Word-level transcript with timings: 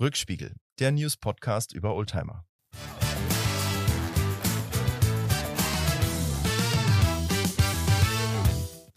Rückspiegel, 0.00 0.56
der 0.80 0.90
News-Podcast 0.90 1.72
über 1.72 1.94
Oldtimer. 1.94 2.44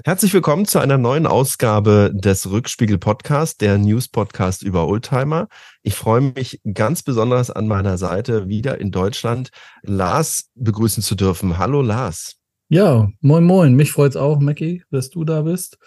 Herzlich 0.03 0.33
willkommen 0.33 0.65
zu 0.65 0.79
einer 0.79 0.97
neuen 0.97 1.27
Ausgabe 1.27 2.11
des 2.15 2.49
Rückspiegel 2.49 2.97
Podcast, 2.97 3.61
der 3.61 3.77
News 3.77 4.07
Podcast 4.07 4.63
über 4.63 4.87
Oldtimer. 4.87 5.49
Ich 5.83 5.93
freue 5.93 6.21
mich 6.21 6.61
ganz 6.73 7.03
besonders 7.03 7.51
an 7.51 7.67
meiner 7.67 7.99
Seite 7.99 8.47
wieder 8.47 8.81
in 8.81 8.89
Deutschland 8.89 9.51
Lars 9.83 10.49
begrüßen 10.55 11.03
zu 11.03 11.13
dürfen. 11.13 11.59
Hallo 11.59 11.83
Lars. 11.83 12.37
Ja, 12.69 13.07
moin 13.21 13.43
moin. 13.43 13.75
Mich 13.75 13.91
freut's 13.91 14.15
auch, 14.15 14.39
Mackie, 14.39 14.83
dass 14.89 15.11
du 15.11 15.25
da 15.25 15.43
bist. 15.43 15.77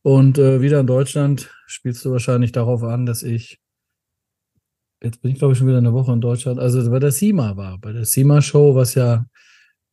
Und 0.00 0.38
äh, 0.38 0.62
wieder 0.62 0.80
in 0.80 0.86
Deutschland 0.86 1.50
spielst 1.66 2.02
du 2.06 2.12
wahrscheinlich 2.12 2.52
darauf 2.52 2.82
an, 2.82 3.04
dass 3.04 3.22
ich 3.22 3.60
jetzt 5.04 5.22
bin 5.22 5.32
ich 5.32 5.38
glaube 5.38 5.52
ich 5.52 5.58
schon 5.58 5.68
wieder 5.68 5.78
eine 5.78 5.92
Woche 5.92 6.12
in 6.12 6.20
Deutschland. 6.20 6.58
Also 6.58 6.90
bei 6.90 6.98
der 6.98 7.12
SEMA 7.12 7.56
war, 7.56 7.78
bei 7.78 7.92
der 7.92 8.04
SEMA 8.04 8.42
Show, 8.42 8.74
was 8.74 8.94
ja 8.94 9.26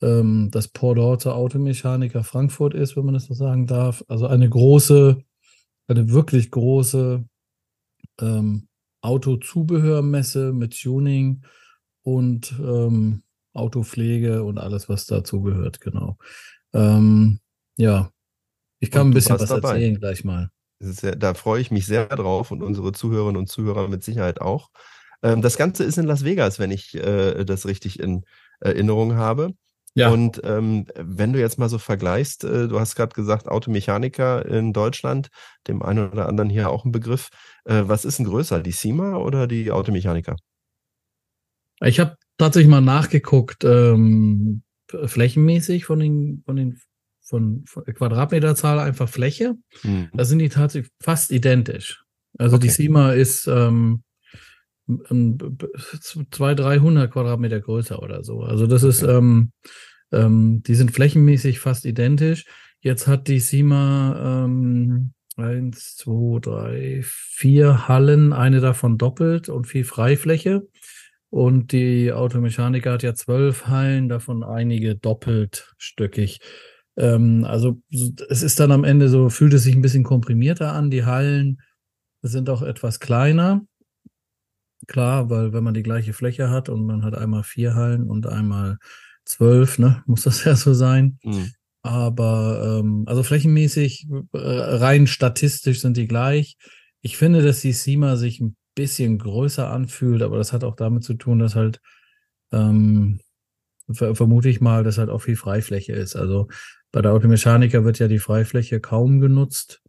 ähm, 0.02 0.50
das 0.52 0.68
Pendant 0.68 1.22
zur 1.22 1.36
Automechaniker 1.36 2.24
Frankfurt 2.24 2.74
ist, 2.74 2.98
wenn 2.98 3.06
man 3.06 3.14
das 3.14 3.26
so 3.26 3.34
sagen 3.34 3.68
darf. 3.68 4.04
Also 4.08 4.28
eine 4.28 4.50
große, 4.50 5.24
eine 5.88 6.10
wirklich 6.10 6.50
große 6.52 7.24
ähm, 8.20 8.68
Autozubehörmesse 9.02 10.54
mit 10.54 10.80
Tuning 10.80 11.44
und 12.04 12.54
ähm, 12.60 13.24
Autopflege 13.54 14.44
und 14.44 14.58
alles, 14.58 14.90
was 14.90 15.06
dazugehört, 15.06 15.82
genau. 15.82 16.18
Ähm, 16.74 17.40
ja, 17.78 18.12
ich 18.80 18.92
kann 18.92 19.08
ein 19.08 19.14
bisschen 19.14 19.40
was 19.40 19.50
dabei. 19.50 19.74
erzählen 19.74 20.00
gleich 20.00 20.24
mal. 20.24 20.50
Sehr, 20.80 21.16
da 21.16 21.34
freue 21.34 21.62
ich 21.62 21.70
mich 21.70 21.86
sehr 21.86 22.08
drauf 22.08 22.50
und 22.52 22.64
unsere 22.64 22.92
Zuhörerinnen 22.92 23.38
und 23.38 23.48
Zuhörer 23.48 23.88
mit 23.88 24.04
Sicherheit 24.04 24.42
auch. 24.42 24.72
Ähm, 25.24 25.42
das 25.42 25.58
Ganze 25.58 25.84
ist 25.84 25.98
in 25.98 26.06
Las 26.06 26.24
Vegas, 26.24 26.60
wenn 26.60 26.72
ich 26.72 26.96
äh, 26.96 27.44
das 27.46 27.66
richtig 27.66 28.00
in 28.00 28.24
Erinnerung 28.60 29.16
habe. 29.16 29.54
Ja. 29.94 30.10
Und 30.10 30.40
ähm, 30.46 30.86
wenn 30.96 31.34
du 31.34 31.40
jetzt 31.40 31.60
mal 31.60 31.68
so 31.68 31.78
vergleichst, 31.78 32.46
äh, 32.46 32.68
du 32.68 32.80
hast 32.80 32.96
gerade 32.96 33.14
gesagt, 33.14 33.48
Automechaniker 33.50 34.46
in 34.46 34.72
Deutschland, 34.72 35.30
dem 35.68 35.82
einen 35.82 36.10
oder 36.10 36.30
anderen 36.30 36.50
hier 36.50 36.70
auch 36.70 36.86
ein 36.86 36.94
Begriff. 36.94 37.30
Äh, 37.66 37.84
was 37.86 38.06
ist 38.06 38.20
denn 38.20 38.26
größer, 38.26 38.62
die 38.62 38.72
SEMA 38.72 39.18
oder 39.18 39.48
die 39.48 39.72
Automechaniker? 39.72 40.38
Ich 41.82 42.00
habe 42.00 42.16
tatsächlich 42.38 42.70
mal 42.70 42.80
nachgeguckt, 42.82 43.64
ähm, 43.66 44.64
flächenmäßig 44.88 45.86
von 45.86 46.00
den, 46.00 46.44
von 46.46 46.56
den 46.56 46.80
von, 47.22 47.64
von 47.66 47.84
Quadratmeterzahl 47.86 48.80
einfach 48.80 49.08
Fläche. 49.08 49.56
Hm. 49.82 50.10
Da 50.14 50.26
sind 50.26 50.40
die 50.40 50.50
tatsächlich 50.50 50.92
fast 51.02 51.32
identisch. 51.32 52.04
Also 52.38 52.58
okay. 52.58 52.68
die 52.68 52.70
SEMA 52.70 53.14
ist 53.14 53.48
ähm, 53.48 54.04
zwei, 56.32 56.56
300 56.56 57.12
Quadratmeter 57.12 57.60
größer 57.60 58.02
oder 58.02 58.24
so. 58.24 58.42
Also 58.42 58.68
das 58.68 58.84
okay. 58.84 58.90
ist, 58.90 59.04
ähm, 59.04 59.52
ähm, 60.12 60.64
die 60.64 60.76
sind 60.76 60.92
flächenmäßig 60.92 61.60
fast 61.60 61.86
identisch. 61.86 62.46
Jetzt 62.80 63.08
hat 63.08 63.28
die 63.28 63.40
SIMA 63.40 64.46
ähm, 64.46 65.14
eins, 65.38 65.96
zwei, 65.96 66.40
drei, 66.40 67.02
vier 67.04 67.88
Hallen, 67.88 68.34
eine 68.34 68.60
davon 68.60 68.98
doppelt 68.98 69.50
und 69.50 69.68
viel 69.68 69.84
Freifläche. 69.84 70.68
Und 71.30 71.72
die 71.72 72.12
Automechaniker 72.12 72.92
hat 72.92 73.04
ja 73.04 73.14
zwölf 73.14 73.68
Hallen, 73.68 74.10
davon 74.10 74.44
einige 74.44 74.96
doppeltstöckig. 74.96 76.42
Ähm, 76.98 77.46
also 77.46 77.82
es 78.30 78.44
ist 78.44 78.60
dann 78.60 78.72
am 78.72 78.84
Ende 78.84 79.08
so, 79.08 79.30
fühlt 79.30 79.54
es 79.54 79.64
sich 79.64 79.76
ein 79.76 79.82
bisschen 79.82 80.04
komprimierter 80.04 80.74
an. 80.74 80.90
Die 80.92 81.06
Hallen 81.06 81.62
sind 82.22 82.50
auch 82.50 82.62
etwas 82.62 83.00
kleiner. 83.00 83.62
Klar, 84.88 85.30
weil 85.30 85.54
wenn 85.54 85.64
man 85.64 85.74
die 85.74 85.84
gleiche 85.84 86.14
Fläche 86.14 86.50
hat 86.50 86.70
und 86.70 86.86
man 86.86 87.04
hat 87.04 87.16
einmal 87.16 87.44
vier 87.44 87.76
Hallen 87.76 88.10
und 88.10 88.28
einmal 88.28 88.78
zwölf, 89.26 89.80
ne, 89.80 90.04
muss 90.08 90.24
das 90.24 90.44
ja 90.44 90.56
so 90.56 90.74
sein. 90.74 91.20
Mhm. 91.24 91.52
Aber 91.84 92.80
ähm, 92.80 93.04
also 93.08 93.24
flächenmäßig, 93.24 94.08
äh, 94.34 94.38
rein 94.38 95.08
statistisch 95.08 95.82
sind 95.82 95.98
die 95.98 96.08
gleich. 96.08 96.58
Ich 97.02 97.18
finde, 97.18 97.42
dass 97.42 97.62
die 97.62 97.74
SEMA 97.74 98.16
sich 98.18 98.40
ein 98.40 98.56
bisschen 98.76 99.18
größer 99.18 99.70
anfühlt, 99.70 100.22
aber 100.22 100.38
das 100.38 100.54
hat 100.54 100.64
auch 100.64 100.76
damit 100.76 101.04
zu 101.04 101.16
tun, 101.16 101.40
dass 101.40 101.56
halt 101.56 101.82
ähm, 102.52 103.20
ver 103.92 104.16
vermute 104.16 104.50
ich 104.50 104.62
mal, 104.62 104.84
dass 104.84 104.98
halt 104.98 105.10
auch 105.10 105.22
viel 105.22 105.36
Freifläche 105.36 105.94
ist. 105.94 106.16
Also 106.16 106.48
bei 106.92 107.02
der 107.02 107.14
Automechaniker 107.14 107.84
wird 107.84 108.00
ja 108.00 108.08
die 108.08 108.20
Freifläche 108.20 108.80
kaum 108.80 109.20
genutzt. 109.20 109.81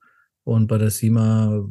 Und 0.45 0.67
bei 0.67 0.79
der 0.79 0.91
SEMA 0.91 1.65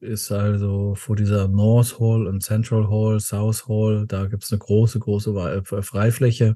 ist 0.00 0.30
also 0.30 0.94
vor 0.94 1.16
dieser 1.16 1.48
North 1.48 1.98
Hall 1.98 2.26
und 2.26 2.42
Central 2.42 2.88
Hall, 2.88 3.20
South 3.20 3.66
Hall, 3.68 4.06
da 4.06 4.26
gibt 4.26 4.44
es 4.44 4.52
eine 4.52 4.58
große, 4.58 4.98
große 4.98 5.30
äh, 5.30 5.82
Freifläche, 5.82 6.54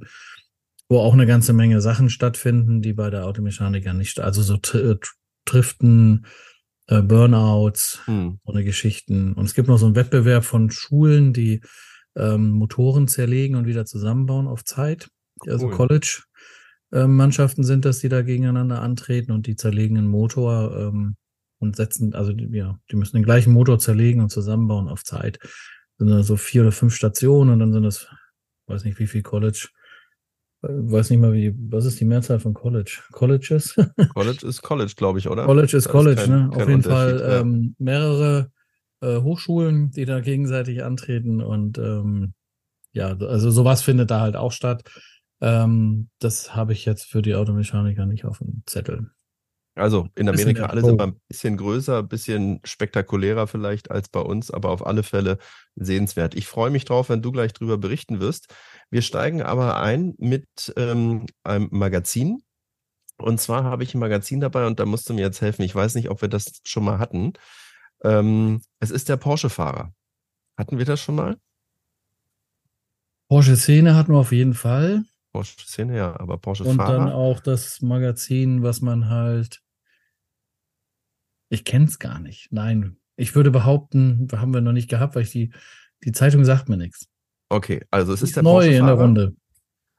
wo 0.89 0.99
auch 0.99 1.15
eine 1.15 1.27
ganze 1.27 1.53
Menge 1.53 1.81
Sachen 1.81 2.11
stattfinden, 2.11 2.83
die 2.83 2.93
bei 2.93 3.11
der 3.11 3.27
Automechaniker 3.27 3.95
nicht, 3.95 4.21
also 4.21 4.43
so 4.43 4.59
Driften, 5.45 6.27
äh, 6.89 7.03
Burnouts, 7.03 8.01
hm. 8.05 8.39
so 8.45 8.53
eine 8.53 8.65
Geschichten. 8.65 9.33
Und 9.33 9.47
es 9.47 9.55
gibt 9.55 9.69
noch 9.69 9.79
so 9.79 9.87
einen 9.87 9.97
Wettbewerb 9.97 10.45
von 10.45 10.71
Schulen, 10.71 11.33
die 11.33 11.63
ähm, 12.15 12.51
Motoren 12.51 13.09
zerlegen 13.09 13.57
und 13.57 13.67
wieder 13.67 13.87
zusammenbauen 13.87 14.47
auf 14.47 14.65
Zeit. 14.65 15.09
Also 15.47 15.67
cool. 15.67 15.73
College. 15.73 16.23
Ähm, 16.93 17.17
Mannschaften 17.17 17.65
sind 17.65 17.87
das, 17.87 18.01
die 18.01 18.11
da 18.11 18.21
gegeneinander 18.23 18.83
antreten 18.83 19.33
und 19.33 19.47
die 19.47 19.57
zerlegen 19.57 19.97
einen 19.97 20.09
Motor 20.09 20.77
ähm, 20.77 21.17
und 21.63 21.77
setzen, 21.77 22.15
also 22.15 22.33
ja, 22.33 22.79
die 22.91 22.97
müssen 22.97 23.17
den 23.17 23.25
gleichen 23.25 23.53
Motor 23.53 23.79
zerlegen 23.79 24.21
und 24.21 24.31
zusammenbauen 24.31 24.89
auf 24.89 25.05
Zeit. 25.05 25.39
Sind 25.99 26.11
da 26.11 26.23
so 26.23 26.37
vier 26.37 26.63
oder 26.63 26.73
fünf 26.73 26.95
Stationen 26.95 27.51
und 27.51 27.61
dann 27.61 27.73
sind 27.73 27.85
das, 27.85 28.09
weiß 28.67 28.85
nicht 28.85 28.99
wie 28.99 29.07
viel 29.07 29.23
College, 29.23 29.69
äh, 30.63 30.69
weiß 30.69 31.11
nicht 31.11 31.21
mal 31.21 31.33
wie, 31.33 31.55
was 31.71 31.85
ist 31.85 32.01
die 32.01 32.05
Mehrzahl 32.05 32.41
von 32.41 32.53
College? 32.53 33.01
Colleges? 33.13 33.77
College 34.15 34.47
ist 34.47 34.63
College, 34.63 34.93
glaube 34.97 35.21
ich, 35.21 35.29
oder? 35.29 35.45
College 35.45 35.77
ist 35.77 35.87
das 35.87 35.93
College, 35.93 36.21
ist 36.21 36.29
kein, 36.29 36.49
ne? 36.49 36.51
Auf 36.53 36.69
jeden 36.69 36.83
Fall 36.83 37.21
ja. 37.21 37.41
ähm, 37.41 37.77
mehrere 37.79 38.51
äh, 39.01 39.19
Hochschulen, 39.19 39.91
die 39.93 40.05
da 40.05 40.21
gegenseitig 40.21 40.83
antreten 40.83 41.41
und 41.41 41.79
ähm, 41.79 42.35
ja, 42.93 43.17
also 43.17 43.51
sowas 43.51 43.83
findet 43.83 44.11
da 44.11 44.21
halt 44.21 44.37
auch 44.37 44.53
statt. 44.53 44.83
Ähm, 45.41 46.09
das 46.19 46.55
habe 46.55 46.73
ich 46.73 46.85
jetzt 46.85 47.05
für 47.05 47.23
die 47.23 47.35
Automechaniker 47.35 48.05
nicht 48.05 48.25
auf 48.25 48.39
dem 48.39 48.63
Zettel. 48.67 49.11
Also 49.75 50.09
in 50.17 50.29
Amerika 50.29 50.67
alle 50.67 50.83
sind 50.83 51.01
ein 51.01 51.19
bisschen 51.29 51.57
größer, 51.57 52.01
ein 52.01 52.09
bisschen 52.09 52.61
spektakulärer 52.63 53.47
vielleicht 53.47 53.91
als 53.91 54.09
bei 54.09 54.21
uns, 54.21 54.51
aber 54.51 54.71
auf 54.71 54.87
alle 54.87 55.03
Fälle 55.03 55.39
sehenswert. 55.77 56.35
Ich 56.35 56.47
freue 56.47 56.71
mich 56.71 56.85
drauf, 56.85 57.09
wenn 57.09 57.23
du 57.23 57.33
gleich 57.33 57.55
drüber 57.55 57.79
berichten 57.79 58.21
wirst. 58.21 58.55
Wir 58.91 59.01
steigen 59.01 59.41
aber 59.41 59.81
ein 59.81 60.15
mit 60.19 60.47
ähm, 60.77 61.27
einem 61.43 61.69
Magazin. 61.71 62.43
Und 63.17 63.41
zwar 63.41 63.65
habe 63.65 63.83
ich 63.83 63.95
ein 63.95 64.01
Magazin 64.01 64.41
dabei 64.41 64.67
und 64.67 64.79
da 64.79 64.85
musst 64.85 65.09
du 65.09 65.15
mir 65.15 65.23
jetzt 65.23 65.41
helfen. 65.41 65.63
Ich 65.63 65.75
weiß 65.75 65.95
nicht, 65.95 66.11
ob 66.11 66.21
wir 66.21 66.29
das 66.29 66.61
schon 66.65 66.85
mal 66.85 66.99
hatten. 66.99 67.33
Ähm, 68.05 68.61
es 68.79 68.91
ist 68.91 69.09
der 69.09 69.17
Porsche-Fahrer. 69.17 69.95
Hatten 70.59 70.77
wir 70.77 70.85
das 70.85 71.01
schon 71.01 71.15
mal? 71.15 71.39
Porsche-Szene 73.29 73.95
hatten 73.95 74.13
wir 74.13 74.19
auf 74.19 74.33
jeden 74.33 74.55
Fall. 74.55 75.05
Porsche-Szene, 75.33 75.97
ja, 75.97 76.21
aber 76.21 76.39
Porsche-Fahrer. 76.39 76.99
Und 76.99 77.07
dann 77.07 77.13
auch 77.13 77.41
das 77.41 77.81
Magazin, 77.83 78.63
was 78.63 78.81
man 78.81 79.09
halt 79.09 79.63
ich 81.53 81.65
kenne 81.65 81.85
es 81.85 81.99
gar 81.99 82.19
nicht. 82.19 82.49
Nein, 82.51 82.97
ich 83.15 83.35
würde 83.35 83.51
behaupten, 83.51 84.27
haben 84.33 84.55
wir 84.55 84.63
noch 84.63 84.73
nicht 84.73 84.89
gehabt, 84.89 85.15
weil 85.15 85.25
ich 85.25 85.33
die, 85.33 85.53
die 86.03 86.13
Zeitung 86.13 86.47
sagt 86.47 86.71
mir 86.71 86.79
nichts. 86.79 87.09
Okay, 87.51 87.83
also 87.91 88.15
es 88.15 88.23
ist, 88.23 88.31
ist 88.31 88.37
der 88.37 88.43
neu 88.43 88.75
in 88.75 88.87
der 88.87 88.95
Runde. 88.95 89.37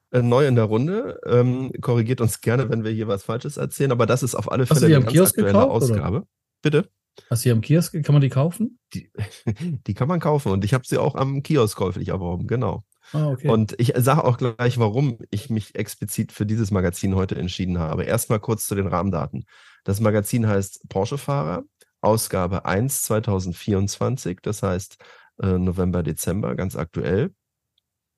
Äh, 0.10 0.24
neu 0.24 0.48
in 0.48 0.56
der 0.56 0.64
Runde. 0.64 1.22
Ähm, 1.28 1.72
korrigiert 1.80 2.22
uns 2.22 2.42
gerne, 2.42 2.70
wenn 2.70 2.84
wir 2.84 2.90
hier 2.90 3.08
was 3.08 3.24
Falsches 3.24 3.58
erzählen, 3.58 3.92
aber 3.92 4.08
das 4.08 4.24
ist 4.24 4.34
auf 4.34 4.52
alle 4.52 4.66
Fälle 4.66 4.88
eine 4.88 5.02
ganz 5.02 5.12
Kiosk 5.12 5.38
aktuelle 5.38 5.54
gekauft, 5.54 5.84
Ausgabe. 5.84 6.18
Oder? 6.18 6.28
Bitte? 6.64 6.90
Hast 7.30 7.46
du 7.46 7.50
die 7.50 7.54
am 7.54 7.62
Kiosk? 7.62 8.04
Kann 8.04 8.14
man 8.14 8.22
die 8.24 8.30
kaufen? 8.30 8.80
Die, 8.96 9.12
die 9.86 9.94
kann 9.94 10.08
man 10.08 10.20
kaufen 10.20 10.52
und 10.52 10.66
ich 10.66 10.74
habe 10.74 10.88
sie 10.88 10.98
auch 10.98 11.14
am 11.14 11.44
Kiosk 11.44 11.78
käuflich 11.78 12.08
erworben, 12.08 12.48
genau. 12.48 12.84
Ah, 13.12 13.28
okay. 13.28 13.50
Und 13.50 13.80
ich 13.80 13.94
sage 13.98 14.24
auch 14.24 14.38
gleich, 14.38 14.80
warum 14.80 15.18
ich 15.30 15.50
mich 15.50 15.76
explizit 15.76 16.32
für 16.32 16.46
dieses 16.46 16.72
Magazin 16.72 17.16
heute 17.16 17.36
entschieden 17.36 17.80
habe. 17.80 18.04
Erstmal 18.04 18.40
kurz 18.40 18.66
zu 18.66 18.76
den 18.76 18.88
Rahmendaten. 18.88 19.44
Das 19.84 20.00
Magazin 20.00 20.48
heißt 20.48 20.88
Porsche-Fahrer, 20.90 21.64
Ausgabe 22.02 22.66
1 22.66 23.04
2024, 23.04 24.40
das 24.42 24.64
heißt 24.64 24.98
äh, 25.42 25.58
November, 25.58 26.04
Dezember, 26.04 26.56
ganz 26.56 26.76
aktuell. 26.76 27.34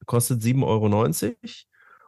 Kostet 0.06 0.42
7,90 0.42 0.64
Euro. 0.64 0.90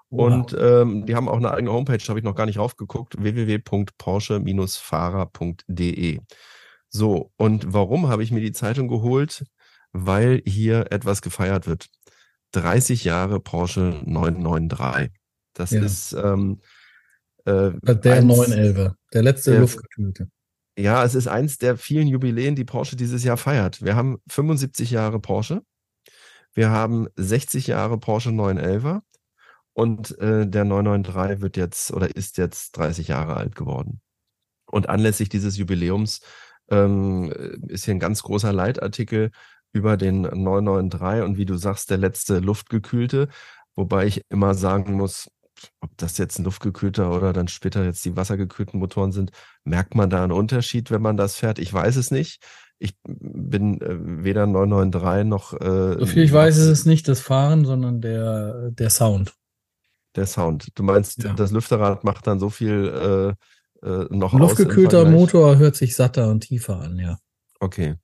Wow. 0.10 0.32
Und 0.32 0.56
ähm, 0.58 1.06
die 1.06 1.16
haben 1.16 1.28
auch 1.28 1.36
eine 1.38 1.52
eigene 1.52 1.74
Homepage, 1.74 2.02
habe 2.08 2.20
ich 2.20 2.26
noch 2.26 2.36
gar 2.36 2.46
nicht 2.46 2.60
raufgeguckt, 2.60 3.22
www.porsche-fahrer.de. 3.22 6.20
So, 6.90 7.32
und 7.36 7.74
warum 7.74 8.08
habe 8.08 8.24
ich 8.24 8.32
mir 8.32 8.40
die 8.40 8.54
Zeitung 8.54 8.88
geholt? 8.88 9.44
Weil 9.92 10.42
hier 10.46 10.92
etwas 10.92 11.22
gefeiert 11.22 11.68
wird. 11.68 11.90
30 12.52 13.04
Jahre 13.04 13.40
Porsche 13.40 14.02
993. 14.06 15.12
Das 15.54 15.72
ja. 15.72 15.82
ist 15.82 16.14
ähm, 16.14 16.62
äh, 17.46 17.72
der 17.82 18.22
911, 18.22 18.94
der 19.14 19.24
letzte 19.24 19.52
der, 19.52 19.62
Luftgekühlte. 19.62 20.30
Ja, 20.78 21.04
es 21.04 21.16
ist 21.16 21.28
eins 21.28 21.58
der 21.58 21.78
vielen 21.78 22.08
Jubiläen, 22.08 22.56
die 22.56 22.66
Porsche 22.66 22.96
dieses 22.96 23.24
Jahr 23.24 23.38
feiert. 23.38 23.82
Wir 23.84 23.96
haben 23.96 24.18
75 24.28 24.92
Jahre 24.92 25.20
Porsche 25.20 25.64
Wir 26.54 26.70
haben 26.70 27.08
60 27.16 27.68
Jahre 27.68 27.98
Porsche 27.98 28.30
911er 28.30 29.02
und 29.74 30.18
äh, 30.20 30.48
der 30.48 30.66
993 30.66 31.42
wird 31.42 31.58
jetzt 31.58 31.92
oder 31.92 32.16
ist 32.16 32.38
jetzt 32.38 32.78
30 32.78 33.08
Jahre 33.08 33.38
alt 33.38 33.56
geworden. 33.56 34.02
Und 34.70 34.90
anlässlich 34.90 35.30
dieses 35.30 35.58
Jubiläums 35.58 36.22
ähm, 36.70 37.32
ist 37.68 37.86
hier 37.86 37.96
ein 37.96 38.00
ganz 38.00 38.22
großer 38.22 38.54
Leitartikel 38.54 39.32
über 39.74 39.98
den 39.98 40.22
993 40.22 41.24
und 41.24 41.38
wie 41.38 41.46
du 41.46 41.58
sagst, 41.58 41.90
der 41.90 41.98
letzte 41.98 42.40
luftgekühlte, 42.40 43.28
wobei 43.76 44.06
ich 44.06 44.22
immer 44.30 44.54
sagen 44.54 44.94
muss, 44.94 45.30
ob 45.80 45.90
das 45.98 46.18
jetzt 46.18 46.40
ein 46.40 46.44
luftgekühlter 46.44 47.12
oder 47.12 47.34
dann 47.34 47.48
später 47.48 47.84
jetzt 47.84 48.06
die 48.06 48.16
wassergekühlten 48.16 48.80
Motoren 48.80 49.12
sind, 49.12 49.32
merkt 49.64 49.96
man 49.96 50.10
da 50.10 50.24
einen 50.24 50.32
Unterschied, 50.32 50.92
wenn 50.92 51.02
man 51.02 51.18
das 51.18 51.36
fährt? 51.36 51.60
Ich 51.60 51.74
weiß 51.74 51.96
es 51.96 52.12
nicht. 52.12 52.42
Ich 52.80 52.94
bin 53.04 53.82
äh, 53.82 53.98
weder 54.24 54.46
993 54.46 55.26
noch. 55.26 55.54
Äh, 55.54 56.00
so 56.00 56.06
viel 56.06 56.24
ich 56.24 56.32
weiß, 56.32 56.58
ist 56.58 56.68
es 56.68 56.86
nicht 56.86 57.08
das 57.08 57.22
Fahren, 57.22 57.66
sondern 57.66 58.02
der, 58.02 58.70
der 58.72 58.92
Sound. 58.92 59.34
Der 60.16 60.28
Sound. 60.28 60.70
Du 60.76 60.84
meinst, 60.84 61.24
ja. 61.24 61.34
das 61.34 61.52
Lüfterrad 61.52 62.04
macht 62.04 62.28
dann 62.28 62.40
so 62.40 62.50
viel 62.50 63.36
äh, 63.84 63.88
äh, 63.88 64.08
noch 64.10 64.34
Ein 64.34 64.40
Luftgekühlter 64.40 65.06
Motor 65.06 65.58
hört 65.58 65.76
sich 65.76 65.96
satter 65.96 66.30
und 66.30 66.42
tiefer 66.42 66.80
an, 66.80 67.00
ja. 67.00 67.18
Okay. 67.60 67.96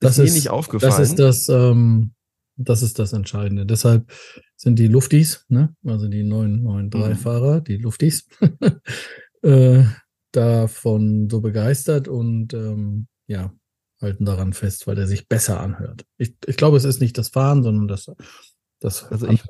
Das 0.00 0.18
ist, 0.18 0.28
ist 0.28 0.34
nicht 0.34 0.50
aufgefallen. 0.50 0.92
Das 0.92 1.08
ist 1.08 1.18
das, 1.18 1.48
ähm, 1.48 2.12
das 2.56 2.82
ist 2.82 2.98
das 2.98 3.12
Entscheidende. 3.12 3.66
Deshalb 3.66 4.10
sind 4.56 4.78
die 4.78 4.88
Luftis, 4.88 5.44
ne? 5.48 5.74
also 5.84 6.08
die 6.08 6.24
993-Fahrer, 6.24 7.60
mhm. 7.60 7.64
die 7.64 7.76
Luftis, 7.76 8.28
äh, 9.42 9.84
davon 10.32 11.28
so 11.30 11.40
begeistert 11.40 12.08
und 12.08 12.52
ähm, 12.54 13.06
ja, 13.26 13.52
halten 14.00 14.24
daran 14.24 14.52
fest, 14.52 14.86
weil 14.86 14.98
er 14.98 15.06
sich 15.06 15.28
besser 15.28 15.60
anhört. 15.60 16.04
Ich, 16.18 16.34
ich 16.46 16.56
glaube, 16.56 16.76
es 16.76 16.84
ist 16.84 17.00
nicht 17.00 17.18
das 17.18 17.28
Fahren, 17.28 17.62
sondern 17.62 17.88
das, 17.88 18.10
das 18.80 19.04
also 19.04 19.28
ich, 19.28 19.42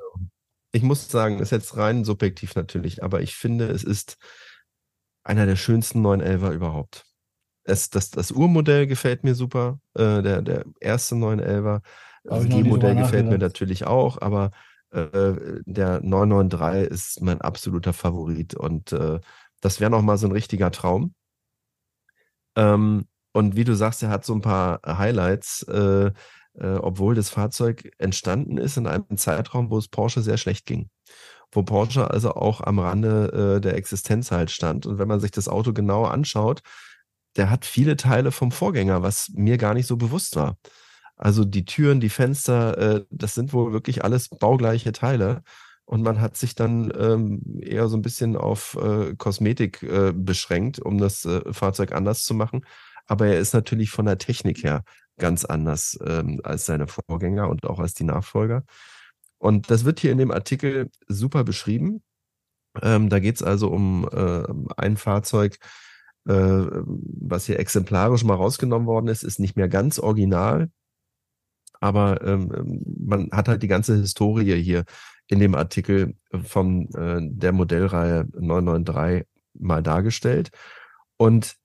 ich 0.71 0.83
muss 0.83 1.09
sagen, 1.09 1.39
ist 1.39 1.51
jetzt 1.51 1.77
rein 1.77 2.05
subjektiv 2.05 2.55
natürlich, 2.55 3.03
aber 3.03 3.21
ich 3.21 3.35
finde, 3.35 3.67
es 3.67 3.83
ist 3.83 4.17
einer 5.23 5.45
der 5.45 5.55
schönsten 5.55 6.05
911er 6.05 6.53
überhaupt. 6.53 7.05
Es, 7.69 7.89
das, 7.89 8.09
das 8.11 8.31
Urmodell 8.31 8.87
gefällt 8.87 9.23
mir 9.23 9.35
super, 9.35 9.79
äh, 9.93 10.21
der, 10.21 10.41
der 10.41 10.65
erste 10.79 11.15
911er. 11.15 11.81
Das 12.23 12.45
G-Modell 12.47 12.95
gefällt 12.95 13.27
mir 13.27 13.37
natürlich 13.37 13.87
auch, 13.87 14.21
aber 14.21 14.51
äh, 14.91 15.61
der 15.65 16.01
993 16.01 16.91
ist 16.91 17.21
mein 17.21 17.41
absoluter 17.41 17.93
Favorit 17.93 18.55
und 18.55 18.91
äh, 18.91 19.19
das 19.61 19.79
wäre 19.79 19.91
nochmal 19.91 20.17
so 20.17 20.27
ein 20.27 20.31
richtiger 20.31 20.71
Traum. 20.71 21.13
Ähm, 22.55 23.05
und 23.31 23.55
wie 23.55 23.63
du 23.63 23.75
sagst, 23.75 24.03
er 24.03 24.09
hat 24.09 24.25
so 24.25 24.33
ein 24.33 24.41
paar 24.41 24.81
Highlights, 24.85 25.63
äh, 25.63 26.11
äh, 26.55 26.75
obwohl 26.81 27.15
das 27.15 27.29
Fahrzeug 27.29 27.91
entstanden 27.97 28.57
ist 28.57 28.77
in 28.77 28.87
einem 28.87 29.17
Zeitraum, 29.17 29.69
wo 29.69 29.77
es 29.77 29.87
Porsche 29.87 30.21
sehr 30.21 30.37
schlecht 30.37 30.65
ging. 30.65 30.89
Wo 31.51 31.63
Porsche 31.63 32.09
also 32.09 32.33
auch 32.33 32.61
am 32.61 32.79
Rande 32.79 33.55
äh, 33.57 33.61
der 33.61 33.75
Existenz 33.75 34.31
halt 34.31 34.51
stand. 34.51 34.85
Und 34.85 34.97
wenn 34.97 35.07
man 35.07 35.19
sich 35.19 35.31
das 35.31 35.47
Auto 35.47 35.73
genauer 35.73 36.11
anschaut, 36.11 36.61
der 37.35 37.49
hat 37.49 37.65
viele 37.65 37.95
Teile 37.97 38.31
vom 38.31 38.51
Vorgänger, 38.51 39.01
was 39.01 39.29
mir 39.33 39.57
gar 39.57 39.73
nicht 39.73 39.87
so 39.87 39.97
bewusst 39.97 40.35
war. 40.35 40.57
Also 41.19 41.43
die 41.43 41.65
Türen, 41.65 41.99
die 41.99 42.09
Fenster, 42.09 42.77
äh, 42.77 43.05
das 43.09 43.33
sind 43.33 43.51
wohl 43.51 43.73
wirklich 43.73 44.03
alles 44.03 44.29
baugleiche 44.29 44.93
Teile. 44.93 45.43
Und 45.83 46.01
man 46.01 46.21
hat 46.21 46.37
sich 46.37 46.55
dann 46.55 46.93
ähm, 46.97 47.59
eher 47.61 47.89
so 47.89 47.97
ein 47.97 48.01
bisschen 48.01 48.37
auf 48.37 48.77
äh, 48.81 49.15
Kosmetik 49.15 49.83
äh, 49.83 50.13
beschränkt, 50.13 50.79
um 50.79 50.97
das 50.97 51.27
Fahrzeug 51.51 51.93
anders 51.93 52.23
zu 52.23 52.33
machen. 52.33 52.65
Aber 53.07 53.27
er 53.27 53.39
ist 53.39 53.53
natürlich 53.53 53.89
von 53.89 54.05
der 54.05 54.19
Technik 54.19 54.63
her 54.63 54.83
ganz 55.17 55.45
anders 55.45 55.99
ähm, 56.05 56.39
als 56.43 56.67
seine 56.67 56.87
Vorgänger 56.87 57.49
und 57.49 57.65
auch 57.65 57.79
als 57.79 57.95
die 57.95 58.03
Nachfolger. 58.03 58.63
Und 59.39 59.71
das 59.71 59.83
wird 59.83 59.99
hier 59.99 60.11
in 60.11 60.19
dem 60.19 60.31
Artikel 60.31 60.89
super 61.07 61.43
beschrieben. 61.43 62.03
Ähm, 62.81 63.09
da 63.09 63.19
geht 63.19 63.35
es 63.37 63.43
also 63.43 63.69
um 63.69 64.07
ein 64.77 64.95
Fahrzeug, 64.95 65.57
was 66.31 67.47
hier 67.47 67.59
exemplarisch 67.59 68.23
mal 68.23 68.35
rausgenommen 68.35 68.87
worden 68.87 69.07
ist, 69.07 69.23
ist 69.23 69.39
nicht 69.39 69.55
mehr 69.55 69.67
ganz 69.67 69.97
original 69.97 70.69
aber 71.79 72.21
ähm, 72.25 72.51
ähm, 72.55 72.81
man 73.05 73.29
hat 73.31 73.47
halt 73.47 73.63
die 73.63 73.67
ganze 73.67 73.95
Historie 73.95 74.61
hier 74.61 74.83
in 75.27 75.39
dem 75.39 75.55
Artikel 75.55 76.15
von 76.43 76.89
äh, 76.93 77.19
der 77.21 77.51
Modellreihe 77.51 78.27
993 78.37 79.25
mal 79.53 79.83
dargestellt. 79.83 80.49
Und 81.17 81.55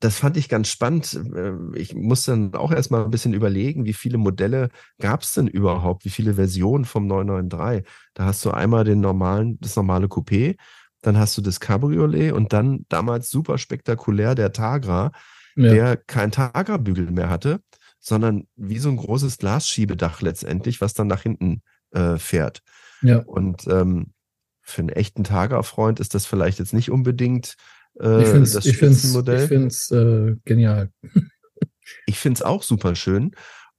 das 0.00 0.18
fand 0.18 0.36
ich 0.36 0.48
ganz 0.48 0.68
spannend. 0.68 1.14
Äh, 1.34 1.52
ich 1.74 1.94
musste 1.94 2.32
dann 2.32 2.54
auch 2.54 2.72
erstmal 2.72 3.04
ein 3.04 3.10
bisschen 3.10 3.34
überlegen, 3.34 3.84
wie 3.84 3.92
viele 3.92 4.18
Modelle 4.18 4.70
gab 4.98 5.22
es 5.22 5.32
denn 5.34 5.46
überhaupt, 5.46 6.04
wie 6.04 6.10
viele 6.10 6.34
Versionen 6.34 6.84
vom 6.84 7.06
993. 7.06 7.86
Da 8.14 8.24
hast 8.24 8.44
du 8.44 8.50
einmal 8.50 8.84
den 8.84 9.00
normalen, 9.00 9.58
das 9.60 9.76
normale 9.76 10.06
Coupé, 10.06 10.56
dann 11.02 11.18
hast 11.18 11.36
du 11.36 11.42
das 11.42 11.60
Cabriolet 11.60 12.32
und 12.32 12.52
dann 12.52 12.86
damals 12.88 13.30
super 13.30 13.58
spektakulär 13.58 14.34
der 14.34 14.52
Tagra, 14.52 15.12
ja. 15.56 15.72
der 15.72 15.96
kein 15.96 16.30
Tagra-Bügel 16.30 17.10
mehr 17.10 17.28
hatte 17.28 17.60
sondern 18.02 18.48
wie 18.56 18.78
so 18.78 18.90
ein 18.90 18.96
großes 18.96 19.38
Glasschiebedach 19.38 20.20
letztendlich, 20.20 20.80
was 20.80 20.92
dann 20.92 21.06
nach 21.06 21.22
hinten 21.22 21.62
äh, 21.92 22.18
fährt. 22.18 22.62
Ja. 23.00 23.18
Und 23.18 23.66
ähm, 23.68 24.12
für 24.60 24.80
einen 24.80 24.88
echten 24.88 25.24
Tagerfreund 25.24 26.00
ist 26.00 26.14
das 26.14 26.26
vielleicht 26.26 26.58
jetzt 26.58 26.74
nicht 26.74 26.90
unbedingt 26.90 27.54
äh, 28.00 28.42
ich 28.42 28.52
das 28.52 28.68
Spitzenmodell. 28.68 29.42
Ich 29.42 29.48
finde 29.48 29.66
es 29.68 29.90
äh, 29.92 30.36
genial. 30.44 30.90
ich 32.06 32.18
finde 32.18 32.38
es 32.38 32.42
auch 32.42 32.64
super 32.64 32.96
schön. 32.96 33.30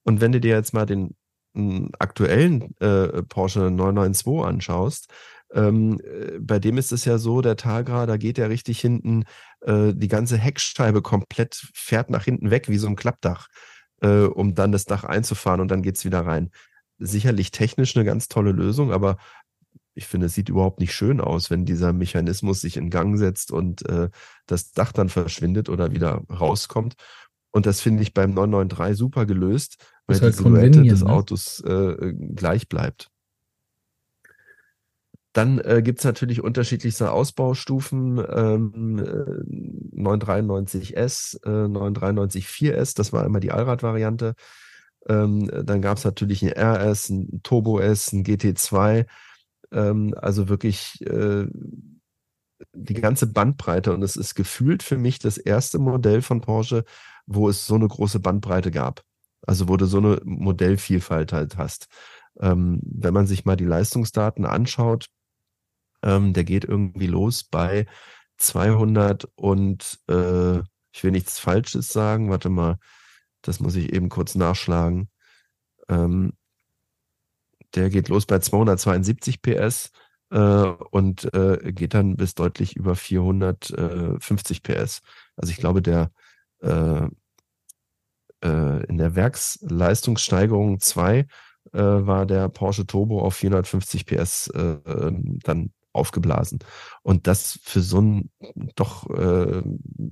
Und 0.04 0.22
wenn 0.22 0.32
du 0.32 0.40
dir 0.40 0.56
jetzt 0.56 0.74
mal 0.74 0.86
den 0.86 1.16
aktuellen 2.00 2.76
äh, 2.80 3.22
Porsche 3.24 3.70
992 3.70 4.44
anschaust, 4.44 5.12
ähm, 5.54 6.00
äh, 6.04 6.40
bei 6.40 6.60
dem 6.60 6.78
ist 6.78 6.92
es 6.92 7.06
ja 7.06 7.18
so, 7.18 7.42
der 7.42 7.56
Tagra, 7.56 8.06
da 8.06 8.18
geht 8.18 8.38
ja 8.38 8.48
richtig 8.48 8.80
hinten, 8.80 9.24
äh, 9.62 9.94
die 9.94 10.08
ganze 10.08 10.38
Heckscheibe 10.38 11.02
komplett 11.02 11.68
fährt 11.74 12.10
nach 12.10 12.26
hinten 12.26 12.52
weg, 12.52 12.70
wie 12.70 12.78
so 12.78 12.88
ein 12.88 12.96
Klappdach 12.96 13.48
äh, 14.04 14.26
um 14.26 14.54
dann 14.54 14.72
das 14.72 14.86
Dach 14.86 15.04
einzufahren 15.04 15.62
und 15.62 15.70
dann 15.70 15.82
geht 15.82 15.96
es 15.96 16.06
wieder 16.06 16.26
rein. 16.26 16.52
Sicherlich 17.00 17.52
technisch 17.52 17.96
eine 17.96 18.06
ganz 18.06 18.28
tolle 18.28 18.52
Lösung, 18.52 18.92
aber 18.92 19.18
ich 19.96 20.08
finde, 20.08 20.28
es 20.28 20.34
sieht 20.34 20.50
überhaupt 20.50 20.80
nicht 20.80 20.94
schön 20.94 21.22
aus, 21.22 21.50
wenn 21.50 21.66
dieser 21.66 21.94
Mechanismus 21.94 22.62
sich 22.62 22.78
in 22.78 22.90
Gang 22.90 23.18
setzt 23.18 23.52
und 23.52 23.88
äh, 23.88 24.10
das 24.46 24.72
Dach 24.72 24.92
dann 24.92 25.10
verschwindet 25.10 25.70
oder 25.70 25.92
wieder 25.92 26.24
rauskommt. 26.30 26.96
Und 27.52 27.68
das 27.68 27.82
finde 27.82 28.02
ich 28.02 28.14
beim 28.14 28.34
993 28.34 28.98
super 28.98 29.26
gelöst, 29.26 29.78
weil 30.08 30.20
halt 30.20 30.34
die 30.34 30.38
Silhouette 30.38 30.84
des 30.84 31.04
ne? 31.04 31.10
Autos 31.10 31.60
äh, 31.62 32.14
gleich 32.14 32.68
bleibt. 32.68 33.12
Dann 35.34 35.60
äh, 35.60 35.82
gibt 35.84 36.00
es 36.00 36.06
natürlich 36.06 36.42
unterschiedlichste 36.44 37.12
Ausbaustufen. 37.12 38.20
Ähm, 38.20 39.02
993S, 39.96 41.44
äh, 41.44 41.68
993 41.68 42.46
4S, 42.46 42.92
äh, 42.92 42.94
das 42.96 43.14
war 43.14 43.26
immer 43.26 43.40
die 43.40 43.52
Allrad-Variante. 43.52 44.36
Ähm, 45.10 45.50
dann 45.66 45.82
gab 45.82 45.98
es 45.98 46.06
natürlich 46.06 46.44
ein 46.44 46.54
RS, 46.56 47.10
ein 47.10 47.42
Turbo 47.44 47.80
S, 47.80 48.14
ein 48.14 48.24
GT2. 48.24 49.08
Ähm, 49.72 50.14
also 50.16 50.50
wirklich 50.50 51.02
äh, 51.02 51.48
die 52.74 52.94
ganze 52.94 53.28
Bandbreite. 53.28 53.92
Und 53.92 54.04
es 54.04 54.16
ist 54.16 54.36
gefühlt 54.36 54.84
für 54.84 54.98
mich 54.98 55.18
das 55.18 55.38
erste 55.38 55.80
Modell 55.80 56.22
von 56.22 56.42
Porsche, 56.42 56.86
wo 57.26 57.50
es 57.50 57.66
so 57.66 57.76
eine 57.76 57.88
große 57.88 58.20
Bandbreite 58.20 58.70
gab. 58.70 59.02
Also 59.46 59.68
wo 59.68 59.78
du 59.78 59.86
so 59.86 59.98
eine 59.98 60.22
Modellvielfalt 60.24 61.34
halt 61.34 61.58
hast. 61.58 61.88
Ähm, 62.40 62.80
wenn 62.84 63.14
man 63.14 63.28
sich 63.28 63.46
mal 63.46 63.56
die 63.56 63.66
Leistungsdaten 63.66 64.46
anschaut, 64.46 65.08
ähm, 66.04 66.34
der 66.34 66.44
geht 66.44 66.66
irgendwie 66.66 67.08
los 67.08 67.44
bei 67.44 67.86
200 68.38 69.28
und 69.36 70.00
äh, 70.10 70.60
ich 70.92 71.04
will 71.04 71.12
nichts 71.12 71.40
Falsches 71.40 71.90
sagen. 71.90 72.30
Warte 72.30 72.50
mal, 72.50 72.78
das 73.42 73.60
muss 73.60 73.76
ich 73.76 73.94
eben 73.94 74.10
kurz 74.10 74.36
nachschlagen. 74.36 75.10
Ähm, 75.90 76.34
der 77.76 77.90
geht 77.90 78.10
los 78.10 78.26
bei 78.26 78.40
272 78.40 79.42
PS 79.42 79.92
äh, 80.30 80.38
und 80.38 81.34
äh, 81.34 81.72
geht 81.74 81.94
dann 81.94 82.16
bis 82.16 82.36
deutlich 82.36 82.76
über 82.76 82.96
450 82.96 84.62
PS. 84.64 85.02
Also 85.36 85.52
ich 85.52 85.58
glaube, 85.58 85.82
der 85.82 86.12
äh, 86.60 87.08
äh, 88.44 88.86
in 88.86 88.98
der 88.98 89.16
Werksleistungssteigerung 89.16 90.80
2 90.80 91.20
äh, 91.20 91.26
war 91.74 92.26
der 92.26 92.50
Porsche 92.50 92.86
Turbo 92.86 93.22
auf 93.22 93.36
450 93.36 94.06
PS 94.06 94.48
äh, 94.48 94.78
dann 95.44 95.72
aufgeblasen. 95.94 96.60
Und 97.02 97.28
das 97.28 97.60
für 97.64 97.82
so 97.82 98.02
ein 98.02 98.32
doch 98.76 99.10
äh, 99.10 99.62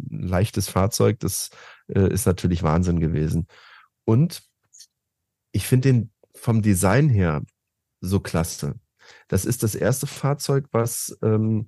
leichtes 0.09 0.69
Fahrzeug, 0.69 1.19
das 1.19 1.49
äh, 1.87 2.11
ist 2.11 2.25
natürlich 2.25 2.63
Wahnsinn 2.63 2.99
gewesen. 2.99 3.47
Und 4.05 4.43
ich 5.51 5.67
finde 5.67 5.89
den 5.89 6.11
vom 6.33 6.61
Design 6.61 7.09
her 7.09 7.43
so 7.99 8.19
klasse. 8.19 8.75
Das 9.27 9.45
ist 9.45 9.63
das 9.63 9.75
erste 9.75 10.07
Fahrzeug, 10.07 10.67
was, 10.71 11.17
ähm, 11.21 11.67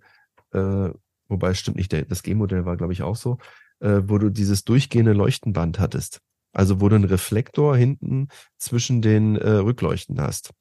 äh, 0.51 0.89
wobei 1.27 1.53
stimmt 1.53 1.77
nicht, 1.77 1.91
der, 1.91 2.05
das 2.05 2.23
G-Modell 2.23 2.65
war, 2.65 2.77
glaube 2.77 2.93
ich, 2.93 3.01
auch 3.01 3.15
so, 3.15 3.37
äh, 3.79 4.01
wo 4.05 4.17
du 4.17 4.29
dieses 4.29 4.63
durchgehende 4.63 5.13
Leuchtenband 5.13 5.79
hattest. 5.79 6.21
Also 6.53 6.79
wo 6.79 6.89
du 6.89 6.95
einen 6.95 7.05
Reflektor 7.05 7.75
hinten 7.75 8.27
zwischen 8.57 9.01
den 9.01 9.35
äh, 9.35 9.49
Rückleuchten 9.49 10.21
hast. 10.21 10.51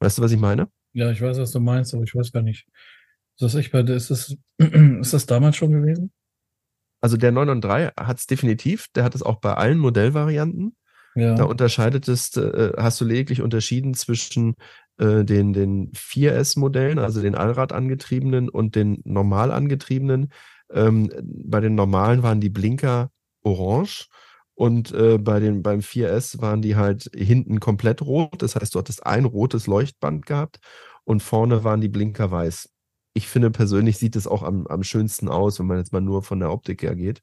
Weißt 0.00 0.18
du, 0.18 0.22
was 0.22 0.32
ich 0.32 0.40
meine? 0.40 0.68
Ja, 0.92 1.10
ich 1.10 1.20
weiß, 1.20 1.38
was 1.38 1.52
du 1.52 1.60
meinst, 1.60 1.94
aber 1.94 2.02
ich 2.04 2.14
weiß 2.14 2.32
gar 2.32 2.42
nicht. 2.42 2.66
Ist 3.36 3.42
das, 3.42 3.54
echt 3.54 3.72
bei, 3.72 3.80
ist 3.80 4.10
das, 4.10 4.36
ist 4.58 5.12
das 5.12 5.26
damals 5.26 5.56
schon 5.56 5.72
gewesen? 5.72 6.12
Also 7.00 7.16
der 7.16 7.32
993 7.32 7.94
hat 7.96 8.18
es 8.18 8.26
definitiv, 8.26 8.88
der 8.94 9.04
hat 9.04 9.14
es 9.14 9.22
auch 9.22 9.40
bei 9.40 9.54
allen 9.54 9.78
Modellvarianten. 9.78 10.76
Ja. 11.14 11.34
Da 11.34 11.44
unterscheidet 11.44 12.06
es, 12.08 12.36
äh, 12.36 12.72
hast 12.76 13.00
du 13.00 13.04
lediglich 13.04 13.42
unterschieden 13.42 13.94
zwischen 13.94 14.54
äh, 14.98 15.24
den, 15.24 15.52
den 15.52 15.90
4S-Modellen, 15.92 16.98
also 16.98 17.20
den 17.20 17.34
Allrad 17.34 17.72
angetriebenen 17.72 18.48
und 18.48 18.76
den 18.76 19.00
normal 19.04 19.50
angetriebenen. 19.50 20.32
Ähm, 20.70 21.10
bei 21.22 21.60
den 21.60 21.74
normalen 21.74 22.22
waren 22.22 22.40
die 22.40 22.50
Blinker 22.50 23.10
orange 23.42 24.08
und 24.60 24.92
äh, 24.92 25.16
bei 25.16 25.40
den, 25.40 25.62
beim 25.62 25.80
4S 25.80 26.42
waren 26.42 26.60
die 26.60 26.76
halt 26.76 27.10
hinten 27.16 27.60
komplett 27.60 28.02
rot. 28.02 28.42
Das 28.42 28.56
heißt, 28.56 28.74
du 28.74 28.78
hattest 28.78 29.06
ein 29.06 29.24
rotes 29.24 29.66
Leuchtband 29.66 30.26
gehabt 30.26 30.60
und 31.04 31.22
vorne 31.22 31.64
waren 31.64 31.80
die 31.80 31.88
Blinker 31.88 32.30
weiß. 32.30 32.68
Ich 33.14 33.26
finde 33.26 33.50
persönlich 33.50 33.96
sieht 33.96 34.16
es 34.16 34.26
auch 34.26 34.42
am, 34.42 34.66
am 34.66 34.82
schönsten 34.82 35.30
aus, 35.30 35.58
wenn 35.58 35.66
man 35.66 35.78
jetzt 35.78 35.94
mal 35.94 36.02
nur 36.02 36.22
von 36.22 36.40
der 36.40 36.50
Optik 36.52 36.82
her 36.82 36.94
geht. 36.94 37.22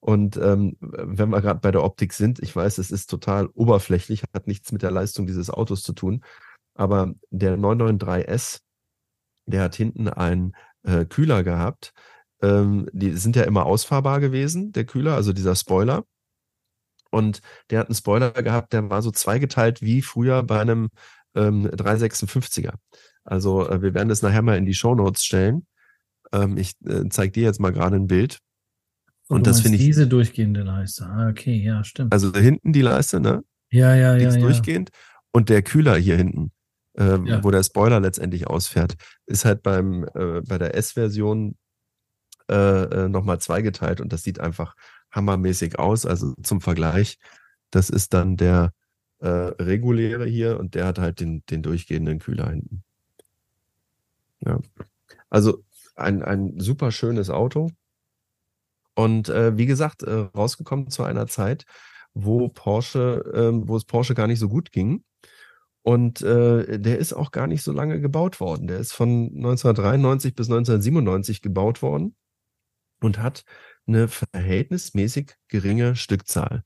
Und 0.00 0.38
ähm, 0.38 0.78
wenn 0.80 1.28
wir 1.28 1.42
gerade 1.42 1.60
bei 1.60 1.70
der 1.70 1.84
Optik 1.84 2.14
sind, 2.14 2.38
ich 2.38 2.56
weiß, 2.56 2.78
es 2.78 2.90
ist 2.90 3.10
total 3.10 3.48
oberflächlich, 3.48 4.22
hat 4.32 4.46
nichts 4.46 4.72
mit 4.72 4.80
der 4.80 4.90
Leistung 4.90 5.26
dieses 5.26 5.50
Autos 5.50 5.82
zu 5.82 5.92
tun. 5.92 6.24
Aber 6.72 7.12
der 7.28 7.58
993S, 7.58 8.60
der 9.44 9.64
hat 9.64 9.74
hinten 9.74 10.08
einen 10.08 10.56
äh, 10.82 11.04
Kühler 11.04 11.44
gehabt. 11.44 11.92
Ähm, 12.40 12.88
die 12.94 13.12
sind 13.12 13.36
ja 13.36 13.42
immer 13.42 13.66
ausfahrbar 13.66 14.20
gewesen, 14.20 14.72
der 14.72 14.86
Kühler, 14.86 15.14
also 15.14 15.34
dieser 15.34 15.56
Spoiler. 15.56 16.06
Und 17.14 17.40
der 17.70 17.78
hat 17.78 17.88
einen 17.88 17.94
Spoiler 17.94 18.32
gehabt, 18.32 18.72
der 18.72 18.90
war 18.90 19.00
so 19.00 19.12
zweigeteilt 19.12 19.82
wie 19.82 20.02
früher 20.02 20.42
bei 20.42 20.60
einem 20.60 20.90
ähm, 21.36 21.68
356er. 21.68 22.74
Also 23.22 23.68
äh, 23.68 23.80
wir 23.80 23.94
werden 23.94 24.08
das 24.08 24.22
nachher 24.22 24.42
mal 24.42 24.58
in 24.58 24.66
die 24.66 24.74
Show 24.74 24.94
Notes 24.96 25.24
stellen. 25.24 25.66
Ähm, 26.32 26.56
ich 26.56 26.74
äh, 26.84 27.08
zeige 27.10 27.32
dir 27.32 27.44
jetzt 27.44 27.60
mal 27.60 27.72
gerade 27.72 27.96
ein 27.96 28.08
Bild. 28.08 28.38
Und, 29.28 29.38
und 29.38 29.46
das 29.46 29.60
finde 29.60 29.78
ich. 29.78 29.84
Diese 29.84 30.08
durchgehende 30.08 30.62
Leiste. 30.62 31.06
Ah, 31.06 31.28
okay, 31.28 31.56
ja, 31.56 31.84
stimmt. 31.84 32.12
Also 32.12 32.32
hinten 32.32 32.72
die 32.72 32.82
Leiste, 32.82 33.20
ne? 33.20 33.42
Ja, 33.70 33.94
ja, 33.94 34.16
ja. 34.16 34.30
ja. 34.30 34.40
durchgehend. 34.40 34.90
Und 35.32 35.48
der 35.48 35.62
Kühler 35.62 35.96
hier 35.96 36.16
hinten, 36.16 36.50
äh, 36.98 37.18
ja. 37.24 37.44
wo 37.44 37.50
der 37.50 37.62
Spoiler 37.62 38.00
letztendlich 38.00 38.48
ausfährt, 38.48 38.94
ist 39.26 39.44
halt 39.44 39.62
beim, 39.62 40.04
äh, 40.14 40.40
bei 40.42 40.58
der 40.58 40.76
S-Version 40.76 41.56
äh, 42.50 42.54
äh, 42.54 43.08
nochmal 43.08 43.40
zweigeteilt 43.40 44.02
und 44.02 44.12
das 44.12 44.22
sieht 44.22 44.38
einfach 44.38 44.74
hammermäßig 45.14 45.78
aus. 45.78 46.06
Also 46.06 46.34
zum 46.42 46.60
Vergleich, 46.60 47.18
das 47.70 47.90
ist 47.90 48.14
dann 48.14 48.36
der 48.36 48.72
äh, 49.20 49.28
reguläre 49.28 50.26
hier 50.26 50.58
und 50.58 50.74
der 50.74 50.86
hat 50.86 50.98
halt 50.98 51.20
den, 51.20 51.44
den 51.46 51.62
durchgehenden 51.62 52.18
Kühler 52.18 52.50
hinten. 52.50 52.84
Ja. 54.40 54.60
Also 55.30 55.64
ein, 55.96 56.22
ein 56.22 56.58
super 56.58 56.90
schönes 56.90 57.30
Auto. 57.30 57.70
Und 58.94 59.28
äh, 59.28 59.56
wie 59.56 59.66
gesagt, 59.66 60.02
äh, 60.02 60.12
rausgekommen 60.12 60.90
zu 60.90 61.02
einer 61.02 61.26
Zeit, 61.26 61.64
wo 62.12 62.48
Porsche, 62.48 63.24
äh, 63.34 63.68
wo 63.68 63.76
es 63.76 63.84
Porsche 63.84 64.14
gar 64.14 64.26
nicht 64.26 64.38
so 64.38 64.48
gut 64.48 64.70
ging. 64.70 65.04
Und 65.82 66.22
äh, 66.22 66.78
der 66.78 66.98
ist 66.98 67.12
auch 67.12 67.30
gar 67.30 67.46
nicht 67.46 67.62
so 67.62 67.72
lange 67.72 68.00
gebaut 68.00 68.40
worden. 68.40 68.68
Der 68.68 68.78
ist 68.78 68.92
von 68.92 69.26
1993 69.34 70.34
bis 70.34 70.46
1997 70.46 71.42
gebaut 71.42 71.82
worden 71.82 72.16
und 73.00 73.18
hat 73.18 73.44
eine 73.86 74.08
verhältnismäßig 74.08 75.34
geringe 75.48 75.96
Stückzahl. 75.96 76.64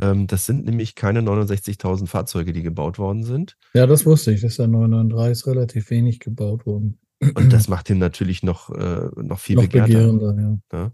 Ähm, 0.00 0.26
das 0.26 0.46
sind 0.46 0.64
nämlich 0.64 0.94
keine 0.94 1.20
69.000 1.20 2.06
Fahrzeuge, 2.06 2.52
die 2.52 2.62
gebaut 2.62 2.98
worden 2.98 3.24
sind. 3.24 3.56
Ja, 3.74 3.86
das 3.86 4.06
wusste 4.06 4.32
ich. 4.32 4.40
Das 4.40 4.52
ist 4.52 4.58
ja 4.58 4.66
993 4.66 5.32
ist 5.32 5.46
relativ 5.46 5.90
wenig 5.90 6.20
gebaut 6.20 6.66
worden. 6.66 6.98
Und 7.34 7.52
das 7.52 7.68
macht 7.68 7.88
ihn 7.90 7.98
natürlich 7.98 8.42
noch, 8.42 8.70
äh, 8.70 9.08
noch 9.16 9.38
viel 9.38 9.56
noch 9.56 9.62
begehrter. 9.62 10.34
Ja. 10.36 10.58
ja. 10.72 10.92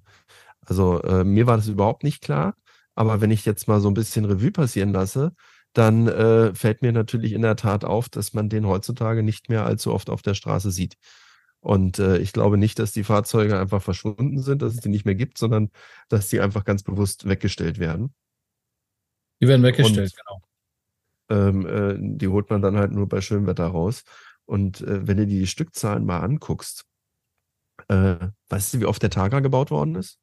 Also 0.60 1.02
äh, 1.02 1.24
mir 1.24 1.46
war 1.46 1.56
das 1.56 1.68
überhaupt 1.68 2.04
nicht 2.04 2.22
klar. 2.22 2.54
Aber 2.94 3.20
wenn 3.20 3.30
ich 3.30 3.44
jetzt 3.44 3.68
mal 3.68 3.80
so 3.80 3.88
ein 3.88 3.94
bisschen 3.94 4.24
Revue 4.24 4.50
passieren 4.50 4.92
lasse, 4.92 5.32
dann 5.72 6.08
äh, 6.08 6.54
fällt 6.54 6.82
mir 6.82 6.92
natürlich 6.92 7.32
in 7.32 7.42
der 7.42 7.56
Tat 7.56 7.84
auf, 7.84 8.08
dass 8.08 8.34
man 8.34 8.48
den 8.48 8.66
heutzutage 8.66 9.22
nicht 9.22 9.48
mehr 9.48 9.64
allzu 9.64 9.92
oft 9.92 10.10
auf 10.10 10.22
der 10.22 10.34
Straße 10.34 10.70
sieht. 10.70 10.96
Und 11.60 11.98
äh, 11.98 12.18
ich 12.18 12.32
glaube 12.32 12.56
nicht, 12.56 12.78
dass 12.78 12.92
die 12.92 13.04
Fahrzeuge 13.04 13.58
einfach 13.58 13.82
verschwunden 13.82 14.40
sind, 14.40 14.62
dass 14.62 14.74
es 14.74 14.80
die 14.80 14.88
nicht 14.88 15.04
mehr 15.04 15.16
gibt, 15.16 15.38
sondern 15.38 15.70
dass 16.08 16.28
die 16.28 16.40
einfach 16.40 16.64
ganz 16.64 16.82
bewusst 16.82 17.28
weggestellt 17.28 17.78
werden. 17.78 18.14
Die 19.40 19.48
werden 19.48 19.62
weggestellt, 19.62 20.12
Und, 20.12 20.42
genau. 21.28 21.48
Ähm, 21.48 21.66
äh, 21.66 22.16
die 22.16 22.28
holt 22.28 22.48
man 22.50 22.62
dann 22.62 22.76
halt 22.76 22.92
nur 22.92 23.08
bei 23.08 23.20
schönem 23.20 23.46
Wetter 23.46 23.66
raus. 23.66 24.04
Und 24.46 24.80
äh, 24.80 25.06
wenn 25.06 25.18
du 25.18 25.26
die 25.26 25.46
Stückzahlen 25.46 26.06
mal 26.06 26.20
anguckst, 26.20 26.86
äh, 27.88 28.16
weißt 28.48 28.74
du, 28.74 28.80
wie 28.80 28.86
oft 28.86 29.02
der 29.02 29.10
Targa 29.10 29.40
gebaut 29.40 29.70
worden 29.70 29.96
ist? 29.96 30.18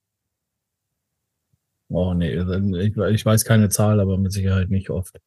Oh 1.90 2.14
nee, 2.14 2.34
ich, 2.34 2.98
ich 2.98 3.26
weiß 3.26 3.46
keine 3.46 3.70
Zahl, 3.70 4.00
aber 4.00 4.18
mit 4.18 4.32
Sicherheit 4.32 4.70
nicht 4.70 4.90
oft. 4.90 5.20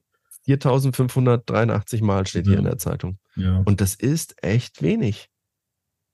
4583 0.45 2.01
Mal 2.03 2.27
steht 2.27 2.47
ja. 2.47 2.51
hier 2.51 2.59
in 2.59 2.65
der 2.65 2.79
Zeitung. 2.79 3.19
Ja. 3.37 3.63
Und 3.65 3.81
das 3.81 3.95
ist 3.95 4.43
echt 4.43 4.83
wenig. 4.83 5.31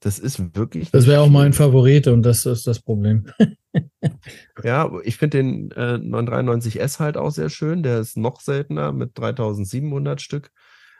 Das 0.05 0.19
ist 0.19 0.55
wirklich. 0.55 0.91
Das 0.91 1.07
wäre 1.07 1.23
auch 1.23 1.31
mein 1.31 1.55
Favorit 1.55 2.09
und 2.09 2.25
das 2.25 2.45
ist 2.45 2.67
das 2.67 2.79
Problem. 2.79 3.25
ja, 4.63 4.91
ich 5.03 5.17
finde 5.17 5.39
den 5.39 5.71
äh, 5.71 5.95
993S 5.95 7.01
halt 7.01 7.17
auch 7.17 7.31
sehr 7.31 7.49
schön. 7.49 7.83
Der 7.83 8.01
ist 8.01 8.19
noch 8.19 8.43
seltener 8.43 8.93
mit 8.93 9.19
3700 9.19 10.21
Stück. 10.21 10.51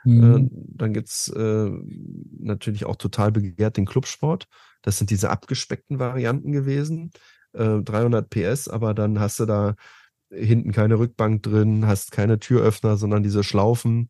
Mhm. 0.05 0.23
Äh, 0.23 0.49
dann 0.75 0.93
gibt 0.93 1.09
es 1.09 1.27
äh, 1.27 1.69
natürlich 2.39 2.85
auch 2.85 2.95
total 2.95 3.31
begehrt 3.31 3.77
den 3.77 3.85
Clubsport. 3.85 4.47
Das 4.81 4.97
sind 4.97 5.11
diese 5.11 5.29
abgespeckten 5.29 5.99
Varianten 5.99 6.51
gewesen. 6.51 7.11
300 7.53 8.35
äh, 8.35 8.53
PS, 8.53 8.67
aber 8.67 8.95
dann 8.95 9.19
hast 9.19 9.39
du 9.39 9.45
da 9.45 9.75
hinten 10.31 10.71
keine 10.71 10.97
Rückbank 10.97 11.43
drin, 11.43 11.85
hast 11.85 12.11
keine 12.11 12.39
Türöffner, 12.39 12.97
sondern 12.97 13.21
diese 13.21 13.43
Schlaufen, 13.43 14.09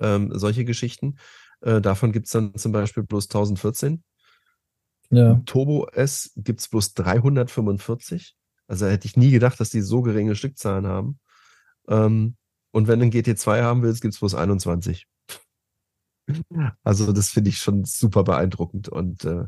ähm, 0.00 0.32
solche 0.34 0.64
Geschichten. 0.64 1.18
Äh, 1.62 1.80
davon 1.80 2.12
gibt 2.12 2.26
es 2.26 2.32
dann 2.32 2.54
zum 2.56 2.72
Beispiel 2.72 3.02
bloß 3.02 3.26
1014. 3.26 4.02
Ja. 5.10 5.40
Turbo 5.46 5.86
S 5.88 6.32
gibt 6.36 6.60
es 6.60 6.68
bloß 6.68 6.94
345. 6.94 8.36
Also 8.66 8.86
hätte 8.86 9.06
ich 9.06 9.16
nie 9.16 9.30
gedacht, 9.30 9.60
dass 9.60 9.70
die 9.70 9.82
so 9.82 10.02
geringe 10.02 10.34
Stückzahlen 10.34 10.86
haben. 10.86 11.18
Ähm, 11.88 12.36
und 12.70 12.88
wenn 12.88 12.98
du 12.98 13.04
einen 13.04 13.12
GT2 13.12 13.62
haben 13.62 13.82
willst, 13.82 14.00
gibt 14.00 14.14
es 14.14 14.20
bloß 14.20 14.34
21. 14.34 15.06
Also 16.82 17.12
das 17.12 17.30
finde 17.30 17.50
ich 17.50 17.58
schon 17.58 17.84
super 17.84 18.24
beeindruckend 18.24 18.88
und 18.88 19.24
äh, 19.24 19.44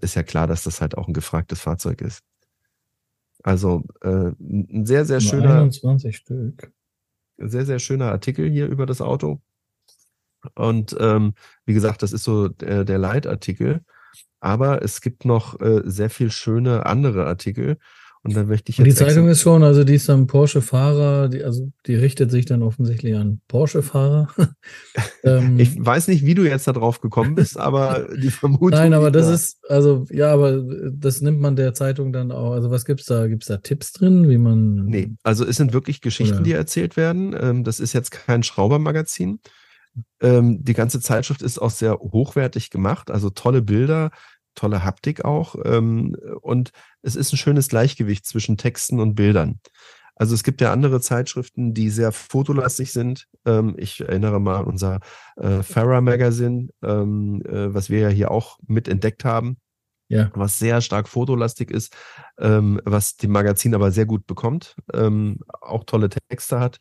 ist 0.00 0.14
ja 0.14 0.22
klar, 0.22 0.46
dass 0.46 0.62
das 0.62 0.80
halt 0.80 0.96
auch 0.96 1.08
ein 1.08 1.12
gefragtes 1.12 1.60
Fahrzeug 1.60 2.00
ist. 2.00 2.22
Also 3.42 3.84
äh, 4.00 4.30
ein 4.40 4.86
sehr, 4.86 5.04
sehr 5.04 5.20
schöner. 5.20 5.60
21 5.60 6.16
Stück. 6.16 6.72
Sehr, 7.36 7.66
sehr 7.66 7.78
schöner 7.78 8.10
Artikel 8.10 8.50
hier 8.50 8.66
über 8.66 8.86
das 8.86 9.00
Auto. 9.00 9.40
Und 10.54 10.96
ähm, 10.98 11.34
wie 11.66 11.74
gesagt, 11.74 12.02
das 12.02 12.12
ist 12.12 12.24
so 12.24 12.48
der, 12.48 12.84
der 12.84 12.98
Leitartikel. 12.98 13.82
Aber 14.40 14.82
es 14.82 15.00
gibt 15.00 15.24
noch 15.24 15.60
äh, 15.60 15.82
sehr 15.84 16.10
viel 16.10 16.30
schöne 16.30 16.86
andere 16.86 17.26
Artikel. 17.26 17.78
Und 18.22 18.36
da 18.36 18.44
möchte 18.44 18.70
ich 18.70 18.78
jetzt. 18.78 18.84
Und 18.84 18.90
die 18.90 18.94
Zeitung 18.94 19.28
ist 19.28 19.40
schon, 19.40 19.62
also 19.62 19.84
die 19.84 19.94
ist 19.94 20.08
dann 20.08 20.26
Porsche-Fahrer, 20.26 21.30
also 21.44 21.70
die 21.86 21.94
richtet 21.94 22.30
sich 22.30 22.46
dann 22.46 22.62
offensichtlich 22.62 23.14
an 23.14 23.40
Porsche-Fahrer. 23.46 24.28
ähm, 25.24 25.58
ich 25.58 25.82
weiß 25.82 26.08
nicht, 26.08 26.26
wie 26.26 26.34
du 26.34 26.42
jetzt 26.42 26.66
da 26.66 26.72
drauf 26.72 27.00
gekommen 27.00 27.36
bist, 27.36 27.56
aber 27.56 28.08
die 28.20 28.30
Vermutung. 28.30 28.70
Nein, 28.70 28.92
aber 28.92 29.10
das 29.10 29.28
da. 29.28 29.34
ist, 29.34 29.58
also 29.68 30.04
ja, 30.10 30.32
aber 30.32 30.62
das 30.92 31.20
nimmt 31.20 31.40
man 31.40 31.54
der 31.54 31.74
Zeitung 31.74 32.12
dann 32.12 32.32
auch. 32.32 32.52
Also 32.52 32.70
was 32.70 32.84
gibt's 32.84 33.06
da? 33.06 33.28
Gibt's 33.28 33.46
da 33.46 33.58
Tipps 33.58 33.92
drin, 33.92 34.28
wie 34.28 34.38
man. 34.38 34.86
Nee, 34.86 35.12
also 35.22 35.46
es 35.46 35.56
sind 35.56 35.72
wirklich 35.72 36.00
Geschichten, 36.00 36.36
oder? 36.36 36.44
die 36.44 36.52
erzählt 36.52 36.96
werden. 36.96 37.36
Ähm, 37.40 37.64
das 37.64 37.78
ist 37.78 37.92
jetzt 37.92 38.10
kein 38.10 38.42
Schraubermagazin. 38.42 39.38
Ähm, 40.20 40.64
die 40.64 40.74
ganze 40.74 41.00
Zeitschrift 41.00 41.42
ist 41.42 41.58
auch 41.58 41.70
sehr 41.70 41.98
hochwertig 41.98 42.70
gemacht, 42.70 43.10
also 43.10 43.30
tolle 43.30 43.62
Bilder, 43.62 44.10
tolle 44.54 44.84
Haptik 44.84 45.24
auch. 45.24 45.54
Ähm, 45.64 46.16
und 46.40 46.72
es 47.02 47.16
ist 47.16 47.32
ein 47.32 47.36
schönes 47.36 47.68
Gleichgewicht 47.68 48.26
zwischen 48.26 48.56
Texten 48.56 49.00
und 49.00 49.14
Bildern. 49.14 49.60
Also 50.18 50.34
es 50.34 50.42
gibt 50.42 50.60
ja 50.60 50.72
andere 50.72 51.00
Zeitschriften, 51.00 51.74
die 51.74 51.90
sehr 51.90 52.10
fotolastig 52.10 52.92
sind. 52.92 53.28
Ähm, 53.46 53.76
ich 53.78 54.00
erinnere 54.00 54.40
mal 54.40 54.56
an 54.56 54.64
unser 54.64 55.00
äh, 55.36 55.62
Farah 55.62 56.00
Magazine, 56.00 56.68
ähm, 56.82 57.40
äh, 57.46 57.72
was 57.72 57.88
wir 57.88 58.00
ja 58.00 58.08
hier 58.08 58.30
auch 58.32 58.58
mit 58.66 58.88
entdeckt 58.88 59.24
haben. 59.24 59.58
Ja. 60.08 60.30
Was 60.34 60.58
sehr 60.58 60.80
stark 60.80 61.06
fotolastig 61.06 61.70
ist, 61.70 61.94
ähm, 62.38 62.80
was 62.84 63.16
die 63.16 63.28
Magazin 63.28 63.74
aber 63.74 63.92
sehr 63.92 64.06
gut 64.06 64.26
bekommt, 64.26 64.74
ähm, 64.94 65.40
auch 65.60 65.84
tolle 65.84 66.08
Texte 66.08 66.58
hat. 66.58 66.80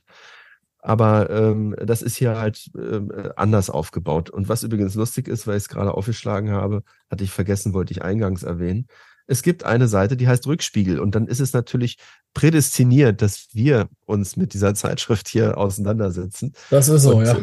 Aber 0.87 1.29
ähm, 1.29 1.75
das 1.83 2.01
ist 2.01 2.15
hier 2.15 2.37
halt 2.37 2.71
äh, 2.77 3.31
anders 3.35 3.69
aufgebaut. 3.69 4.29
Und 4.29 4.47
was 4.47 4.63
übrigens 4.63 4.95
lustig 4.95 5.27
ist, 5.27 5.45
weil 5.45 5.57
ich 5.57 5.63
es 5.63 5.67
gerade 5.67 5.93
aufgeschlagen 5.93 6.51
habe, 6.51 6.81
hatte 7.11 7.25
ich 7.25 7.31
vergessen, 7.31 7.73
wollte 7.73 7.91
ich 7.91 8.03
eingangs 8.03 8.43
erwähnen. 8.43 8.87
es 9.27 9.43
gibt 9.43 9.65
eine 9.65 9.89
Seite, 9.89 10.15
die 10.15 10.29
heißt 10.29 10.47
Rückspiegel. 10.47 11.01
Und 11.01 11.13
dann 11.13 11.27
ist 11.27 11.41
es 11.41 11.51
natürlich 11.51 11.97
prädestiniert, 12.33 13.21
dass 13.21 13.49
wir 13.51 13.89
uns 14.05 14.37
mit 14.37 14.53
dieser 14.53 14.75
Zeitschrift 14.75 15.27
hier 15.27 15.57
auseinandersetzen. 15.57 16.53
Das 16.69 16.87
ist 16.87 17.01
so, 17.01 17.17
und, 17.17 17.25
ja. 17.25 17.37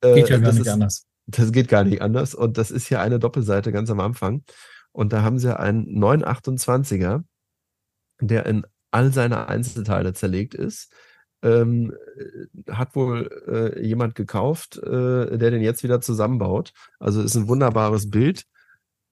Äh, 0.00 0.14
geht 0.14 0.30
ja 0.30 0.38
gar 0.38 0.52
nicht 0.52 0.62
ist, 0.62 0.68
anders. 0.68 1.06
Das 1.26 1.52
geht 1.52 1.68
gar 1.68 1.84
nicht 1.84 2.00
anders. 2.00 2.34
Und 2.34 2.56
das 2.56 2.70
ist 2.70 2.86
hier 2.86 3.02
eine 3.02 3.18
Doppelseite 3.18 3.70
ganz 3.70 3.90
am 3.90 4.00
Anfang. 4.00 4.44
Und 4.92 5.12
da 5.12 5.20
haben 5.20 5.38
sie 5.38 5.54
einen 5.60 6.02
928er, 6.02 7.22
der 8.22 8.46
in 8.46 8.64
all 8.90 9.12
seine 9.12 9.46
Einzelteile 9.48 10.14
zerlegt 10.14 10.54
ist. 10.54 10.90
Ähm, 11.40 11.94
hat 12.68 12.96
wohl 12.96 13.30
äh, 13.46 13.86
jemand 13.86 14.14
gekauft, 14.16 14.76
äh, 14.78 15.38
der 15.38 15.50
den 15.50 15.62
jetzt 15.62 15.84
wieder 15.84 16.00
zusammenbaut. 16.00 16.72
Also 16.98 17.22
ist 17.22 17.36
ein 17.36 17.48
wunderbares 17.48 18.10
Bild. 18.10 18.44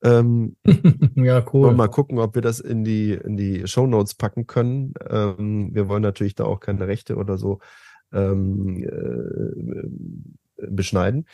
Ähm, 0.03 0.57
ja, 1.15 1.45
cool. 1.53 1.75
Mal 1.75 1.89
gucken, 1.89 2.19
ob 2.19 2.35
wir 2.35 2.43
das 2.43 2.61
in 2.61 2.85
die, 2.85 3.13
in 3.13 3.37
die 3.37 3.67
Show 3.67 3.87
Notes 3.87 4.15
packen 4.15 4.47
können. 4.47 4.95
Ähm, 5.09 5.71
wir 5.73 5.89
wollen 5.89 6.03
natürlich 6.03 6.35
da 6.35 6.45
auch 6.45 6.61
keine 6.61 6.87
Rechte 6.87 7.17
oder 7.17 7.39
so 7.39 7.61
ähm, 8.13 8.83
äh, 8.85 10.67
beschneiden. 10.69 11.27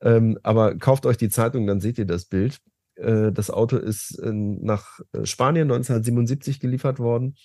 Ähm, 0.00 0.38
aber 0.42 0.76
kauft 0.76 1.06
euch 1.06 1.16
die 1.16 1.30
Zeitung, 1.30 1.66
dann 1.66 1.80
seht 1.80 1.98
ihr 1.98 2.06
das 2.06 2.24
Bild. 2.24 2.60
Äh, 2.96 3.32
das 3.32 3.50
Auto 3.50 3.76
ist 3.76 4.20
nach 4.22 5.00
Spanien 5.24 5.70
1977 5.70 6.60
geliefert 6.60 6.98
worden 6.98 7.36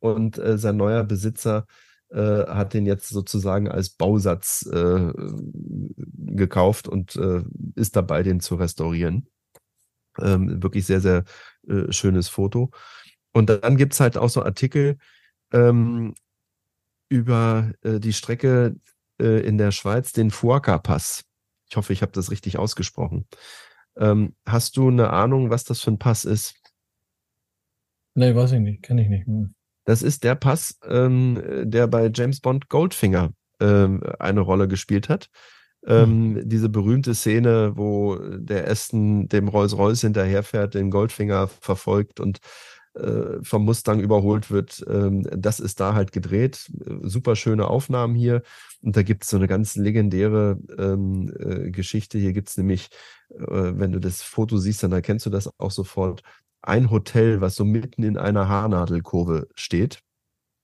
und 0.00 0.38
äh, 0.38 0.58
sein 0.58 0.76
neuer 0.76 1.04
Besitzer 1.04 1.66
äh, 2.10 2.46
hat 2.46 2.74
den 2.74 2.86
jetzt 2.86 3.08
sozusagen 3.08 3.68
als 3.68 3.90
Bausatz 3.90 4.68
äh, 4.72 5.12
gekauft 6.16 6.88
und 6.88 7.16
äh, 7.16 7.42
ist 7.76 7.96
dabei, 7.96 8.22
den 8.22 8.40
zu 8.40 8.56
restaurieren. 8.56 9.28
Ähm, 10.20 10.62
wirklich 10.62 10.86
sehr, 10.86 11.00
sehr 11.00 11.24
äh, 11.68 11.92
schönes 11.92 12.28
Foto. 12.28 12.70
Und 13.32 13.48
dann 13.48 13.76
gibt 13.76 13.92
es 13.92 14.00
halt 14.00 14.16
auch 14.16 14.28
so 14.28 14.42
Artikel 14.42 14.98
ähm, 15.52 16.14
über 17.08 17.72
äh, 17.82 18.00
die 18.00 18.12
Strecke 18.12 18.76
in 19.18 19.58
der 19.58 19.70
Schweiz, 19.70 20.12
den 20.12 20.30
Fuaca-Pass. 20.30 21.24
Ich 21.68 21.76
hoffe, 21.76 21.92
ich 21.92 22.00
habe 22.00 22.12
das 22.12 22.30
richtig 22.30 22.58
ausgesprochen. 22.58 23.26
Ähm, 23.98 24.34
hast 24.46 24.78
du 24.78 24.88
eine 24.88 25.10
Ahnung, 25.10 25.50
was 25.50 25.64
das 25.64 25.82
für 25.82 25.90
ein 25.90 25.98
Pass 25.98 26.24
ist? 26.24 26.54
Nee, 28.14 28.34
weiß 28.34 28.52
ich 28.52 28.60
nicht, 28.60 28.82
kenne 28.82 29.02
ich 29.02 29.08
nicht. 29.08 29.26
Hm. 29.26 29.54
Das 29.90 30.02
ist 30.02 30.22
der 30.22 30.36
Pass, 30.36 30.78
ähm, 30.88 31.42
der 31.64 31.88
bei 31.88 32.12
James 32.14 32.38
Bond 32.38 32.68
Goldfinger 32.68 33.32
ähm, 33.58 34.00
eine 34.20 34.38
Rolle 34.38 34.68
gespielt 34.68 35.08
hat. 35.08 35.26
Ähm, 35.84 36.36
hm. 36.36 36.48
Diese 36.48 36.68
berühmte 36.68 37.12
Szene, 37.12 37.72
wo 37.74 38.16
der 38.16 38.70
Aston 38.70 39.28
dem 39.28 39.48
Rolls-Royce 39.48 40.02
hinterherfährt, 40.02 40.74
den 40.74 40.92
Goldfinger 40.92 41.48
verfolgt 41.48 42.20
und 42.20 42.38
äh, 42.94 43.42
vom 43.42 43.64
Mustang 43.64 43.98
überholt 43.98 44.52
wird. 44.52 44.84
Ähm, 44.88 45.26
das 45.28 45.58
ist 45.58 45.80
da 45.80 45.92
halt 45.94 46.12
gedreht. 46.12 46.70
Super 47.02 47.34
schöne 47.34 47.66
Aufnahmen 47.66 48.14
hier. 48.14 48.42
Und 48.82 48.96
da 48.96 49.02
gibt 49.02 49.24
es 49.24 49.30
so 49.30 49.38
eine 49.38 49.48
ganz 49.48 49.74
legendäre 49.74 50.56
ähm, 50.78 51.32
äh, 51.36 51.72
Geschichte. 51.72 52.16
Hier 52.16 52.32
gibt 52.32 52.48
es 52.48 52.56
nämlich, 52.56 52.90
äh, 53.30 53.44
wenn 53.48 53.90
du 53.90 53.98
das 53.98 54.22
Foto 54.22 54.56
siehst, 54.56 54.84
dann 54.84 54.92
erkennst 54.92 55.26
du 55.26 55.30
das 55.30 55.50
auch 55.58 55.72
sofort. 55.72 56.22
Ein 56.62 56.90
Hotel, 56.90 57.40
was 57.40 57.56
so 57.56 57.64
mitten 57.64 58.02
in 58.02 58.16
einer 58.16 58.48
Haarnadelkurve 58.48 59.48
steht. 59.54 60.00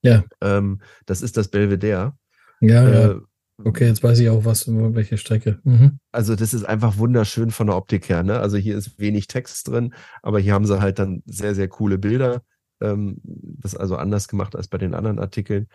Ja. 0.02 0.24
Ähm, 0.40 0.80
das 1.06 1.22
ist 1.22 1.36
das 1.36 1.48
Belvedere. 1.48 2.16
Ja, 2.60 2.88
äh, 2.88 3.08
ja. 3.08 3.20
Okay, 3.64 3.86
jetzt 3.86 4.02
weiß 4.02 4.18
ich 4.18 4.28
auch, 4.28 4.44
was, 4.44 4.68
welche 4.68 5.16
Strecke. 5.16 5.60
Mhm. 5.64 5.98
Also 6.12 6.36
das 6.36 6.52
ist 6.52 6.64
einfach 6.64 6.98
wunderschön 6.98 7.50
von 7.50 7.68
der 7.68 7.76
Optik 7.76 8.08
her. 8.08 8.22
Ne? 8.22 8.38
Also 8.38 8.58
hier 8.58 8.76
ist 8.76 8.98
wenig 8.98 9.28
Text 9.28 9.68
drin, 9.68 9.94
aber 10.22 10.38
hier 10.38 10.52
haben 10.52 10.66
sie 10.66 10.78
halt 10.80 10.98
dann 10.98 11.22
sehr, 11.24 11.54
sehr 11.54 11.68
coole 11.68 11.96
Bilder. 11.96 12.42
Ähm, 12.82 13.18
das 13.22 13.72
ist 13.72 13.78
also 13.78 13.96
anders 13.96 14.28
gemacht 14.28 14.54
als 14.54 14.68
bei 14.68 14.76
den 14.76 14.94
anderen 14.94 15.18
Artikeln. 15.18 15.68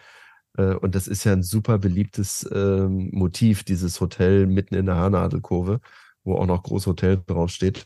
Äh, 0.57 0.75
und 0.75 0.93
das 0.93 1.07
ist 1.07 1.23
ja 1.23 1.33
ein 1.33 1.41
super 1.41 1.79
beliebtes 1.79 2.47
ähm, 2.53 3.09
Motiv, 3.13 3.63
dieses 3.63 3.99
Hotel 3.99 4.45
mitten 4.45 4.75
in 4.75 4.85
der 4.85 4.95
Haarnadelkurve, 4.95 5.79
wo 6.23 6.35
auch 6.35 6.45
noch 6.45 6.61
Großhotel 6.61 7.23
draufsteht. 7.25 7.85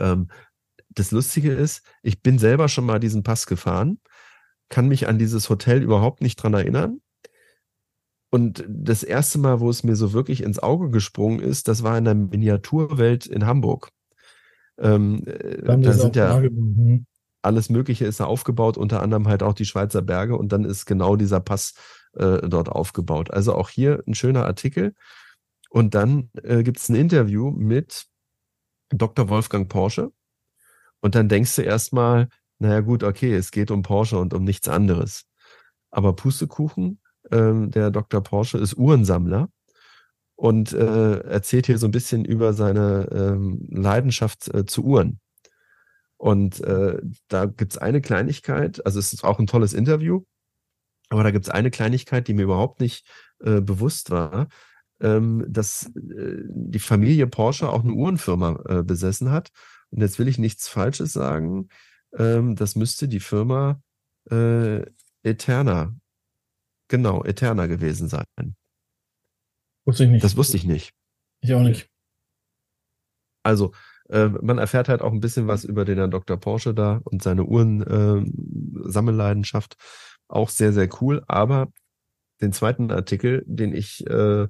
Ähm, 0.00 0.28
das 0.90 1.10
Lustige 1.10 1.52
ist, 1.52 1.82
ich 2.02 2.22
bin 2.22 2.38
selber 2.38 2.68
schon 2.68 2.86
mal 2.86 3.00
diesen 3.00 3.22
Pass 3.22 3.46
gefahren, 3.46 4.00
kann 4.68 4.88
mich 4.88 5.08
an 5.08 5.18
dieses 5.18 5.48
Hotel 5.48 5.82
überhaupt 5.82 6.20
nicht 6.20 6.36
dran 6.36 6.54
erinnern 6.54 7.00
und 8.30 8.64
das 8.68 9.02
erste 9.02 9.38
Mal, 9.38 9.60
wo 9.60 9.68
es 9.68 9.82
mir 9.82 9.96
so 9.96 10.12
wirklich 10.12 10.42
ins 10.42 10.60
Auge 10.60 10.90
gesprungen 10.90 11.40
ist, 11.40 11.66
das 11.66 11.82
war 11.82 11.98
in 11.98 12.04
der 12.04 12.14
Miniaturwelt 12.14 13.26
in 13.26 13.44
Hamburg. 13.44 13.90
Ähm, 14.78 15.24
äh, 15.26 15.62
da 15.62 15.92
sind 15.92 16.14
ja 16.14 16.38
mhm. 16.40 17.06
alles 17.42 17.70
Mögliche 17.70 18.06
ist 18.06 18.20
da 18.20 18.24
aufgebaut, 18.24 18.78
unter 18.78 19.02
anderem 19.02 19.26
halt 19.26 19.42
auch 19.42 19.52
die 19.52 19.64
Schweizer 19.64 20.00
Berge 20.00 20.36
und 20.36 20.52
dann 20.52 20.64
ist 20.64 20.86
genau 20.86 21.16
dieser 21.16 21.40
Pass 21.40 21.74
äh, 22.14 22.48
dort 22.48 22.68
aufgebaut. 22.68 23.32
Also 23.32 23.54
auch 23.54 23.68
hier 23.68 24.02
ein 24.06 24.14
schöner 24.14 24.46
Artikel. 24.46 24.94
Und 25.68 25.94
dann 25.94 26.30
äh, 26.42 26.62
gibt 26.62 26.78
es 26.78 26.88
ein 26.88 26.94
Interview 26.94 27.50
mit 27.50 28.06
Dr. 28.90 29.28
Wolfgang 29.28 29.68
Porsche. 29.68 30.12
Und 31.00 31.14
dann 31.14 31.28
denkst 31.28 31.56
du 31.56 31.62
erstmal, 31.62 32.28
naja 32.58 32.80
gut, 32.80 33.02
okay, 33.02 33.34
es 33.34 33.50
geht 33.50 33.70
um 33.70 33.82
Porsche 33.82 34.18
und 34.18 34.34
um 34.34 34.44
nichts 34.44 34.68
anderes. 34.68 35.24
Aber 35.90 36.14
Pustekuchen, 36.14 37.00
ähm, 37.30 37.70
der 37.70 37.90
Dr. 37.90 38.22
Porsche 38.22 38.58
ist 38.58 38.74
Uhrensammler 38.74 39.48
und 40.36 40.72
äh, 40.72 41.20
erzählt 41.20 41.66
hier 41.66 41.78
so 41.78 41.86
ein 41.86 41.92
bisschen 41.92 42.24
über 42.24 42.52
seine 42.52 43.08
ähm, 43.12 43.66
Leidenschaft 43.70 44.52
äh, 44.54 44.64
zu 44.64 44.84
Uhren. 44.84 45.20
Und 46.16 46.60
äh, 46.60 46.98
da 47.28 47.46
gibt's 47.46 47.78
eine 47.78 48.00
Kleinigkeit, 48.00 48.84
also 48.84 48.98
es 48.98 49.12
ist 49.12 49.24
auch 49.24 49.38
ein 49.38 49.46
tolles 49.46 49.72
Interview, 49.72 50.22
aber 51.08 51.24
da 51.24 51.30
gibt's 51.30 51.48
eine 51.48 51.70
Kleinigkeit, 51.70 52.28
die 52.28 52.34
mir 52.34 52.42
überhaupt 52.42 52.80
nicht 52.80 53.06
äh, 53.42 53.60
bewusst 53.60 54.10
war, 54.10 54.48
ähm, 55.00 55.44
dass 55.48 55.86
äh, 55.86 56.42
die 56.46 56.78
Familie 56.78 57.26
Porsche 57.26 57.70
auch 57.70 57.84
eine 57.84 57.92
Uhrenfirma 57.92 58.62
äh, 58.68 58.82
besessen 58.82 59.30
hat. 59.30 59.50
Und 59.90 60.00
jetzt 60.00 60.18
will 60.18 60.28
ich 60.28 60.38
nichts 60.38 60.68
Falsches 60.68 61.12
sagen. 61.12 61.68
Ähm, 62.16 62.56
das 62.56 62.76
müsste 62.76 63.08
die 63.08 63.20
Firma 63.20 63.82
äh, 64.30 64.84
Eterna 65.22 65.94
Genau, 66.90 67.24
Eterna 67.24 67.66
gewesen 67.66 68.08
sein. 68.08 68.24
Wusste 69.86 70.04
ich 70.04 70.10
nicht. 70.10 70.22
Das 70.24 70.36
wusste 70.36 70.56
ich 70.56 70.64
nicht. 70.64 70.92
Ich 71.40 71.54
auch 71.54 71.62
nicht. 71.62 71.88
Also, 73.44 73.70
äh, 74.08 74.26
man 74.26 74.58
erfährt 74.58 74.88
halt 74.88 75.00
auch 75.00 75.12
ein 75.12 75.20
bisschen 75.20 75.46
was 75.46 75.62
über 75.62 75.84
den 75.84 75.98
Herrn 75.98 76.10
Dr. 76.10 76.36
Porsche 76.36 76.74
da 76.74 77.00
und 77.04 77.22
seine 77.22 77.44
Uhren-Sammelleidenschaft. 77.44 79.76
Äh, 79.78 79.82
auch 80.26 80.48
sehr, 80.48 80.72
sehr 80.72 80.88
cool. 81.00 81.22
Aber 81.28 81.72
den 82.40 82.52
zweiten 82.52 82.90
Artikel, 82.90 83.44
den 83.46 83.72
ich, 83.72 84.04
äh, 84.08 84.48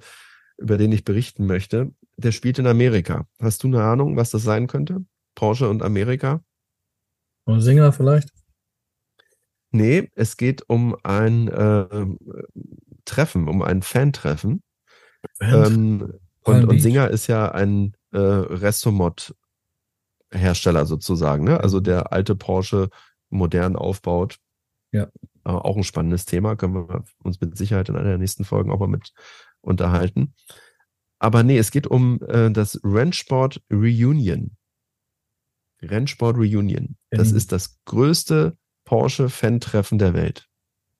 über 0.56 0.78
den 0.78 0.92
ich 0.92 1.04
berichten 1.04 1.44
möchte, 1.44 1.92
der 2.16 2.32
spielt 2.32 2.58
in 2.58 2.66
Amerika. 2.66 3.26
Hast 3.38 3.64
du 3.64 3.68
eine 3.68 3.82
Ahnung, 3.82 4.16
was 4.16 4.30
das 4.30 4.44
sein 4.44 4.66
könnte? 4.66 5.04
Porsche 5.40 5.68
und 5.70 5.82
Amerika? 5.82 6.44
Und 7.46 7.62
Singer 7.62 7.94
vielleicht? 7.94 8.28
Nee, 9.70 10.10
es 10.14 10.36
geht 10.36 10.68
um 10.68 10.94
ein 11.02 11.48
äh, 11.48 12.04
Treffen, 13.06 13.48
um 13.48 13.62
ein 13.62 13.80
Fan-Treffen. 13.80 14.62
Ähm, 15.40 16.12
und, 16.42 16.66
und 16.66 16.82
Singer 16.82 17.08
ist 17.08 17.26
ja 17.26 17.52
ein 17.52 17.96
äh, 18.12 18.18
Restomod-Hersteller 18.18 20.84
sozusagen, 20.84 21.44
ne? 21.44 21.60
Also 21.60 21.80
der 21.80 22.12
alte 22.12 22.36
Porsche 22.36 22.90
modern 23.30 23.76
aufbaut. 23.76 24.36
Ja. 24.92 25.04
Äh, 25.46 25.52
auch 25.52 25.78
ein 25.78 25.84
spannendes 25.84 26.26
Thema, 26.26 26.54
können 26.54 26.74
wir 26.74 27.02
uns 27.24 27.40
mit 27.40 27.56
Sicherheit 27.56 27.88
in 27.88 27.96
einer 27.96 28.10
der 28.10 28.18
nächsten 28.18 28.44
Folgen 28.44 28.70
auch 28.70 28.80
mal 28.80 28.88
mit 28.88 29.14
unterhalten. 29.62 30.34
Aber 31.18 31.44
nee, 31.44 31.56
es 31.56 31.70
geht 31.70 31.86
um 31.86 32.20
äh, 32.28 32.50
das 32.50 32.78
Rennsport 32.84 33.62
Reunion. 33.72 34.54
Rennsport 35.82 36.36
Reunion. 36.36 36.96
Das 37.10 37.32
ist 37.32 37.52
das 37.52 37.78
größte 37.84 38.56
Porsche-Fan-Treffen 38.84 39.98
der 39.98 40.14
Welt. 40.14 40.48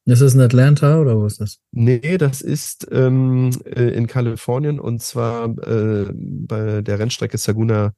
Ist 0.07 0.23
das 0.23 0.35
in 0.35 0.40
Atlanta 0.40 0.99
oder 0.99 1.16
wo 1.16 1.27
ist 1.27 1.40
das? 1.40 1.59
Nee, 1.73 2.19
das 2.19 2.40
ist 2.40 2.88
ähm, 2.90 3.51
äh, 3.64 3.90
in 3.90 4.07
Kalifornien 4.07 4.81
und 4.81 5.03
zwar 5.03 5.51
äh, 5.59 6.11
bei 6.12 6.83
der 6.83 6.99
Rennstrecke 6.99 7.38
Saguna, 7.38 7.93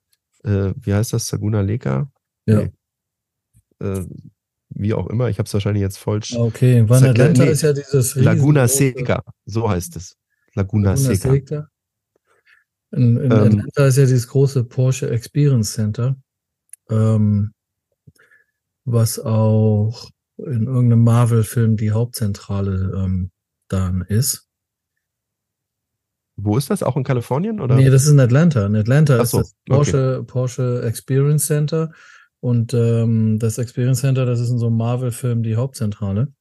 äh, 0.44 0.72
wie 0.76 0.92
heißt 0.92 1.12
das? 1.12 1.28
Saguna 1.28 1.60
Leka? 1.60 2.10
Ja. 2.46 2.62
Nee. 2.62 2.72
Äh, 3.80 4.04
wie 4.74 4.94
auch 4.94 5.06
immer, 5.08 5.28
ich 5.28 5.38
habe 5.38 5.46
es 5.46 5.54
wahrscheinlich 5.54 5.82
jetzt 5.82 5.98
falsch. 5.98 6.34
Okay, 6.34 6.88
weil 6.88 7.04
Atlanta 7.04 7.44
nee, 7.44 7.50
ist 7.50 7.62
ja 7.62 7.72
dieses 7.72 8.14
Laguna 8.14 8.66
Seca, 8.68 9.22
so 9.44 9.68
heißt 9.68 9.96
es. 9.96 10.16
Laguna, 10.54 10.90
Laguna 10.90 11.14
Seca. 11.14 11.30
Seca. 11.30 11.68
In, 12.90 13.16
in 13.18 13.24
ähm, 13.24 13.32
Atlanta 13.32 13.86
ist 13.86 13.96
ja 13.96 14.04
dieses 14.04 14.28
große 14.28 14.64
Porsche 14.64 15.10
Experience 15.10 15.72
Center. 15.72 16.16
Ähm, 16.90 17.52
was 18.84 19.18
auch 19.18 20.10
in 20.38 20.66
irgendeinem 20.66 21.04
Marvel-Film 21.04 21.76
die 21.76 21.92
Hauptzentrale 21.92 22.92
ähm, 22.96 23.30
dann 23.68 24.02
ist. 24.02 24.48
Wo 26.36 26.56
ist 26.56 26.70
das? 26.70 26.82
Auch 26.82 26.96
in 26.96 27.04
Kalifornien? 27.04 27.60
Oder? 27.60 27.76
Nee, 27.76 27.90
das 27.90 28.04
ist 28.04 28.10
in 28.10 28.20
Atlanta. 28.20 28.66
In 28.66 28.74
Atlanta 28.74 29.24
so, 29.24 29.40
ist 29.40 29.52
das 29.52 29.54
Porsche, 29.68 30.18
okay. 30.18 30.26
Porsche 30.26 30.82
Experience 30.82 31.46
Center. 31.46 31.92
Und 32.40 32.74
ähm, 32.74 33.38
das 33.38 33.58
Experience 33.58 34.00
Center, 34.00 34.26
das 34.26 34.40
ist 34.40 34.50
in 34.50 34.58
so 34.58 34.66
einem 34.66 34.76
Marvel-Film 34.76 35.42
die 35.42 35.56
Hauptzentrale. 35.56 36.32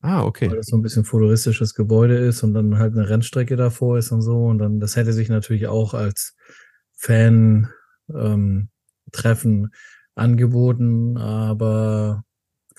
Ah, 0.00 0.24
okay. 0.24 0.50
Weil 0.50 0.56
das 0.56 0.66
so 0.66 0.76
ein 0.76 0.82
bisschen 0.82 1.04
futuristisches 1.04 1.74
Gebäude 1.74 2.16
ist 2.16 2.42
und 2.42 2.54
dann 2.54 2.78
halt 2.78 2.94
eine 2.94 3.08
Rennstrecke 3.08 3.56
davor 3.56 3.98
ist 3.98 4.10
und 4.10 4.22
so. 4.22 4.46
Und 4.46 4.58
dann, 4.58 4.80
das 4.80 4.96
hätte 4.96 5.12
sich 5.12 5.28
natürlich 5.28 5.68
auch 5.68 5.94
als 5.94 6.34
Fan 6.92 7.70
ähm, 8.12 8.68
Treffen 9.14 9.72
angeboten, 10.14 11.16
aber 11.16 12.24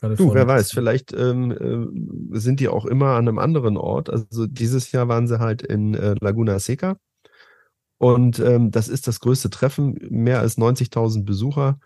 Du, 0.02 0.34
wer 0.34 0.46
weiß, 0.46 0.72
vielleicht 0.72 1.14
ähm, 1.14 1.52
äh, 1.52 2.38
sind 2.38 2.60
die 2.60 2.68
auch 2.68 2.86
immer 2.86 3.12
an 3.12 3.28
einem 3.28 3.40
anderen 3.40 3.78
Ort. 3.78 4.10
Also 4.10 4.46
dieses 4.46 4.92
Jahr 4.92 5.08
waren 5.08 5.26
sie 5.26 5.40
halt 5.40 5.62
in 5.62 5.96
äh, 5.96 6.16
Laguna 6.20 6.60
Seca. 6.60 6.98
Und 7.98 8.40
ähm, 8.40 8.72
das 8.72 8.90
ist 8.90 9.08
das 9.08 9.22
größte 9.22 9.50
Treffen, 9.50 9.98
mehr 10.10 10.42
als 10.42 10.58
90.000 10.58 11.24
Besucher, 11.24 11.80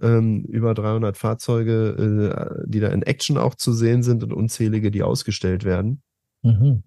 ähm, 0.00 0.44
über 0.48 0.74
300 0.74 1.16
Fahrzeuge, 1.16 2.64
äh, 2.64 2.68
die 2.68 2.80
da 2.80 2.88
in 2.88 3.02
Action 3.02 3.38
auch 3.38 3.54
zu 3.54 3.72
sehen 3.72 4.02
sind 4.02 4.24
und 4.24 4.32
unzählige, 4.32 4.90
die 4.90 5.04
ausgestellt 5.04 5.64
werden. 5.64 6.02
Mhm. 6.42 6.82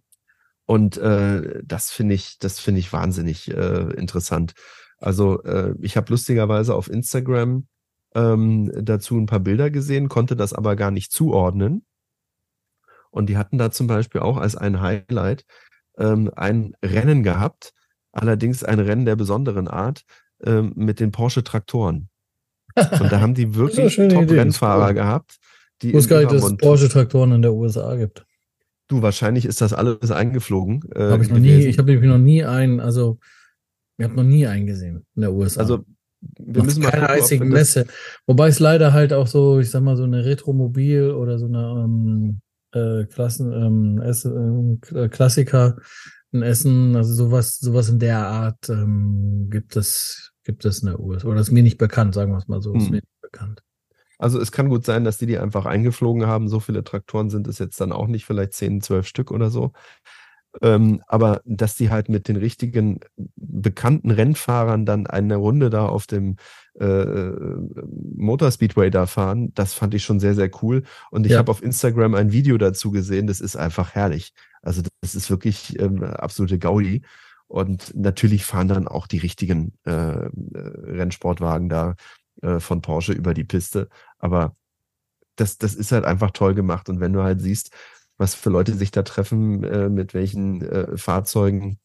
Und 0.66 0.98
äh, 0.98 1.62
das 1.64 1.92
finde 1.92 2.16
ich, 2.16 2.38
das 2.40 2.60
finde 2.60 2.80
ich 2.80 2.92
wahnsinnig 2.92 3.50
äh, 3.50 3.94
interessant. 3.94 4.54
Also 4.98 5.44
äh, 5.44 5.76
ich 5.82 5.98
habe 5.98 6.12
lustigerweise 6.12 6.76
auf 6.76 6.90
Instagram 6.90 7.68
ähm, 8.16 8.72
dazu 8.82 9.18
ein 9.18 9.26
paar 9.26 9.40
Bilder 9.42 9.70
gesehen, 9.70 10.10
konnte 10.10 10.36
das 10.36 10.54
aber 10.54 10.76
gar 10.76 10.92
nicht 10.92 11.12
zuordnen. 11.12 11.86
Und 13.12 13.28
die 13.28 13.38
hatten 13.38 13.58
da 13.58 13.72
zum 13.72 13.88
Beispiel 13.88 14.22
auch 14.22 14.38
als 14.38 14.56
ein 14.56 14.82
Highlight 14.82 15.46
ähm, 15.98 16.32
ein 16.36 16.74
Rennen 16.84 17.24
gehabt, 17.24 17.74
allerdings 18.12 18.64
ein 18.64 18.80
Rennen 18.80 19.06
der 19.06 19.16
besonderen 19.16 19.68
Art 19.68 20.04
ähm, 20.44 20.74
mit 20.76 21.00
den 21.00 21.12
Porsche-Traktoren. 21.12 22.10
Und 22.76 23.12
da 23.12 23.22
haben 23.22 23.34
die 23.34 23.56
wirklich 23.56 23.96
Top-Rennfahrer 23.96 24.94
gehabt. 24.94 25.38
Die 25.82 25.90
ich 25.90 25.94
wusste 25.94 26.10
gar 26.10 26.20
nicht, 26.20 26.32
dass 26.32 26.44
es 26.44 26.58
Porsche-Traktoren 26.58 27.34
in 27.34 27.42
der 27.42 27.54
USA 27.54 27.96
gibt. 27.96 28.26
Du, 28.88 29.02
wahrscheinlich 29.02 29.46
ist 29.46 29.62
das 29.62 29.74
alles 29.74 30.12
eingeflogen. 30.12 30.82
Äh, 30.94 31.10
hab 31.10 31.22
ich 31.22 31.30
noch 31.30 31.40
nie, 31.40 31.66
ich 31.66 31.78
habe 31.80 31.92
nämlich 31.92 32.10
noch 32.10 32.20
nie 32.20 32.44
einen, 32.44 32.80
also 32.80 33.18
ich 33.98 34.04
habe 34.04 34.16
noch 34.16 34.24
nie 34.24 34.48
einen 34.48 34.66
gesehen 34.66 35.06
in 35.16 35.22
der 35.22 35.34
USA. 35.34 35.62
Also 35.62 35.86
wir 36.40 36.64
müssen 36.64 36.84
mal 36.84 36.92
keine 36.92 37.10
einzige 37.10 37.46
Messe. 37.46 37.88
Wobei 38.26 38.48
es 38.48 38.60
leider 38.60 38.94
halt 38.94 39.14
auch 39.14 39.28
so, 39.28 39.60
ich 39.60 39.70
sag 39.70 39.84
mal, 39.84 39.98
so 39.98 40.04
eine 40.04 40.26
Retromobil 40.26 41.12
oder 41.12 41.38
so 41.38 41.46
eine 41.46 41.84
ähm, 41.84 42.42
äh, 42.72 43.06
Klassen, 43.06 43.52
ähm, 43.52 44.02
Ess, 44.02 44.26
äh, 44.26 45.10
Klassiker 45.10 45.78
in 46.32 46.42
Essen, 46.42 46.96
also 46.96 47.14
sowas, 47.14 47.60
sowas 47.60 47.90
in 47.90 48.00
der 48.00 48.28
Art 48.28 48.70
ähm, 48.70 49.48
gibt 49.50 49.76
es, 49.76 50.34
gibt 50.44 50.66
es 50.66 50.80
in 50.80 50.88
der 50.88 51.00
USA. 51.00 51.28
Oder 51.28 51.40
ist 51.40 51.52
mir 51.52 51.64
nicht 51.64 51.78
bekannt, 51.78 52.14
sagen 52.14 52.32
wir 52.32 52.38
es 52.38 52.48
mal 52.48 52.62
so, 52.62 52.74
ist 52.74 52.86
hm. 52.86 52.92
mir 52.92 52.98
nicht 52.98 53.22
bekannt. 53.22 53.62
Also 54.18 54.40
es 54.40 54.52
kann 54.52 54.70
gut 54.70 54.86
sein, 54.86 55.04
dass 55.04 55.18
die 55.18 55.26
die 55.26 55.38
einfach 55.38 55.66
eingeflogen 55.66 56.26
haben. 56.26 56.48
So 56.48 56.60
viele 56.60 56.84
Traktoren 56.84 57.30
sind 57.30 57.48
es 57.48 57.60
jetzt 57.60 57.80
dann 57.82 57.92
auch 57.92 58.08
nicht, 58.08 58.26
vielleicht 58.26 58.54
10, 58.54 58.82
12 58.82 59.08
Stück 59.08 59.32
oder 59.32 59.50
so. 59.50 59.72
Ähm, 60.62 61.02
aber 61.08 61.42
dass 61.46 61.76
die 61.76 61.90
halt 61.90 62.10
mit 62.10 62.28
den 62.28 62.38
richtigen 62.38 63.00
bekannten 63.36 64.12
Rennfahrern 64.12 64.86
dann 64.86 65.08
eine 65.08 65.36
Runde 65.36 65.70
da 65.70 65.86
auf 65.86 66.08
dem 66.08 66.38
äh, 66.80 67.32
Motorspeedway 68.16 68.90
da 68.90 69.06
fahren, 69.06 69.54
das 69.54 69.74
fand 69.74 69.94
ich 69.94 70.04
schon 70.04 70.20
sehr, 70.20 70.36
sehr 70.36 70.50
cool. 70.62 70.84
Und 71.12 71.26
ich 71.26 71.34
ja. 71.34 71.40
habe 71.40 71.52
auf 71.52 71.64
Instagram 71.64 72.16
ein 72.16 72.32
Video 72.32 72.58
dazu 72.58 72.92
gesehen, 72.92 73.28
das 73.28 73.42
ist 73.42 73.56
einfach 73.56 73.96
herrlich. 73.96 74.34
Also 74.62 74.82
das 75.02 75.16
ist 75.16 75.30
wirklich 75.30 75.80
ähm, 75.80 76.04
absolute 76.04 76.60
Gaudi. 76.60 77.04
Und 77.48 77.96
natürlich 77.96 78.44
fahren 78.46 78.68
dann 78.68 78.88
auch 78.88 79.08
die 79.08 79.20
richtigen 79.20 79.74
äh, 79.86 79.92
äh 79.92 80.30
Rennsportwagen 80.54 81.70
da 81.70 81.96
äh, 82.42 82.60
von 82.60 82.82
Porsche 82.82 83.14
über 83.14 83.34
die 83.34 83.44
Piste. 83.44 83.90
Aber 84.18 84.56
das, 85.36 85.58
das 85.58 85.76
ist 85.76 85.92
halt 85.92 86.06
einfach 86.06 86.32
toll 86.32 86.56
gemacht. 86.56 86.90
Und 86.90 87.00
wenn 87.00 87.14
du 87.14 87.22
halt 87.22 87.42
siehst, 87.42 87.72
was 88.18 88.36
für 88.36 88.50
Leute 88.50 88.74
sich 88.74 88.92
da 88.92 89.04
treffen, 89.04 89.64
äh, 89.64 89.90
mit 89.90 90.14
welchen 90.14 90.62
äh, 90.62 90.98
Fahrzeugen. 90.98 91.80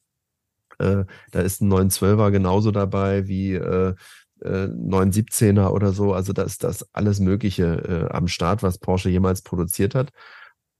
Äh, 0.78 1.04
da 1.32 1.40
ist 1.40 1.60
ein 1.60 1.72
912er 1.72 2.30
genauso 2.30 2.70
dabei 2.70 3.26
wie 3.26 3.54
äh, 3.54 3.94
äh, 4.42 4.66
917er 4.66 5.70
oder 5.70 5.92
so. 5.92 6.12
Also 6.12 6.32
da 6.32 6.42
ist 6.42 6.64
das 6.64 6.88
alles 6.94 7.20
Mögliche 7.20 8.08
äh, 8.10 8.12
am 8.12 8.28
Start, 8.28 8.62
was 8.62 8.78
Porsche 8.78 9.10
jemals 9.10 9.42
produziert 9.42 9.94
hat. 9.94 10.10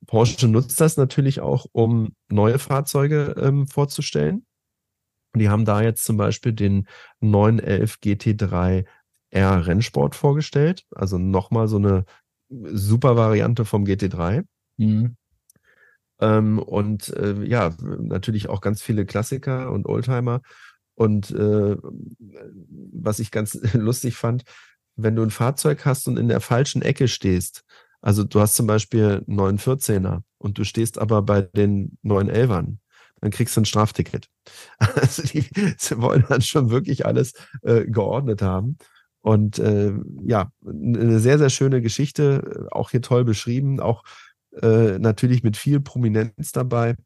Porsche 0.07 0.49
nutzt 0.49 0.81
das 0.81 0.97
natürlich 0.97 1.41
auch, 1.41 1.67
um 1.73 2.15
neue 2.29 2.59
Fahrzeuge 2.59 3.35
ähm, 3.39 3.67
vorzustellen. 3.67 4.47
Die 5.35 5.49
haben 5.49 5.65
da 5.65 5.83
jetzt 5.83 6.05
zum 6.05 6.17
Beispiel 6.17 6.53
den 6.53 6.89
911 7.21 7.99
GT3 8.03 8.85
R 9.31 9.67
Rennsport 9.67 10.17
vorgestellt. 10.17 10.85
Also 10.91 11.19
nochmal 11.19 11.69
so 11.69 11.77
eine 11.77 12.05
super 12.49 13.17
Variante 13.17 13.65
vom 13.65 13.85
GT3. 13.85 14.45
Mhm. 14.77 15.17
Ähm, 16.21 16.59
und 16.59 17.09
äh, 17.17 17.43
ja, 17.45 17.71
natürlich 17.81 18.49
auch 18.49 18.61
ganz 18.61 18.83
viele 18.83 19.07
Klassiker 19.07 19.71
und 19.73 19.87
Oldtimer. 19.87 20.43
Und 20.95 21.31
äh, 21.31 21.77
was 21.81 23.19
ich 23.19 23.31
ganz 23.31 23.55
lustig 23.75 24.17
fand, 24.17 24.45
wenn 24.97 25.17
du 25.17 25.23
ein 25.23 25.31
Fahrzeug 25.31 25.85
hast 25.87 26.09
und 26.09 26.19
in 26.19 26.29
der 26.29 26.41
falschen 26.41 26.83
Ecke 26.83 27.09
stehst, 27.09 27.63
also 28.03 28.25
du 28.25 28.41
hast 28.41 28.57
zum 28.57 28.67
Beispiel 28.67 29.25
einen 29.27 29.59
914er 29.59 30.23
und 30.39 30.59
du 30.59 30.65
stehst 30.65 30.99
aber 30.99 31.23
bei 31.23 31.43
den 31.43 31.99
911ern, 32.05 32.77
dann 33.21 33.31
kriegst 33.31 33.57
du 33.57 33.63
ein 33.63 33.67
Strafticket. 33.67 34.29
Also 34.79 35.23
die 35.23 35.45
sie 35.79 36.01
wollen 36.01 36.25
dann 36.29 36.43
schon 36.43 36.71
wirklich 36.71 37.07
alles 37.07 37.35
äh, 37.63 37.85
geordnet 37.85 38.43
haben. 38.43 38.79
Und 39.23 39.59
äh, 39.59 39.93
ja, 40.23 40.51
eine 40.67 41.19
sehr, 41.19 41.39
sehr 41.39 41.51
schöne 41.51 41.83
Geschichte, 41.83 42.67
auch 42.71 42.91
hier 42.91 43.03
toll 43.03 43.25
beschrieben, 43.25 43.79
auch 43.79 44.03
äh, 44.63 44.99
natürlich 44.99 45.43
mit 45.43 45.57
viel 45.57 45.81
Prominenz 45.81 46.53
dabei. 46.53 46.97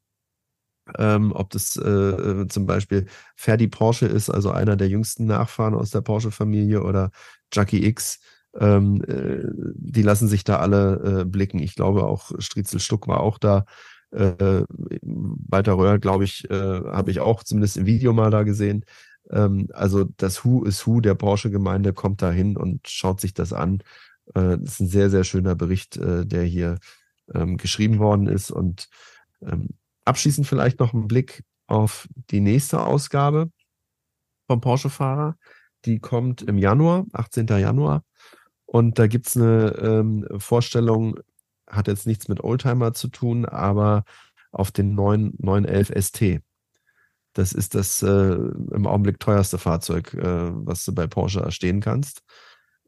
Ähm, 0.99 1.33
ob 1.33 1.49
das 1.51 1.77
äh, 1.77 1.89
äh, 1.89 2.49
zum 2.49 2.67
Beispiel 2.67 3.07
Ferdi 3.37 3.69
Porsche 3.69 4.07
ist, 4.07 4.29
also 4.29 4.51
einer 4.51 4.77
der 4.77 4.89
jüngsten 4.89 5.25
Nachfahren 5.25 5.75
aus 5.75 5.91
der 5.91 6.03
Porsche-Familie 6.03 6.83
oder 6.83 7.11
Jackie 7.53 7.87
X. 7.87 8.21
Ähm, 8.59 9.03
äh, 9.05 9.43
die 9.77 10.03
lassen 10.03 10.29
sich 10.29 10.45
da 10.45 10.59
alle 10.59 11.23
äh, 11.23 11.25
blicken. 11.25 11.59
Ich 11.59 11.75
glaube 11.75 12.05
auch 12.05 12.33
Striezel 12.39 12.81
Stuck 12.81 13.09
war 13.09 13.21
auch 13.21 13.39
da. 13.39 13.65
Äh, 14.11 14.65
Walter 15.03 15.79
Röhr, 15.79 15.99
glaube 15.99 16.25
ich, 16.25 16.47
habe 16.51 17.11
ich 17.11 17.21
auch 17.21 17.43
zumindest 17.43 17.77
im 17.79 17.87
Video 17.87 18.13
mal 18.13 18.31
da 18.31 18.43
gesehen. 18.43 18.85
Ähm, 19.31 19.69
also 19.73 20.05
das 20.19 20.45
Who 20.45 20.65
is 20.65 20.87
Who 20.87 21.01
der 21.01 21.15
Porsche-Gemeinde 21.15 21.95
kommt 21.95 22.21
da 22.23 22.31
hin 22.31 22.57
und 22.57 22.87
schaut 22.89 23.21
sich 23.21 23.35
das 23.35 23.53
an. 23.53 23.83
Das 24.33 24.59
ist 24.63 24.81
ein 24.81 24.89
sehr, 24.89 25.11
sehr 25.11 25.25
schöner 25.25 25.55
Bericht, 25.55 25.99
der 26.01 26.45
hier 26.45 26.79
ähm, 27.33 27.57
geschrieben 27.57 27.99
worden 27.99 28.27
ist. 28.27 28.51
Und 28.51 28.89
ähm, 29.43 29.71
abschließend 30.05 30.47
vielleicht 30.47 30.81
noch 30.81 30.93
ein 30.93 31.09
Blick 31.09 31.45
auf 31.67 32.09
die 32.31 32.41
nächste 32.41 32.85
Ausgabe 32.85 33.51
vom 34.47 34.61
Porsche-Fahrer. 34.61 35.37
Die 35.85 35.99
kommt 35.99 36.43
im 36.43 36.59
Januar, 36.59 37.07
18. 37.13 37.47
Januar. 37.47 38.05
Und 38.67 38.99
da 38.99 39.07
gibt's 39.07 39.37
eine 39.37 39.77
ähm, 39.79 40.27
Vorstellung, 40.39 41.19
hat 41.69 41.89
jetzt 41.89 42.07
nichts 42.07 42.29
mit 42.29 42.43
Oldtimer 42.43 42.93
zu 42.93 43.09
tun, 43.09 43.45
aber 43.45 44.05
auf 44.51 44.71
den 44.71 44.95
neuen 44.95 45.35
911 45.39 45.93
ST. 46.05 46.41
Das 47.35 47.53
ist 47.53 47.75
das 47.75 48.03
äh, 48.03 48.35
im 48.35 48.87
Augenblick 48.87 49.19
teuerste 49.19 49.59
Fahrzeug, 49.59 50.15
äh, 50.15 50.51
was 50.67 50.85
du 50.85 50.95
bei 50.95 51.07
Porsche 51.07 51.41
erstehen 51.41 51.81
kannst. 51.81 52.23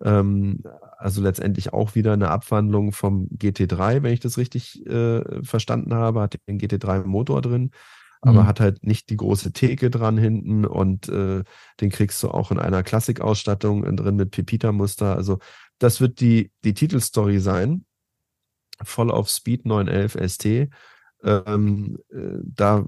Ähm, 0.03 0.63
also 0.99 1.23
letztendlich 1.23 1.73
auch 1.73 1.95
wieder 1.95 2.13
eine 2.13 2.31
Abwandlung 2.31 2.93
vom 2.93 3.29
GT3, 3.29 4.03
wenn 4.03 4.13
ich 4.13 4.21
das 4.21 4.39
richtig 4.39 4.85
äh, 4.87 5.43
verstanden 5.43 5.95
habe, 5.95 6.21
hat 6.21 6.37
den 6.49 6.61
GT3-Motor 6.61 7.43
drin, 7.43 7.71
aber 8.21 8.43
mhm. 8.43 8.47
hat 8.47 8.61
halt 8.61 8.85
nicht 8.85 9.09
die 9.11 9.17
große 9.17 9.53
Theke 9.53 9.91
dran 9.91 10.19
hinten 10.19 10.65
und 10.65 11.09
äh, 11.09 11.45
den 11.81 11.91
kriegst 11.91 12.23
du 12.23 12.31
auch 12.31 12.51
in 12.51 12.59
einer 12.59 12.83
Klassikausstattung 12.83 13.97
drin 13.97 14.17
mit 14.17 14.31
Pepita-Muster. 14.31 15.17
Also 15.17 15.39
das 15.79 16.01
wird 16.01 16.21
die, 16.21 16.51
die 16.65 16.75
Titelstory 16.75 17.39
sein. 17.39 17.85
Voll 18.83 19.11
auf 19.11 19.31
Speed 19.31 19.65
911 19.65 20.17
ST. 20.31 20.69
Ähm, 21.23 21.99
äh, 22.11 22.39
da 22.43 22.85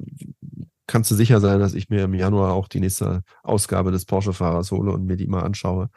kannst 0.86 1.10
du 1.10 1.14
sicher 1.14 1.40
sein, 1.40 1.60
dass 1.60 1.74
ich 1.74 1.88
mir 1.88 2.04
im 2.04 2.14
Januar 2.14 2.52
auch 2.52 2.68
die 2.68 2.80
nächste 2.80 3.22
Ausgabe 3.42 3.92
des 3.92 4.04
Porsche-Fahrers 4.04 4.70
hole 4.72 4.92
und 4.92 5.04
mir 5.04 5.16
die 5.16 5.26
mal 5.26 5.42
anschaue. 5.42 5.90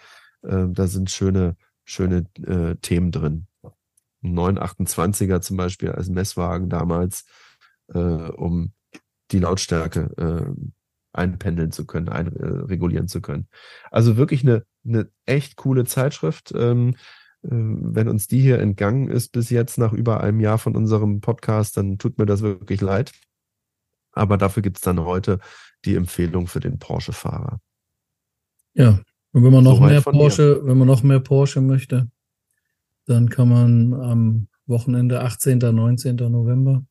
Äh, 0.44 0.68
da 0.70 0.88
sind 0.88 1.10
schöne, 1.10 1.56
schöne 1.84 2.26
äh, 2.46 2.76
Themen 2.76 3.12
drin. 3.12 3.48
Ein 4.24 4.38
928er 4.38 5.42
zum 5.42 5.58
Beispiel 5.58 5.92
als 5.92 6.10
Messwagen 6.10 6.70
damals, 6.70 7.26
äh, 7.94 7.98
um 7.98 8.74
die 9.32 9.40
Lautstärke 9.40 10.12
äh, 10.18 10.72
einpendeln 11.14 11.72
zu 11.72 11.86
können, 11.86 12.10
einregulieren 12.10 13.06
äh, 13.06 13.10
zu 13.10 13.22
können. 13.22 13.48
Also 13.90 14.18
wirklich 14.18 14.44
eine, 14.44 14.66
eine 14.86 15.10
echt 15.26 15.56
coole 15.56 15.86
Zeitschrift. 15.86 16.54
Ähm, 16.56 16.96
äh, 17.44 17.50
wenn 17.50 18.08
uns 18.08 18.28
die 18.28 18.42
hier 18.42 18.60
entgangen 18.60 19.10
ist 19.10 19.32
bis 19.32 19.50
jetzt 19.50 19.78
nach 19.78 19.94
über 19.94 20.22
einem 20.22 20.40
Jahr 20.40 20.58
von 20.58 20.76
unserem 20.76 21.22
Podcast, 21.22 21.78
dann 21.78 21.98
tut 21.98 22.18
mir 22.18 22.26
das 22.26 22.42
wirklich 22.42 22.82
leid. 22.82 23.12
Aber 24.14 24.38
dafür 24.38 24.62
gibt 24.62 24.78
es 24.78 24.82
dann 24.82 25.00
heute 25.00 25.40
die 25.86 25.96
Empfehlung 25.96 26.48
für 26.48 26.60
den 26.60 26.80
Porsche-Fahrer. 26.80 27.60
Ja, 28.74 29.00
Und 29.34 29.44
wenn 29.44 29.54
man 29.54 29.64
noch 29.64 29.78
so 29.78 29.84
mehr 29.84 30.02
Porsche, 30.02 30.60
mir. 30.62 30.68
wenn 30.68 30.78
man 30.78 30.88
noch 30.88 31.04
mehr 31.04 31.20
Porsche 31.20 31.62
möchte, 31.62 32.10
dann 33.06 33.30
kann 33.30 33.50
man 33.50 33.94
am 33.94 34.48
Wochenende 34.66 35.22
18. 35.22 35.60
19. 35.60 36.16
November 36.16 36.84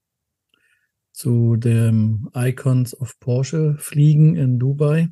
zu 1.12 1.56
dem 1.56 2.30
Icons 2.34 2.98
of 2.98 3.18
Porsche 3.20 3.76
fliegen 3.78 4.36
in 4.36 4.58
Dubai. 4.58 5.08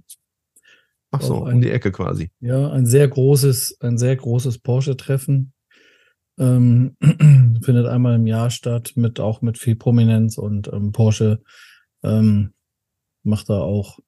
Ach 1.10 1.20
so, 1.20 1.44
ein, 1.44 1.56
um 1.56 1.60
die 1.60 1.70
Ecke 1.70 1.92
quasi. 1.92 2.30
Ja, 2.40 2.70
ein 2.70 2.86
sehr 2.86 3.08
großes, 3.08 3.78
ein 3.80 3.98
sehr 3.98 4.16
großes 4.16 4.58
Porsche-Treffen. 4.58 5.52
Ähm, 6.38 6.96
findet 7.62 7.86
einmal 7.86 8.14
im 8.14 8.26
Jahr 8.26 8.50
statt, 8.50 8.92
mit 8.94 9.18
auch 9.18 9.42
mit 9.42 9.58
viel 9.58 9.76
Prominenz 9.76 10.38
und 10.38 10.72
ähm, 10.72 10.92
Porsche 10.92 11.42
ähm, 12.02 12.52
macht 13.22 13.48
da 13.48 13.60
auch, 13.60 13.98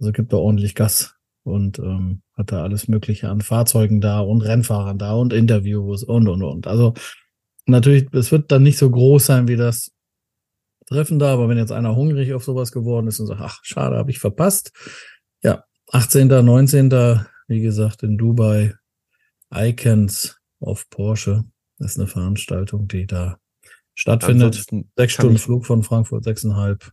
also 0.00 0.12
gibt 0.12 0.32
da 0.32 0.38
ordentlich 0.38 0.74
Gas 0.74 1.15
und 1.46 1.78
ähm, 1.78 2.22
hat 2.36 2.52
da 2.52 2.62
alles 2.62 2.88
Mögliche 2.88 3.28
an 3.28 3.40
Fahrzeugen 3.40 4.00
da 4.00 4.20
und 4.20 4.42
Rennfahrern 4.42 4.98
da 4.98 5.14
und 5.14 5.32
Interviews 5.32 6.02
und 6.02 6.28
und 6.28 6.42
und. 6.42 6.66
Also 6.66 6.94
natürlich, 7.66 8.08
es 8.12 8.32
wird 8.32 8.50
dann 8.52 8.62
nicht 8.62 8.78
so 8.78 8.90
groß 8.90 9.26
sein 9.26 9.48
wie 9.48 9.56
das 9.56 9.92
Treffen 10.86 11.18
da, 11.18 11.32
aber 11.32 11.48
wenn 11.48 11.58
jetzt 11.58 11.72
einer 11.72 11.96
hungrig 11.96 12.32
auf 12.32 12.44
sowas 12.44 12.70
geworden 12.72 13.08
ist 13.08 13.18
und 13.18 13.26
sagt, 13.26 13.40
ach, 13.40 13.58
schade, 13.62 13.96
habe 13.96 14.10
ich 14.10 14.18
verpasst. 14.18 14.72
Ja, 15.42 15.64
18., 15.92 16.28
19., 16.28 16.90
wie 17.48 17.60
gesagt, 17.60 18.02
in 18.02 18.18
Dubai, 18.18 18.74
Icons 19.52 20.36
auf 20.60 20.88
Porsche. 20.90 21.44
Das 21.78 21.92
ist 21.92 21.98
eine 21.98 22.08
Veranstaltung, 22.08 22.88
die 22.88 23.06
da 23.06 23.38
stattfindet. 23.94 24.46
Ansonsten 24.46 24.90
Sechs 24.96 25.14
Stunden 25.14 25.38
Flug 25.38 25.66
von 25.66 25.82
Frankfurt, 25.82 26.24
sechseinhalb. 26.24 26.92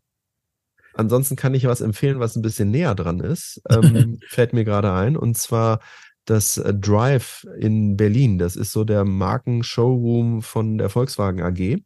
Ansonsten 0.93 1.35
kann 1.35 1.53
ich 1.53 1.65
was 1.65 1.81
empfehlen, 1.81 2.19
was 2.19 2.35
ein 2.35 2.41
bisschen 2.41 2.71
näher 2.71 2.95
dran 2.95 3.19
ist. 3.19 3.61
Ähm, 3.69 4.19
fällt 4.27 4.53
mir 4.53 4.63
gerade 4.63 4.93
ein. 4.93 5.17
Und 5.17 5.37
zwar 5.37 5.79
das 6.25 6.57
äh, 6.57 6.73
Drive 6.73 7.45
in 7.59 7.97
Berlin. 7.97 8.37
Das 8.37 8.55
ist 8.55 8.71
so 8.71 8.83
der 8.83 9.03
Markenshowroom 9.03 10.41
von 10.41 10.77
der 10.77 10.89
Volkswagen 10.89 11.41
AG, 11.41 11.81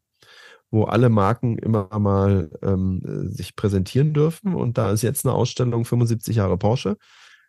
wo 0.69 0.83
alle 0.83 1.09
Marken 1.09 1.57
immer 1.57 1.87
mal 1.97 2.49
ähm, 2.61 3.01
sich 3.31 3.55
präsentieren 3.55 4.13
dürfen. 4.13 4.53
Und 4.53 4.77
da 4.77 4.91
ist 4.91 5.01
jetzt 5.01 5.25
eine 5.25 5.33
Ausstellung 5.33 5.85
75 5.85 6.35
Jahre 6.35 6.57
Porsche. 6.57 6.97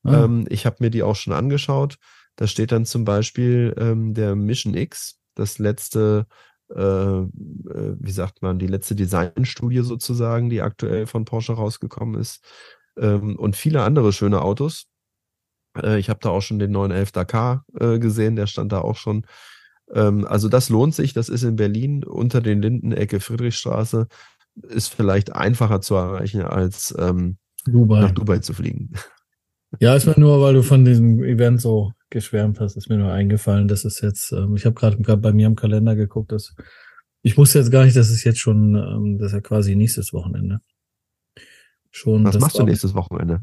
Ah. 0.05 0.25
Ähm, 0.25 0.47
ich 0.49 0.67
habe 0.67 0.77
mir 0.81 0.91
die 0.91 1.03
auch 1.03 1.17
schon 1.17 1.33
angeschaut. 1.33 1.97
Da 2.37 2.47
steht 2.47 2.73
dann 2.73 2.87
zum 2.87 3.05
Beispiel 3.05 3.75
ähm, 3.79 4.15
der 4.15 4.37
Mission 4.37 4.75
X, 4.75 5.19
das 5.35 5.59
letzte 5.59 6.27
wie 6.71 8.11
sagt 8.11 8.43
man, 8.43 8.59
die 8.59 8.67
letzte 8.67 8.95
Designstudie 8.95 9.81
sozusagen, 9.81 10.51
die 10.51 10.61
aktuell 10.61 11.07
von 11.07 11.25
Porsche 11.25 11.55
rausgekommen 11.55 12.21
ist. 12.21 12.45
Ähm, 12.99 13.37
und 13.37 13.57
viele 13.57 13.83
andere 13.83 14.13
schöne 14.13 14.43
Autos. 14.43 14.87
Äh, 15.77 15.99
ich 15.99 16.11
habe 16.11 16.21
da 16.23 16.31
auch 16.31 16.43
schon 16.43 16.59
den 16.59 16.73
911 16.73 17.13
Dakar 17.13 17.65
äh, 17.79 17.99
gesehen, 17.99 18.37
der 18.37 18.47
stand 18.47 18.73
da 18.73 18.81
auch 18.81 18.97
schon. 18.97 19.25
Ähm, 19.93 20.27
also 20.27 20.49
das 20.49 20.69
lohnt 20.69 20.95
sich, 20.95 21.13
das 21.13 21.29
ist 21.29 21.43
in 21.43 21.57
Berlin 21.57 22.05
unter 22.05 22.41
den 22.41 22.61
Linden, 22.61 22.93
Ecke 22.93 23.21
Friedrichstraße. 23.21 24.09
Ist 24.63 24.93
vielleicht 24.93 25.33
einfacher 25.35 25.81
zu 25.81 25.95
erreichen, 25.95 26.43
als 26.43 26.95
ähm, 26.99 27.39
Dubai. 27.65 28.01
nach 28.01 28.11
Dubai 28.11 28.39
zu 28.39 28.53
fliegen. 28.55 28.93
Ja, 29.81 29.95
ist 29.95 30.07
mir 30.07 30.19
nur, 30.19 30.41
weil 30.41 30.55
du 30.55 30.63
von 30.63 30.85
diesem 30.85 31.23
Event 31.23 31.61
so 31.61 31.93
geschwärmt 32.11 32.61
hast, 32.61 32.77
ist 32.77 32.89
mir 32.89 32.99
nur 32.99 33.13
eingefallen, 33.13 33.69
dass 33.69 33.85
es 33.85 34.01
jetzt, 34.01 34.33
ähm, 34.33 34.57
ich 34.57 34.65
habe 34.67 34.75
gerade 34.75 35.17
bei 35.17 35.33
mir 35.33 35.47
im 35.47 35.57
Kalender 35.57 35.97
geguckt, 35.97 36.33
dass 36.33 36.55
ich 37.23 37.37
wusste 37.37 37.59
jetzt 37.59 37.71
gar 37.71 37.85
nicht, 37.85 37.97
dass 37.97 38.11
es 38.11 38.25
jetzt 38.25 38.39
schon, 38.39 38.75
ähm, 38.75 39.19
das 39.19 39.29
ist 39.29 39.35
ja 39.35 39.41
quasi 39.41 39.77
nächstes 39.77 40.13
Wochenende. 40.13 40.61
Schon 41.91 42.25
Was 42.25 42.39
machst 42.39 42.59
du 42.59 42.65
nächstes 42.65 42.95
Wochenende? 42.95 43.41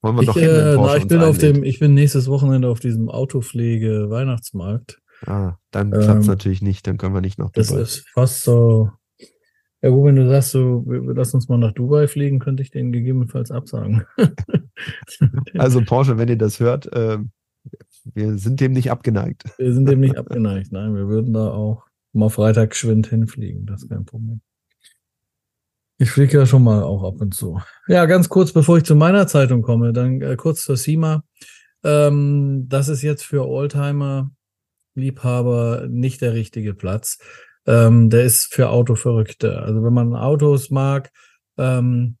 Wollen 0.00 0.16
wir 0.16 0.22
ich, 0.22 0.28
doch 0.28 0.36
äh, 0.36 0.76
na, 0.76 0.96
ich 0.96 1.06
bin 1.06 1.20
auf 1.20 1.38
dem, 1.38 1.62
ich 1.62 1.78
bin 1.78 1.94
nächstes 1.94 2.26
Wochenende 2.26 2.68
auf 2.68 2.80
diesem 2.80 3.08
Autopflege 3.08 4.10
Weihnachtsmarkt. 4.10 4.98
Ah, 5.26 5.56
dann 5.70 5.92
klappt 5.92 6.20
es 6.20 6.26
ähm, 6.26 6.30
natürlich 6.32 6.62
nicht, 6.62 6.86
dann 6.86 6.98
können 6.98 7.14
wir 7.14 7.20
nicht 7.20 7.38
noch. 7.38 7.52
Das 7.52 7.70
ist 7.70 8.08
fast 8.12 8.42
so. 8.42 8.90
Ja 9.82 9.90
gut, 9.90 10.06
wenn 10.06 10.16
du 10.16 10.28
sagst, 10.28 10.52
so, 10.52 10.84
lass 10.86 11.34
uns 11.34 11.48
mal 11.48 11.58
nach 11.58 11.72
Dubai 11.72 12.06
fliegen, 12.06 12.38
könnte 12.38 12.62
ich 12.62 12.70
den 12.70 12.92
gegebenenfalls 12.92 13.50
absagen. 13.50 14.06
also 15.58 15.82
Porsche, 15.82 16.18
wenn 16.18 16.28
ihr 16.28 16.38
das 16.38 16.60
hört, 16.60 16.86
äh, 16.92 17.18
wir 18.14 18.38
sind 18.38 18.60
dem 18.60 18.70
nicht 18.72 18.92
abgeneigt. 18.92 19.44
Wir 19.58 19.74
sind 19.74 19.88
dem 19.88 20.00
nicht 20.00 20.16
abgeneigt, 20.16 20.72
nein, 20.72 20.94
wir 20.94 21.08
würden 21.08 21.32
da 21.32 21.50
auch 21.50 21.84
mal 22.12 22.28
Freitag 22.28 22.70
geschwind 22.70 23.08
hinfliegen, 23.08 23.66
das 23.66 23.82
ist 23.82 23.88
kein 23.88 24.04
Problem. 24.04 24.40
Ich 25.98 26.10
fliege 26.10 26.38
ja 26.38 26.46
schon 26.46 26.64
mal 26.64 26.82
auch 26.82 27.04
ab 27.04 27.20
und 27.20 27.34
zu. 27.34 27.60
Ja, 27.86 28.06
ganz 28.06 28.28
kurz, 28.28 28.52
bevor 28.52 28.78
ich 28.78 28.84
zu 28.84 28.96
meiner 28.96 29.26
Zeitung 29.26 29.62
komme, 29.62 29.92
dann 29.92 30.20
äh, 30.20 30.36
kurz 30.36 30.64
zur 30.64 30.76
SEMA. 30.76 31.24
Ähm, 31.84 32.66
das 32.68 32.88
ist 32.88 33.02
jetzt 33.02 33.24
für 33.24 33.46
Oldtimer-Liebhaber 33.46 35.86
nicht 35.88 36.20
der 36.20 36.34
richtige 36.34 36.74
Platz. 36.74 37.18
Ähm, 37.66 38.10
der 38.10 38.24
ist 38.24 38.52
für 38.52 38.70
Autoverrückte. 38.70 39.60
Also 39.62 39.82
wenn 39.84 39.92
man 39.92 40.14
Autos 40.14 40.70
mag, 40.70 41.10
ähm, 41.58 42.16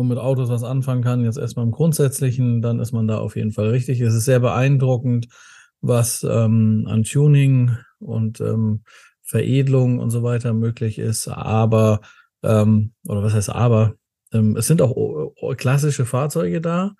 und 0.00 0.08
mit 0.08 0.18
Autos 0.18 0.48
was 0.48 0.64
anfangen 0.64 1.02
kann, 1.02 1.24
jetzt 1.24 1.36
erstmal 1.36 1.66
im 1.66 1.72
Grundsätzlichen, 1.72 2.62
dann 2.62 2.80
ist 2.80 2.92
man 2.92 3.06
da 3.06 3.18
auf 3.18 3.36
jeden 3.36 3.52
Fall 3.52 3.68
richtig. 3.68 4.00
Es 4.00 4.14
ist 4.14 4.24
sehr 4.24 4.40
beeindruckend, 4.40 5.28
was 5.82 6.22
ähm, 6.22 6.86
an 6.88 7.02
Tuning 7.02 7.76
und 7.98 8.40
ähm, 8.40 8.82
Veredelung 9.22 9.98
und 9.98 10.08
so 10.08 10.22
weiter 10.22 10.54
möglich 10.54 10.98
ist. 10.98 11.28
Aber, 11.28 12.00
ähm, 12.42 12.94
oder 13.06 13.22
was 13.22 13.34
heißt 13.34 13.50
aber, 13.50 13.94
ähm, 14.32 14.56
es 14.56 14.66
sind 14.66 14.80
auch 14.80 15.34
klassische 15.56 16.06
Fahrzeuge 16.06 16.62
da, 16.62 16.94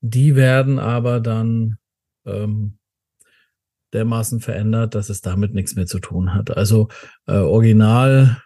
die 0.00 0.34
werden 0.34 0.80
aber 0.80 1.20
dann 1.20 1.78
ähm, 2.26 2.79
dermaßen 3.92 4.40
verändert, 4.40 4.94
dass 4.94 5.08
es 5.10 5.20
damit 5.20 5.54
nichts 5.54 5.74
mehr 5.74 5.86
zu 5.86 5.98
tun 5.98 6.34
hat. 6.34 6.56
Also 6.56 6.88
äh, 7.26 7.32
Original 7.32 8.40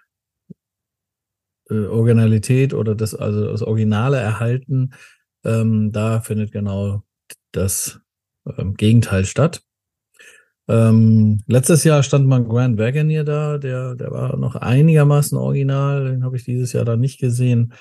äh, 1.71 1.87
Originalität 1.87 2.75
oder 2.75 2.95
das, 2.95 3.15
also 3.15 3.51
das 3.51 3.63
Originale 3.63 4.19
erhalten, 4.19 4.91
ähm, 5.45 5.93
da 5.93 6.21
findet 6.21 6.53
genau 6.53 7.03
das 7.53 8.01
ähm, 8.59 8.75
Gegenteil 8.75 9.25
statt. 9.25 9.63
Ähm, 10.67 11.43
letztes 11.47 11.85
Jahr 11.85 12.03
stand 12.03 12.27
mal 12.27 12.43
Grand 12.43 12.79
Wagoneer 12.79 13.25
da, 13.25 13.59
der, 13.59 13.95
der 13.95 14.11
war 14.11 14.37
noch 14.37 14.57
einigermaßen 14.57 15.37
original, 15.37 16.11
den 16.11 16.25
habe 16.25 16.37
ich 16.37 16.45
dieses 16.45 16.73
Jahr 16.73 16.87
dann 16.87 17.01
nicht 17.01 17.21
gesehen. 17.21 17.75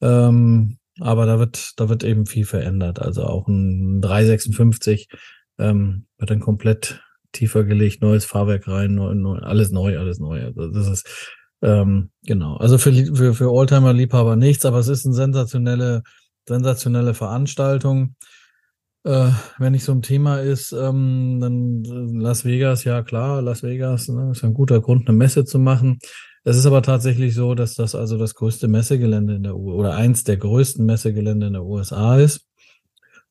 Ähm, 0.00 0.78
aber 1.00 1.26
da 1.26 1.38
wird, 1.38 1.72
da 1.76 1.88
wird 1.88 2.04
eben 2.04 2.26
viel 2.26 2.44
verändert. 2.44 3.00
Also 3.00 3.24
auch 3.24 3.48
ein 3.48 4.00
356 4.00 5.08
ähm, 5.58 6.06
wird 6.18 6.30
dann 6.30 6.40
komplett 6.40 7.02
tiefer 7.32 7.64
gelegt, 7.64 8.00
neues 8.00 8.24
Fahrwerk 8.24 8.68
rein, 8.68 8.94
neu, 8.94 9.14
neu, 9.14 9.38
alles 9.38 9.70
neu, 9.70 9.98
alles 9.98 10.18
neu. 10.18 10.44
Also 10.44 10.68
das 10.68 10.88
ist 10.88 11.34
ähm, 11.62 12.10
genau. 12.26 12.56
Also 12.56 12.78
für, 12.78 12.92
für, 12.92 13.34
für 13.34 13.50
Oldtimer-Liebhaber 13.50 14.36
nichts, 14.36 14.66
aber 14.66 14.78
es 14.78 14.88
ist 14.88 15.06
eine 15.06 15.14
sensationelle, 15.14 16.02
sensationelle 16.46 17.14
Veranstaltung. 17.14 18.16
Äh, 19.04 19.30
wenn 19.58 19.72
nicht 19.72 19.84
so 19.84 19.92
ein 19.92 20.02
Thema 20.02 20.40
ist, 20.40 20.72
ähm, 20.72 21.38
dann 21.40 21.84
Las 22.20 22.44
Vegas, 22.44 22.84
ja 22.84 23.02
klar, 23.02 23.42
Las 23.42 23.62
Vegas 23.62 24.08
ne, 24.08 24.30
ist 24.32 24.44
ein 24.44 24.54
guter 24.54 24.80
Grund, 24.80 25.08
eine 25.08 25.16
Messe 25.16 25.44
zu 25.44 25.58
machen. 25.58 25.98
Es 26.44 26.56
ist 26.56 26.66
aber 26.66 26.82
tatsächlich 26.82 27.34
so, 27.34 27.54
dass 27.54 27.74
das 27.74 27.94
also 27.94 28.18
das 28.18 28.34
größte 28.34 28.68
Messegelände 28.68 29.34
in 29.34 29.42
der 29.42 29.56
U 29.56 29.72
oder 29.72 29.94
eins 29.94 30.24
der 30.24 30.36
größten 30.36 30.84
Messegelände 30.84 31.46
in 31.46 31.54
der 31.54 31.64
USA 31.64 32.18
ist 32.18 32.46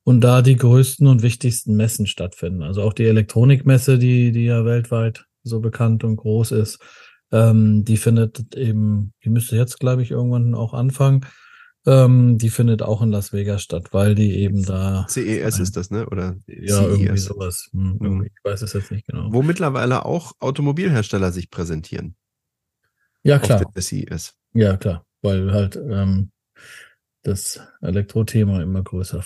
und 0.03 0.21
da 0.21 0.41
die 0.41 0.55
größten 0.55 1.07
und 1.07 1.21
wichtigsten 1.21 1.75
Messen 1.75 2.07
stattfinden. 2.07 2.63
Also 2.63 2.81
auch 2.81 2.93
die 2.93 3.05
Elektronikmesse, 3.05 3.97
die, 3.97 4.31
die 4.31 4.45
ja 4.45 4.65
weltweit 4.65 5.25
so 5.43 5.59
bekannt 5.59 6.03
und 6.03 6.17
groß 6.17 6.51
ist, 6.51 6.79
ähm, 7.31 7.83
die 7.83 7.97
findet 7.97 8.55
eben, 8.55 9.13
die 9.23 9.29
müsste 9.29 9.55
jetzt, 9.55 9.79
glaube 9.79 10.03
ich, 10.03 10.11
irgendwann 10.11 10.55
auch 10.55 10.73
anfangen. 10.73 11.25
Ähm, 11.85 12.37
die 12.37 12.49
findet 12.49 12.81
auch 12.81 13.01
in 13.01 13.11
Las 13.11 13.33
Vegas 13.33 13.61
statt, 13.61 13.89
weil 13.91 14.15
die 14.15 14.39
eben 14.39 14.63
da. 14.63 15.05
CES 15.09 15.59
ist 15.59 15.75
das, 15.75 15.91
ne? 15.91 16.07
Oder 16.07 16.37
ja, 16.47 16.77
CES. 16.77 16.87
irgendwie 16.87 17.17
sowas. 17.17 17.69
Hm, 17.73 17.97
mhm. 17.99 18.23
Ich 18.25 18.43
weiß 18.43 18.61
es 18.61 18.73
jetzt 18.73 18.91
nicht 18.91 19.05
genau. 19.07 19.33
Wo 19.33 19.41
mittlerweile 19.41 20.05
auch 20.05 20.33
Automobilhersteller 20.39 21.31
sich 21.31 21.49
präsentieren. 21.49 22.15
Ja, 23.23 23.39
klar. 23.39 23.65
Auf 23.65 23.73
der 23.73 23.81
CES. 23.81 24.33
Ja, 24.53 24.77
klar. 24.77 25.05
Weil 25.21 25.51
halt 25.51 25.75
ähm, 25.75 26.31
das 27.23 27.59
Elektrothema 27.81 28.61
immer 28.61 28.83
größer 28.83 29.21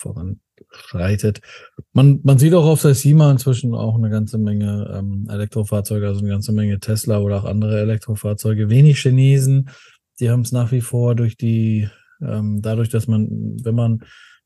voranschreitet. 0.69 1.41
Man, 1.93 2.19
man 2.23 2.37
sieht 2.37 2.53
auch 2.53 2.65
auf 2.65 2.81
der 2.81 2.95
SIMA 2.95 3.31
inzwischen 3.31 3.73
auch 3.75 3.95
eine 3.95 4.09
ganze 4.09 4.37
Menge 4.37 4.93
ähm, 4.93 5.27
Elektrofahrzeuge, 5.29 6.07
also 6.07 6.19
eine 6.21 6.29
ganze 6.29 6.51
Menge 6.51 6.79
Tesla 6.79 7.19
oder 7.19 7.37
auch 7.37 7.45
andere 7.45 7.79
Elektrofahrzeuge. 7.79 8.69
Wenig 8.69 8.99
Chinesen, 8.99 9.69
die 10.19 10.29
haben 10.29 10.41
es 10.41 10.51
nach 10.51 10.71
wie 10.71 10.81
vor 10.81 11.15
durch 11.15 11.37
die, 11.37 11.89
ähm, 12.21 12.61
dadurch, 12.61 12.89
dass 12.89 13.07
man, 13.07 13.57
wenn 13.63 13.75
man 13.75 13.99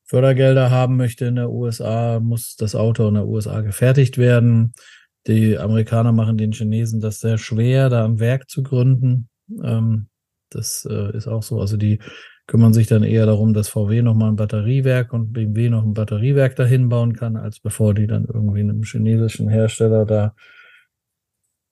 Fördergelder 0.05 0.71
haben 0.71 0.97
möchte 0.97 1.25
in 1.25 1.35
der 1.35 1.49
USA, 1.49 2.19
muss 2.19 2.55
das 2.57 2.75
Auto 2.75 3.07
in 3.07 3.13
der 3.13 3.27
USA 3.27 3.61
gefertigt 3.61 4.17
werden. 4.17 4.73
Die 5.27 5.57
Amerikaner 5.57 6.11
machen 6.11 6.37
den 6.37 6.51
Chinesen 6.51 6.99
das 6.99 7.19
sehr 7.19 7.37
schwer, 7.37 7.89
da 7.89 8.05
ein 8.05 8.19
Werk 8.19 8.49
zu 8.49 8.63
gründen. 8.63 9.29
Ähm, 9.63 10.07
das 10.49 10.85
äh, 10.89 11.15
ist 11.15 11.27
auch 11.27 11.43
so. 11.43 11.61
Also 11.61 11.77
die 11.77 11.99
kümmern 12.51 12.73
sich 12.73 12.87
dann 12.87 13.03
eher 13.03 13.25
darum, 13.25 13.53
dass 13.53 13.69
VW 13.69 14.01
nochmal 14.01 14.27
ein 14.29 14.35
Batteriewerk 14.35 15.13
und 15.13 15.31
BMW 15.31 15.69
noch 15.69 15.83
ein 15.83 15.93
Batteriewerk 15.93 16.57
dahin 16.57 16.89
bauen 16.89 17.15
kann, 17.15 17.37
als 17.37 17.61
bevor 17.61 17.93
die 17.93 18.07
dann 18.07 18.25
irgendwie 18.25 18.59
einem 18.59 18.83
chinesischen 18.83 19.47
Hersteller 19.47 20.05
da 20.05 20.35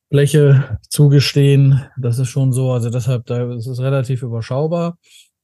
Fläche 0.10 0.80
zugestehen. 0.88 1.82
Das 1.98 2.18
ist 2.18 2.30
schon 2.30 2.54
so. 2.54 2.72
Also 2.72 2.90
deshalb, 2.90 3.26
da 3.26 3.54
ist 3.54 3.68
es 3.68 3.82
relativ 3.82 4.24
überschaubar, 4.24 4.98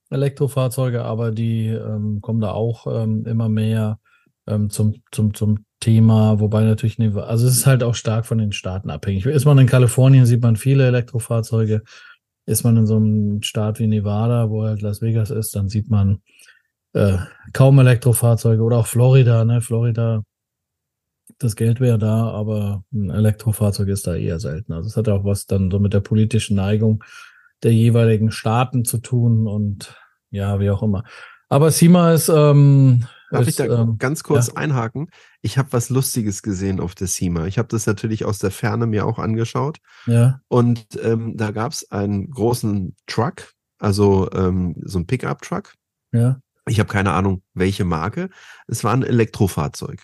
Elektrofahrzeuge, 0.10 1.04
aber 1.04 1.32
die 1.32 1.68
ähm, 1.68 2.22
kommen 2.22 2.40
da 2.40 2.52
auch 2.52 2.88
ähm, 2.88 3.26
immer 3.26 3.50
mehr 3.50 4.00
ähm, 4.48 4.70
zum, 4.70 5.02
zum, 5.12 5.34
zum 5.34 5.66
Thema, 5.82 6.40
wobei 6.40 6.64
natürlich, 6.64 6.98
also 6.98 7.46
es 7.46 7.58
ist 7.58 7.66
halt 7.66 7.84
auch 7.84 7.96
stark 7.96 8.26
von 8.26 8.38
den 8.38 8.54
Staaten 8.54 8.90
abhängig. 8.90 9.26
Ist 9.26 9.44
man 9.44 9.58
in 9.58 9.68
Kalifornien, 9.68 10.26
sieht 10.26 10.42
man 10.42 10.56
viele 10.56 10.88
Elektrofahrzeuge. 10.88 11.84
Ist 12.46 12.64
man 12.64 12.78
in 12.78 12.86
so 12.86 12.98
einem 12.98 13.42
Staat 13.42 13.80
wie 13.80 13.88
Nevada, 13.88 14.50
wo 14.50 14.64
halt 14.64 14.82
Las 14.82 15.02
Vegas 15.02 15.32
ist, 15.32 15.56
dann 15.56 15.70
sieht 15.70 15.90
man 15.90 16.22
äh, 16.94 17.18
kaum 17.54 17.80
Elektrofahrzeuge 17.80 18.62
oder 18.62 18.78
auch 18.78 18.88
Florida, 18.88 19.46
ne? 19.46 19.62
Florida, 19.62 20.24
das 21.40 21.56
Geld 21.56 21.80
wäre 21.80 21.98
da, 21.98 22.30
aber 22.30 22.84
ein 22.94 23.10
Elektrofahrzeug 23.10 23.90
ist 23.90 24.08
da 24.08 24.16
eher 24.16 24.40
selten. 24.40 24.74
Also 24.74 24.88
es 24.88 24.98
hat 24.98 25.10
auch 25.10 25.26
was 25.26 25.48
dann 25.48 25.72
so 25.72 25.80
mit 25.80 25.94
der 25.94 26.02
politischen 26.02 26.56
Neigung 26.56 27.04
der 27.64 27.74
jeweiligen 27.74 28.32
Staaten 28.32 28.86
zu 28.86 29.00
tun 29.00 29.48
und 29.48 29.96
ja, 30.30 30.60
wie 30.60 30.70
auch 30.70 30.84
immer. 30.84 31.04
Aber 31.50 31.72
SEMA 31.72 32.14
ist. 32.14 32.30
Ähm, 32.30 33.06
Darf 33.40 33.48
ich 33.48 33.56
da 33.56 33.66
ähm, 33.66 33.98
ganz 33.98 34.24
kurz 34.24 34.48
ja. 34.48 34.56
einhaken? 34.56 35.10
Ich 35.42 35.58
habe 35.58 35.72
was 35.72 35.90
Lustiges 35.90 36.42
gesehen 36.42 36.80
auf 36.80 36.96
der 36.96 37.08
SEMA. 37.08 37.46
Ich 37.48 37.58
habe 37.58 37.68
das 37.68 37.86
natürlich 37.86 38.26
aus 38.26 38.40
der 38.40 38.52
Ferne 38.52 38.88
mir 38.88 39.06
auch 39.06 39.20
angeschaut. 39.20 39.80
Ja. 40.06 40.42
Und 40.48 40.86
ähm, 41.02 41.38
da 41.38 41.52
gab 41.52 41.72
es 41.72 41.92
einen 41.92 42.30
großen 42.30 42.96
Truck, 43.08 43.54
also 43.80 44.30
ähm, 44.34 44.76
so 44.84 45.00
ein 45.00 45.08
Pickup-Truck. 45.08 45.74
Ja. 46.12 46.40
Ich 46.68 46.80
habe 46.80 46.92
keine 46.92 47.12
Ahnung, 47.14 47.44
welche 47.54 47.86
Marke. 47.86 48.30
Es 48.68 48.84
war 48.84 48.94
ein 48.94 49.04
Elektrofahrzeug. 49.04 50.04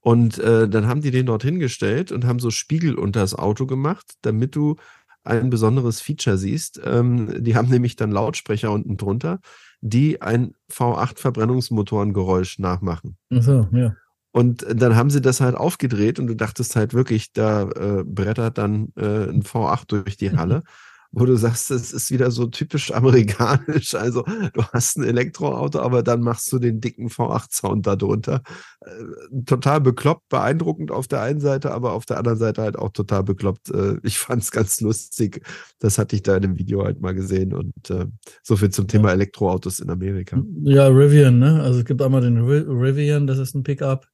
Und 0.00 0.38
äh, 0.38 0.68
dann 0.68 0.86
haben 0.86 1.00
die 1.00 1.10
den 1.10 1.26
dort 1.26 1.42
hingestellt 1.42 2.12
und 2.12 2.24
haben 2.24 2.38
so 2.38 2.50
Spiegel 2.50 2.94
unter 2.94 3.20
das 3.20 3.34
Auto 3.34 3.66
gemacht, 3.66 4.14
damit 4.22 4.54
du 4.54 4.76
ein 5.24 5.50
besonderes 5.50 6.00
Feature 6.00 6.38
siehst. 6.38 6.80
Ähm, 6.84 7.42
die 7.42 7.56
haben 7.56 7.68
nämlich 7.68 7.96
dann 7.96 8.10
Lautsprecher 8.10 8.72
unten 8.72 8.96
drunter, 8.96 9.40
die 9.80 10.22
ein 10.22 10.54
V8-Verbrennungsmotorengeräusch 10.72 12.58
nachmachen. 12.58 13.16
Ach 13.30 13.42
so, 13.42 13.68
ja. 13.72 13.94
Und 14.30 14.64
dann 14.68 14.94
haben 14.94 15.10
sie 15.10 15.20
das 15.20 15.40
halt 15.40 15.56
aufgedreht 15.56 16.18
und 16.18 16.26
du 16.26 16.36
dachtest 16.36 16.76
halt 16.76 16.94
wirklich, 16.94 17.32
da 17.32 17.62
äh, 17.62 18.04
brettert 18.04 18.58
dann 18.58 18.92
äh, 18.96 19.28
ein 19.28 19.42
V8 19.42 19.84
durch 19.88 20.16
die 20.16 20.36
Halle 20.36 20.62
wo 21.10 21.24
du 21.24 21.36
sagst, 21.36 21.70
das 21.70 21.92
ist 21.92 22.10
wieder 22.10 22.30
so 22.30 22.46
typisch 22.46 22.92
amerikanisch. 22.94 23.94
Also 23.94 24.22
du 24.22 24.62
hast 24.72 24.98
ein 24.98 25.04
Elektroauto, 25.04 25.80
aber 25.80 26.02
dann 26.02 26.20
machst 26.20 26.52
du 26.52 26.58
den 26.58 26.80
dicken 26.80 27.08
V8-Sound 27.08 27.86
darunter. 27.86 28.42
Äh, 28.80 29.42
total 29.46 29.80
bekloppt, 29.80 30.28
beeindruckend 30.28 30.90
auf 30.90 31.08
der 31.08 31.22
einen 31.22 31.40
Seite, 31.40 31.72
aber 31.72 31.92
auf 31.92 32.04
der 32.06 32.18
anderen 32.18 32.38
Seite 32.38 32.62
halt 32.62 32.78
auch 32.78 32.90
total 32.90 33.22
bekloppt. 33.22 33.70
Äh, 33.70 33.96
ich 34.02 34.18
fand 34.18 34.42
es 34.42 34.50
ganz 34.50 34.80
lustig. 34.80 35.42
Das 35.78 35.98
hatte 35.98 36.16
ich 36.16 36.22
da 36.22 36.36
in 36.36 36.42
dem 36.42 36.58
Video 36.58 36.84
halt 36.84 37.00
mal 37.00 37.14
gesehen. 37.14 37.54
Und 37.54 37.90
äh, 37.90 38.06
so 38.42 38.56
viel 38.56 38.70
zum 38.70 38.86
Thema 38.86 39.12
Elektroautos 39.12 39.80
in 39.80 39.90
Amerika. 39.90 40.42
Ja, 40.62 40.88
Rivian, 40.88 41.38
ne? 41.38 41.62
Also 41.62 41.80
es 41.80 41.84
gibt 41.84 42.02
einmal 42.02 42.20
den 42.20 42.38
Rivian, 42.38 43.26
das 43.26 43.38
ist 43.38 43.54
ein 43.54 43.62
Pickup 43.62 44.06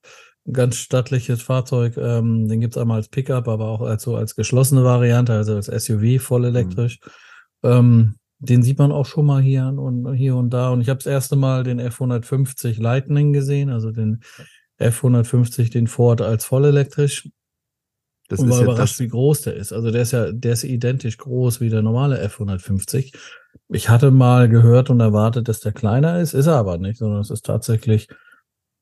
ganz 0.53 0.77
stattliches 0.77 1.43
Fahrzeug. 1.43 1.97
Ähm, 1.97 2.49
den 2.49 2.61
gibt's 2.61 2.77
einmal 2.77 2.99
als 2.99 3.09
Pickup, 3.09 3.49
aber 3.49 3.67
auch 3.69 3.81
als 3.81 4.03
so 4.03 4.17
als 4.17 4.37
geschlossene 4.37 4.85
Variante, 4.85 5.33
also 5.33 5.55
als 5.55 5.67
SUV 5.67 6.21
voll 6.23 6.41
mhm. 6.41 6.57
elektrisch. 6.57 7.01
Mhm. 7.63 7.71
Ähm, 7.71 8.15
den 8.39 8.63
sieht 8.63 8.79
man 8.79 8.93
auch 8.93 9.07
schon 9.07 9.27
mal 9.27 9.41
hier 9.41 9.67
und 9.67 10.13
hier 10.15 10.37
und 10.37 10.51
da. 10.51 10.71
Und 10.71 10.81
ich 10.81 10.89
habe 10.89 10.99
das 10.99 11.07
erste 11.07 11.37
Mal 11.37 11.65
den 11.65 11.81
F150 11.81 12.81
Lightning 12.81 13.33
gesehen, 13.33 13.71
also 13.71 13.91
den 13.91 14.21
F150, 14.79 15.71
den 15.71 15.87
Ford 15.87 16.21
als 16.21 16.45
vollelektrisch. 16.45 17.31
Das 18.29 18.41
und 18.41 18.51
war 18.51 18.59
ja 18.59 18.65
überrascht, 18.65 19.01
wie 19.01 19.09
groß 19.09 19.43
der 19.43 19.55
ist. 19.55 19.73
Also 19.73 19.91
der 19.91 20.03
ist 20.03 20.13
ja, 20.13 20.33
der 20.33 20.53
ist 20.53 20.65
identisch 20.65 21.19
groß 21.19 21.61
wie 21.61 21.71
der 21.71 21.83
normale 21.83 22.23
F150. 22.27 23.15
Ich 23.69 23.89
hatte 23.89 24.11
mal 24.11 24.49
gehört 24.49 24.91
und 24.91 25.01
erwartet, 25.01 25.49
dass 25.49 25.61
der 25.61 25.73
kleiner 25.73 26.21
ist, 26.21 26.35
ist 26.35 26.47
er 26.47 26.57
aber 26.57 26.79
nicht, 26.79 26.99
sondern 26.99 27.21
es 27.21 27.31
ist 27.31 27.47
tatsächlich 27.47 28.09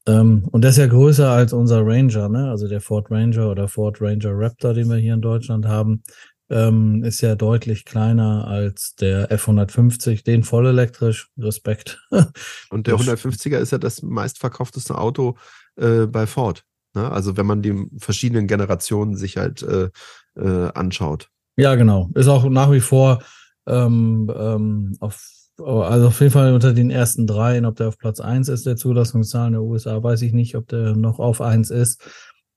ähm, 0.07 0.49
und 0.51 0.63
das 0.63 0.73
ist 0.73 0.79
ja 0.79 0.87
größer 0.87 1.31
als 1.31 1.53
unser 1.53 1.87
Ranger, 1.87 2.29
ne? 2.29 2.51
Also 2.51 2.69
der 2.69 2.81
Ford 2.81 3.11
Ranger 3.11 3.51
oder 3.51 3.69
Ford 3.69 4.01
Ranger 4.01 4.33
Raptor, 4.33 4.75
den 4.75 4.89
wir 4.89 4.97
hier 4.97 5.15
in 5.15 5.21
Deutschland 5.21 5.67
haben, 5.67 6.03
ähm, 6.51 7.03
ist 7.03 7.21
ja 7.21 7.35
deutlich 7.35 7.85
kleiner 7.85 8.47
als 8.47 8.95
der 8.97 9.31
F150, 9.31 10.25
den 10.25 10.43
voll 10.43 10.67
elektrisch. 10.67 11.29
Respekt. 11.39 12.01
Und 12.71 12.87
der 12.87 12.97
150er 12.97 13.59
ist 13.59 13.73
ja 13.73 13.79
das 13.79 14.03
meistverkaufteste 14.03 14.99
Auto 14.99 15.37
äh, 15.77 16.07
bei 16.07 16.27
Ford. 16.27 16.65
Ne? 16.95 17.11
Also 17.11 17.37
wenn 17.37 17.47
man 17.47 17.63
die 17.63 17.87
verschiedenen 17.99 18.47
Generationen 18.47 19.17
sich 19.17 19.39
halt 19.39 19.63
äh, 19.63 19.89
äh, 20.37 20.71
anschaut. 20.75 21.29
Ja, 21.57 21.75
genau. 21.75 22.11
Ist 22.15 22.29
auch 22.29 22.45
nach 22.45 22.71
wie 22.71 22.81
vor 22.81 23.23
ähm, 23.67 24.31
ähm, 24.35 24.97
auf 25.01 25.29
also 25.65 26.09
auf 26.09 26.21
jeden 26.21 26.33
Fall 26.33 26.55
unter 26.55 26.73
den 26.73 26.91
ersten 26.91 27.27
dreien, 27.27 27.65
ob 27.65 27.77
der 27.77 27.89
auf 27.89 27.99
Platz 27.99 28.21
eins 28.21 28.49
ist, 28.49 28.67
der 28.67 28.77
Zulassungszahlen 28.77 29.53
der 29.53 29.63
USA, 29.63 30.03
weiß 30.03 30.23
ich 30.23 30.33
nicht, 30.33 30.57
ob 30.57 30.69
der 30.69 30.97
noch 30.97 31.19
auf 31.19 31.41
eins 31.41 31.71
ist. 31.71 32.03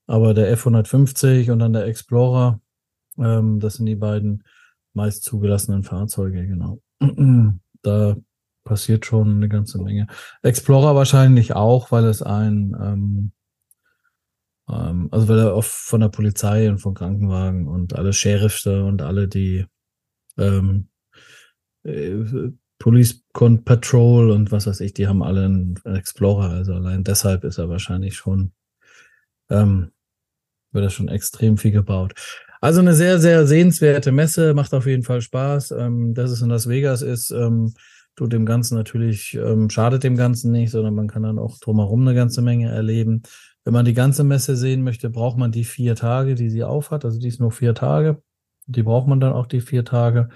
Aber 0.08 0.34
der 0.34 0.56
F150 0.56 1.52
und 1.52 1.60
dann 1.60 1.74
der 1.74 1.86
Explorer, 1.86 2.62
ähm, 3.18 3.60
das 3.60 3.76
sind 3.76 3.88
die 3.88 3.96
beiden 3.96 4.44
meist 4.94 5.24
zugelassenen 5.24 5.84
Fahrzeuge, 5.84 6.46
genau. 6.46 6.80
da 7.82 8.16
passiert 8.64 9.06
schon 9.06 9.36
eine 9.36 9.50
ganze 9.50 9.82
Menge. 9.82 10.08
Explorer 10.42 10.96
wahrscheinlich 10.96 11.54
auch, 11.56 11.92
weil 11.92 12.06
es 12.06 12.22
ein, 12.22 12.76
ähm, 12.82 13.32
ähm, 14.70 15.10
also 15.12 15.28
weil 15.28 15.40
er 15.40 15.56
oft 15.56 15.72
von 15.72 16.02
der 16.02 16.10
Polizei 16.10 16.70
und 16.70 16.80
von 16.80 16.94
Krankenwagen 16.94 17.68
und 17.68 17.96
alle 17.96 18.14
Sheriffste 18.14 18.84
und 18.84 19.02
alle, 19.02 19.28
die 19.28 19.66
ähm, 20.38 20.90
äh, 21.84 22.52
Police 22.86 23.24
Patrol 23.34 24.30
und 24.30 24.52
was 24.52 24.68
weiß 24.68 24.80
ich, 24.82 24.94
die 24.94 25.08
haben 25.08 25.24
alle 25.24 25.46
einen 25.46 25.76
Explorer. 25.86 26.52
Also 26.52 26.76
allein 26.76 27.04
deshalb 27.04 27.44
ist 27.44 27.58
er 27.58 27.68
wahrscheinlich 27.68 28.16
schon, 28.16 28.52
ähm, 29.50 29.90
wird 30.72 30.86
er 30.86 30.92
schon 30.92 31.08
extrem 31.08 31.58
viel 31.58 31.72
gebaut. 31.72 32.14
Also 32.62 32.82
eine 32.82 32.94
sehr, 32.94 33.18
sehr 33.18 33.48
sehenswerte 33.48 34.12
Messe, 34.12 34.54
macht 34.54 34.72
auf 34.76 34.86
jeden 34.86 35.02
Fall 35.02 35.22
Spaß. 35.22 35.72
Ähm, 35.72 36.14
dass 36.14 36.30
es 36.30 36.44
in 36.44 36.50
Las 36.50 36.70
Vegas 36.70 37.02
ist, 37.02 37.32
ähm, 37.32 37.74
tut 38.16 38.32
dem 38.32 38.46
Ganzen 38.46 38.78
natürlich, 38.78 39.34
ähm, 39.34 39.72
schadet 39.72 40.04
dem 40.04 40.16
Ganzen 40.16 40.52
nicht, 40.52 40.70
sondern 40.70 40.94
man 40.94 41.08
kann 41.08 41.24
dann 41.24 41.40
auch 41.40 41.58
drumherum 41.58 42.02
eine 42.02 42.14
ganze 42.14 42.44
Menge 42.44 42.70
erleben. 42.70 43.24
Wenn 43.64 43.74
man 43.74 43.86
die 43.86 43.96
ganze 43.96 44.24
Messe 44.24 44.56
sehen 44.56 44.84
möchte, 44.84 45.10
braucht 45.10 45.40
man 45.40 45.52
die 45.52 45.64
vier 45.64 45.96
Tage, 45.96 46.36
die 46.36 46.52
sie 46.52 46.64
aufhat. 46.64 47.04
Also 47.04 47.20
die 47.20 47.30
ist 47.30 47.40
nur 47.40 47.52
vier 47.52 47.74
Tage. 47.74 48.22
Die 48.68 48.84
braucht 48.84 49.08
man 49.08 49.20
dann 49.20 49.34
auch 49.34 49.48
die 49.48 49.62
vier 49.62 49.86
Tage. 49.86 50.30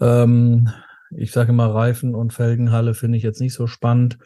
Ähm, 0.00 0.70
ich 1.16 1.32
sage 1.32 1.50
immer 1.50 1.74
Reifen- 1.74 2.14
und 2.14 2.32
Felgenhalle 2.32 2.94
finde 2.94 3.18
ich 3.18 3.24
jetzt 3.24 3.40
nicht 3.40 3.54
so 3.54 3.66
spannend, 3.66 4.18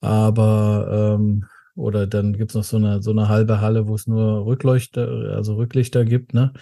aber 0.00 1.16
ähm, 1.18 1.46
oder 1.74 2.06
dann 2.06 2.34
gibt's 2.34 2.54
noch 2.54 2.64
so 2.64 2.76
eine 2.76 3.02
so 3.02 3.10
eine 3.10 3.28
halbe 3.28 3.60
Halle, 3.60 3.88
wo 3.88 3.94
es 3.94 4.06
nur 4.06 4.44
Rückleuchter, 4.46 5.34
also 5.34 5.54
Rücklichter 5.56 6.04
gibt, 6.04 6.34
ne? 6.34 6.52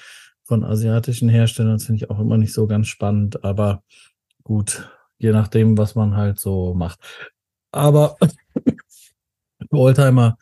Von 0.44 0.64
asiatischen 0.64 1.28
Herstellern, 1.28 1.74
das 1.74 1.84
finde 1.84 2.04
ich 2.04 2.10
auch 2.10 2.20
immer 2.20 2.36
nicht 2.36 2.52
so 2.52 2.66
ganz 2.66 2.88
spannend, 2.88 3.44
aber 3.44 3.82
gut, 4.42 4.88
je 5.18 5.32
nachdem, 5.32 5.78
was 5.78 5.94
man 5.94 6.16
halt 6.16 6.40
so 6.40 6.74
macht. 6.74 7.00
Aber 7.72 8.16
für 8.58 9.70
Oldtimer 9.76 10.38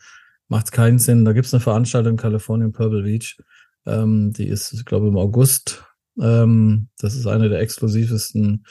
macht 0.47 0.65
es 0.65 0.71
keinen 0.71 0.99
Sinn. 0.99 1.25
Da 1.25 1.33
gibt's 1.33 1.53
eine 1.53 1.61
Veranstaltung 1.61 2.13
in 2.13 2.17
Kalifornien, 2.17 2.71
Purple 2.71 3.03
Beach. 3.03 3.37
Ähm, 3.85 4.33
die 4.33 4.47
ist, 4.47 4.73
ich 4.73 4.85
glaube, 4.85 5.07
im 5.07 5.17
August. 5.17 5.83
Ähm, 6.19 6.89
das 6.97 7.15
ist 7.15 7.27
eine 7.27 7.49
der 7.49 7.59
exklusivsten 7.59 8.65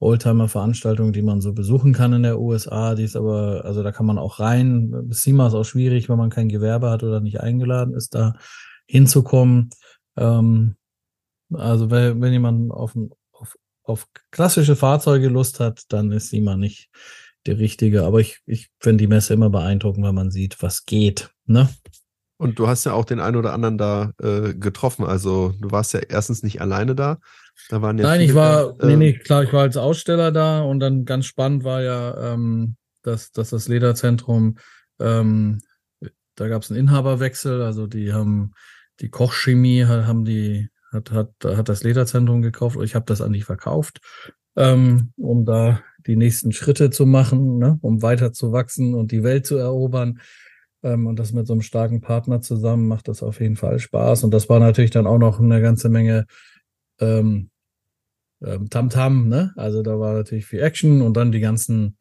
Oldtimer-Veranstaltung, 0.00 1.12
die 1.12 1.22
man 1.22 1.40
so 1.40 1.52
besuchen 1.52 1.92
kann 1.92 2.14
in 2.14 2.22
der 2.22 2.40
USA. 2.40 2.94
Die 2.94 3.04
ist 3.04 3.16
aber, 3.16 3.64
also 3.64 3.82
da 3.82 3.92
kann 3.92 4.06
man 4.06 4.18
auch 4.18 4.40
rein. 4.40 5.08
SEMA 5.10 5.48
ist 5.48 5.54
auch 5.54 5.64
schwierig, 5.64 6.08
wenn 6.08 6.18
man 6.18 6.30
kein 6.30 6.48
Gewerbe 6.48 6.90
hat 6.90 7.02
oder 7.02 7.20
nicht 7.20 7.40
eingeladen 7.40 7.94
ist, 7.94 8.14
da 8.14 8.34
hinzukommen. 8.86 9.70
Ähm, 10.16 10.76
also 11.52 11.90
wenn, 11.90 12.20
wenn 12.20 12.32
jemand 12.32 12.72
auf, 12.72 12.96
auf, 13.32 13.56
auf 13.84 14.06
klassische 14.30 14.74
Fahrzeuge 14.74 15.28
Lust 15.28 15.60
hat, 15.60 15.82
dann 15.88 16.10
ist 16.12 16.30
SEMA 16.30 16.56
nicht 16.56 16.88
die 17.46 17.52
richtige. 17.52 18.04
Aber 18.04 18.20
ich, 18.20 18.40
ich 18.46 18.70
finde 18.80 19.02
die 19.02 19.08
Messe 19.08 19.34
immer 19.34 19.50
beeindruckend, 19.50 20.04
wenn 20.06 20.14
man 20.14 20.30
sieht, 20.30 20.62
was 20.62 20.86
geht. 20.86 21.30
Ne? 21.44 21.68
Und 22.38 22.58
du 22.58 22.68
hast 22.68 22.84
ja 22.84 22.94
auch 22.94 23.04
den 23.04 23.20
einen 23.20 23.36
oder 23.36 23.52
anderen 23.52 23.76
da 23.76 24.12
äh, 24.18 24.54
getroffen. 24.54 25.04
Also 25.04 25.52
du 25.60 25.70
warst 25.72 25.92
ja 25.92 26.00
erstens 26.00 26.42
nicht 26.42 26.62
alleine 26.62 26.94
da. 26.94 27.18
Da 27.68 27.82
waren 27.82 27.98
ja 27.98 28.04
Nein, 28.04 28.20
ich 28.20 28.34
war, 28.34 28.80
äh, 28.80 28.86
nee, 28.86 28.96
nee, 28.96 29.12
klar, 29.12 29.44
ich 29.44 29.52
war 29.52 29.62
als 29.62 29.76
Aussteller 29.76 30.32
da 30.32 30.62
und 30.62 30.80
dann 30.80 31.04
ganz 31.04 31.26
spannend 31.26 31.64
war 31.64 31.82
ja, 31.82 32.32
ähm, 32.32 32.76
dass, 33.02 33.32
dass 33.32 33.50
das 33.50 33.68
Lederzentrum, 33.68 34.58
ähm, 34.98 35.60
da 36.34 36.48
gab 36.48 36.62
es 36.62 36.70
einen 36.70 36.80
Inhaberwechsel, 36.80 37.62
also 37.62 37.86
die 37.86 38.12
haben 38.12 38.52
die 39.00 39.08
Kochchemie 39.08 39.84
haben 39.84 40.24
die, 40.24 40.68
hat, 40.92 41.10
hat, 41.10 41.30
hat 41.44 41.68
das 41.68 41.82
Lederzentrum 41.82 42.42
gekauft, 42.42 42.78
ich 42.82 42.94
habe 42.94 43.06
das 43.06 43.20
an 43.20 43.32
die 43.32 43.42
verkauft, 43.42 44.00
ähm, 44.56 45.12
um 45.16 45.44
da 45.44 45.82
die 46.06 46.16
nächsten 46.16 46.52
Schritte 46.52 46.90
zu 46.90 47.06
machen, 47.06 47.58
ne, 47.58 47.78
um 47.82 48.02
weiter 48.02 48.32
zu 48.32 48.52
wachsen 48.52 48.94
und 48.94 49.12
die 49.12 49.22
Welt 49.22 49.46
zu 49.46 49.56
erobern. 49.56 50.20
Ähm, 50.82 51.06
und 51.06 51.18
das 51.18 51.32
mit 51.32 51.46
so 51.46 51.52
einem 51.52 51.62
starken 51.62 52.00
Partner 52.00 52.40
zusammen 52.40 52.88
macht 52.88 53.08
das 53.08 53.22
auf 53.22 53.40
jeden 53.40 53.56
Fall 53.56 53.78
Spaß. 53.78 54.24
Und 54.24 54.32
das 54.32 54.48
war 54.48 54.60
natürlich 54.60 54.90
dann 54.90 55.06
auch 55.06 55.18
noch 55.18 55.40
eine 55.40 55.60
ganze 55.60 55.88
Menge 55.88 56.26
ähm, 57.00 57.49
ähm, 58.44 58.70
Tamtam, 58.70 59.28
ne? 59.28 59.52
Also 59.56 59.82
da 59.82 59.98
war 59.98 60.14
natürlich 60.14 60.46
viel 60.46 60.60
Action 60.60 61.02
und 61.02 61.16
dann 61.16 61.32
die 61.32 61.40
ganzen 61.40 61.96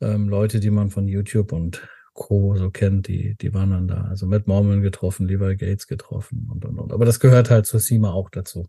ähm, 0.00 0.28
Leute, 0.28 0.60
die 0.60 0.70
man 0.70 0.90
von 0.90 1.08
YouTube 1.08 1.52
und 1.52 1.86
Co. 2.12 2.56
so 2.56 2.70
kennt, 2.70 3.08
die, 3.08 3.36
die 3.36 3.54
waren 3.54 3.70
dann 3.70 3.88
da. 3.88 4.02
Also 4.04 4.26
Matt 4.26 4.46
Mormon 4.46 4.82
getroffen, 4.82 5.26
Levi 5.26 5.56
Gates 5.56 5.86
getroffen 5.86 6.48
und 6.52 6.64
und 6.64 6.78
und. 6.78 6.92
Aber 6.92 7.04
das 7.04 7.20
gehört 7.20 7.50
halt 7.50 7.66
zur 7.66 7.80
SEMA 7.80 8.12
auch 8.12 8.30
dazu. 8.30 8.66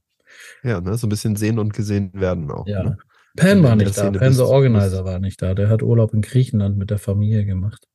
Ja, 0.64 0.80
ne? 0.80 0.98
so 0.98 1.08
ein 1.08 1.10
bisschen 1.10 1.36
sehen 1.36 1.60
und 1.60 1.74
gesehen 1.74 2.12
werden 2.14 2.50
auch. 2.52 2.68
Ja. 2.68 2.84
Ne? 2.84 2.98
Pan 3.36 3.64
war 3.64 3.76
nicht 3.76 3.98
da, 3.98 4.12
Pan, 4.12 4.34
the 4.34 4.42
Organizer, 4.42 5.06
war 5.06 5.20
nicht 5.20 5.42
da. 5.42 5.54
Der 5.54 5.70
hat 5.70 5.84
Urlaub 5.84 6.14
in 6.14 6.22
Griechenland 6.22 6.78
mit 6.78 6.90
der 6.90 7.00
Familie 7.00 7.46
gemacht. 7.46 7.88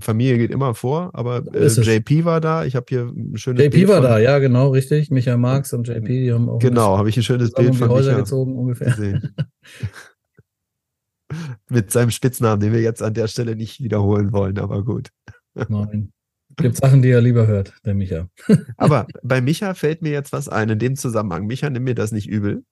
Familie 0.00 0.38
geht 0.38 0.50
immer 0.50 0.74
vor, 0.74 1.10
aber 1.12 1.44
äh, 1.54 1.66
JP 1.66 2.24
war 2.24 2.40
da. 2.40 2.64
Ich 2.64 2.74
habe 2.74 2.86
hier 2.88 3.02
ein 3.02 3.36
schönes 3.36 3.62
JP 3.62 3.76
Bild 3.76 3.88
war 3.88 4.00
da, 4.00 4.18
ja, 4.18 4.38
genau, 4.38 4.70
richtig. 4.70 5.10
Michael 5.10 5.36
Marx 5.36 5.72
und 5.72 5.86
JP, 5.86 6.06
die 6.06 6.32
haben 6.32 6.48
auch. 6.48 6.58
Genau, 6.58 6.96
habe 6.96 7.08
ich 7.10 7.16
ein 7.16 7.22
schönes 7.22 7.52
Bild 7.52 7.74
von 7.76 7.90
Häuser 7.90 8.16
gezogen 8.16 8.56
ungefähr. 8.56 9.20
Mit 11.68 11.90
seinem 11.90 12.10
Spitznamen, 12.10 12.60
den 12.60 12.72
wir 12.72 12.80
jetzt 12.80 13.02
an 13.02 13.14
der 13.14 13.28
Stelle 13.28 13.56
nicht 13.56 13.82
wiederholen 13.82 14.32
wollen, 14.32 14.58
aber 14.58 14.84
gut. 14.84 15.10
Nein. 15.54 16.12
Gibt 16.56 16.76
Sachen, 16.76 17.02
die 17.02 17.10
er 17.10 17.20
lieber 17.20 17.46
hört, 17.46 17.74
der 17.84 17.94
Micha. 17.94 18.28
aber 18.76 19.06
bei 19.22 19.40
Micha 19.40 19.74
fällt 19.74 20.02
mir 20.02 20.12
jetzt 20.12 20.32
was 20.32 20.48
ein 20.48 20.70
in 20.70 20.78
dem 20.78 20.96
Zusammenhang. 20.96 21.46
Micha, 21.46 21.68
nimm 21.68 21.84
mir 21.84 21.94
das 21.94 22.12
nicht 22.12 22.28
übel. 22.28 22.64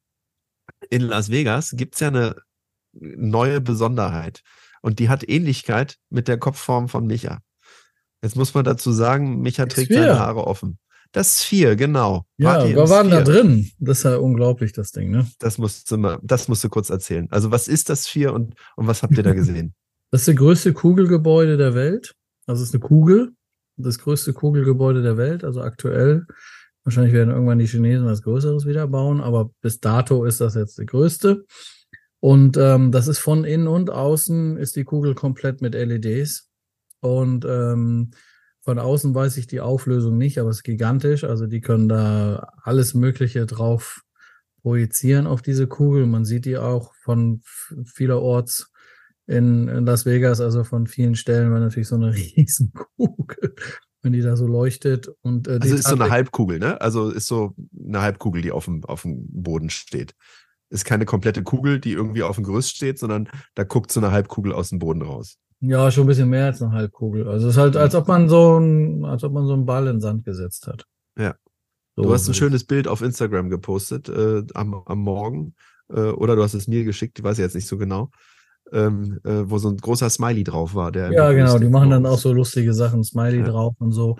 In 0.88 1.02
Las 1.02 1.30
Vegas 1.30 1.74
gibt 1.76 1.94
es 1.94 2.00
ja 2.00 2.08
eine 2.08 2.36
neue 2.92 3.60
Besonderheit. 3.60 4.42
Und 4.82 4.98
die 4.98 5.08
hat 5.08 5.26
Ähnlichkeit 5.26 5.96
mit 6.10 6.28
der 6.28 6.38
Kopfform 6.38 6.88
von 6.88 7.06
Micha. 7.06 7.38
Jetzt 8.22 8.36
muss 8.36 8.54
man 8.54 8.64
dazu 8.64 8.92
sagen, 8.92 9.40
Micha 9.40 9.66
trägt 9.66 9.92
seine 9.92 10.18
Haare 10.18 10.46
offen. 10.46 10.78
Das 11.12 11.44
Sphere, 11.44 11.76
genau. 11.76 12.24
Ja, 12.38 12.54
Party 12.54 12.74
wir 12.74 12.88
waren 12.88 13.10
da 13.10 13.20
drin. 13.22 13.70
Das 13.78 13.98
ist 13.98 14.04
ja 14.04 14.16
unglaublich, 14.16 14.72
das 14.72 14.92
Ding, 14.92 15.10
ne? 15.10 15.26
Das 15.38 15.58
musst 15.58 15.90
du 15.90 15.98
mal, 15.98 16.18
das 16.22 16.48
musst 16.48 16.64
du 16.64 16.70
kurz 16.70 16.88
erzählen. 16.88 17.28
Also, 17.30 17.50
was 17.50 17.68
ist 17.68 17.90
das 17.90 18.08
Sphere 18.08 18.32
und, 18.32 18.54
und 18.76 18.86
was 18.86 19.02
habt 19.02 19.16
ihr 19.16 19.22
da 19.22 19.32
gesehen? 19.34 19.74
das 20.10 20.22
ist 20.22 20.28
das 20.28 20.36
größte 20.36 20.72
Kugelgebäude 20.72 21.56
der 21.56 21.74
Welt. 21.74 22.14
Also, 22.46 22.62
es 22.62 22.70
ist 22.70 22.74
eine 22.74 22.80
Kugel. 22.80 23.32
Das 23.76 23.98
größte 23.98 24.32
Kugelgebäude 24.32 25.02
der 25.02 25.18
Welt. 25.18 25.44
Also, 25.44 25.60
aktuell. 25.60 26.26
Wahrscheinlich 26.84 27.12
werden 27.12 27.30
irgendwann 27.30 27.58
die 27.58 27.66
Chinesen 27.66 28.06
was 28.06 28.22
Größeres 28.22 28.66
wieder 28.66 28.88
bauen, 28.88 29.20
aber 29.20 29.50
bis 29.60 29.80
dato 29.80 30.24
ist 30.24 30.40
das 30.40 30.54
jetzt 30.54 30.78
die 30.78 30.86
größte. 30.86 31.44
Und 32.22 32.56
ähm, 32.56 32.92
das 32.92 33.08
ist 33.08 33.18
von 33.18 33.42
innen 33.42 33.66
und 33.66 33.90
außen 33.90 34.56
ist 34.56 34.76
die 34.76 34.84
Kugel 34.84 35.16
komplett 35.16 35.60
mit 35.60 35.74
LEDs. 35.74 36.48
Und 37.00 37.44
ähm, 37.44 38.12
von 38.60 38.78
außen 38.78 39.12
weiß 39.12 39.38
ich 39.38 39.48
die 39.48 39.60
Auflösung 39.60 40.18
nicht, 40.18 40.38
aber 40.38 40.50
es 40.50 40.58
ist 40.58 40.62
gigantisch. 40.62 41.24
Also 41.24 41.48
die 41.48 41.60
können 41.60 41.88
da 41.88 42.52
alles 42.62 42.94
Mögliche 42.94 43.44
drauf 43.44 44.02
projizieren 44.62 45.26
auf 45.26 45.42
diese 45.42 45.66
Kugel. 45.66 46.06
Man 46.06 46.24
sieht 46.24 46.44
die 46.44 46.58
auch 46.58 46.94
von 47.02 47.40
vielerorts 47.86 48.70
in, 49.26 49.66
in 49.66 49.84
Las 49.84 50.06
Vegas, 50.06 50.40
also 50.40 50.62
von 50.62 50.86
vielen 50.86 51.16
Stellen, 51.16 51.50
war 51.50 51.58
natürlich 51.58 51.88
so 51.88 51.96
eine 51.96 52.14
riesen 52.14 52.72
Kugel, 52.72 53.56
wenn 54.00 54.12
die 54.12 54.22
da 54.22 54.36
so 54.36 54.46
leuchtet. 54.46 55.10
Und, 55.22 55.48
äh, 55.48 55.58
also 55.60 55.74
ist 55.74 55.88
so 55.88 55.96
eine 55.96 56.08
Halbkugel, 56.08 56.60
ne? 56.60 56.80
Also 56.80 57.10
ist 57.10 57.26
so 57.26 57.56
eine 57.84 58.00
Halbkugel, 58.00 58.42
die 58.42 58.52
auf 58.52 58.66
dem, 58.66 58.84
auf 58.84 59.02
dem 59.02 59.26
Boden 59.28 59.70
steht 59.70 60.14
ist 60.72 60.84
keine 60.84 61.04
komplette 61.04 61.42
Kugel, 61.42 61.78
die 61.78 61.92
irgendwie 61.92 62.22
auf 62.22 62.36
dem 62.36 62.44
Gerüst 62.44 62.74
steht, 62.74 62.98
sondern 62.98 63.28
da 63.54 63.64
guckt 63.64 63.92
so 63.92 64.00
eine 64.00 64.10
Halbkugel 64.10 64.52
aus 64.52 64.70
dem 64.70 64.78
Boden 64.78 65.02
raus. 65.02 65.36
Ja, 65.60 65.90
schon 65.90 66.04
ein 66.04 66.06
bisschen 66.08 66.28
mehr 66.28 66.46
als 66.46 66.60
eine 66.60 66.72
Halbkugel. 66.72 67.28
Also 67.28 67.46
es 67.46 67.54
ist 67.54 67.60
halt, 67.60 67.76
als 67.76 67.94
ob 67.94 68.08
man 68.08 68.28
so 68.28 68.58
ein, 68.58 69.04
als 69.04 69.22
ob 69.22 69.32
man 69.32 69.46
so 69.46 69.52
einen 69.52 69.66
Ball 69.66 69.86
in 69.86 70.00
Sand 70.00 70.24
gesetzt 70.24 70.66
hat. 70.66 70.84
Ja. 71.16 71.36
So 71.94 72.02
du 72.02 72.12
hast 72.12 72.26
ein 72.26 72.34
schönes 72.34 72.64
Bild 72.64 72.88
auf 72.88 73.02
Instagram 73.02 73.50
gepostet 73.50 74.08
äh, 74.08 74.42
am, 74.54 74.74
am 74.74 74.98
Morgen. 74.98 75.54
Äh, 75.88 76.00
oder 76.00 76.36
du 76.36 76.42
hast 76.42 76.54
es 76.54 76.66
mir 76.66 76.84
geschickt, 76.84 77.18
ich 77.18 77.24
weiß 77.24 77.38
jetzt 77.38 77.54
nicht 77.54 77.68
so 77.68 77.76
genau. 77.76 78.10
Ähm, 78.72 79.20
äh, 79.24 79.42
wo 79.44 79.58
so 79.58 79.68
ein 79.68 79.76
großer 79.76 80.08
Smiley 80.08 80.44
drauf 80.44 80.74
war. 80.74 80.90
Der 80.90 81.12
ja, 81.12 81.30
genau, 81.32 81.58
die 81.58 81.68
machen 81.68 81.90
dann 81.90 82.06
auch 82.06 82.18
so 82.18 82.32
lustige 82.32 82.72
Sachen, 82.72 83.04
Smiley 83.04 83.40
ja. 83.40 83.44
drauf 83.44 83.74
und 83.78 83.92
so. 83.92 84.16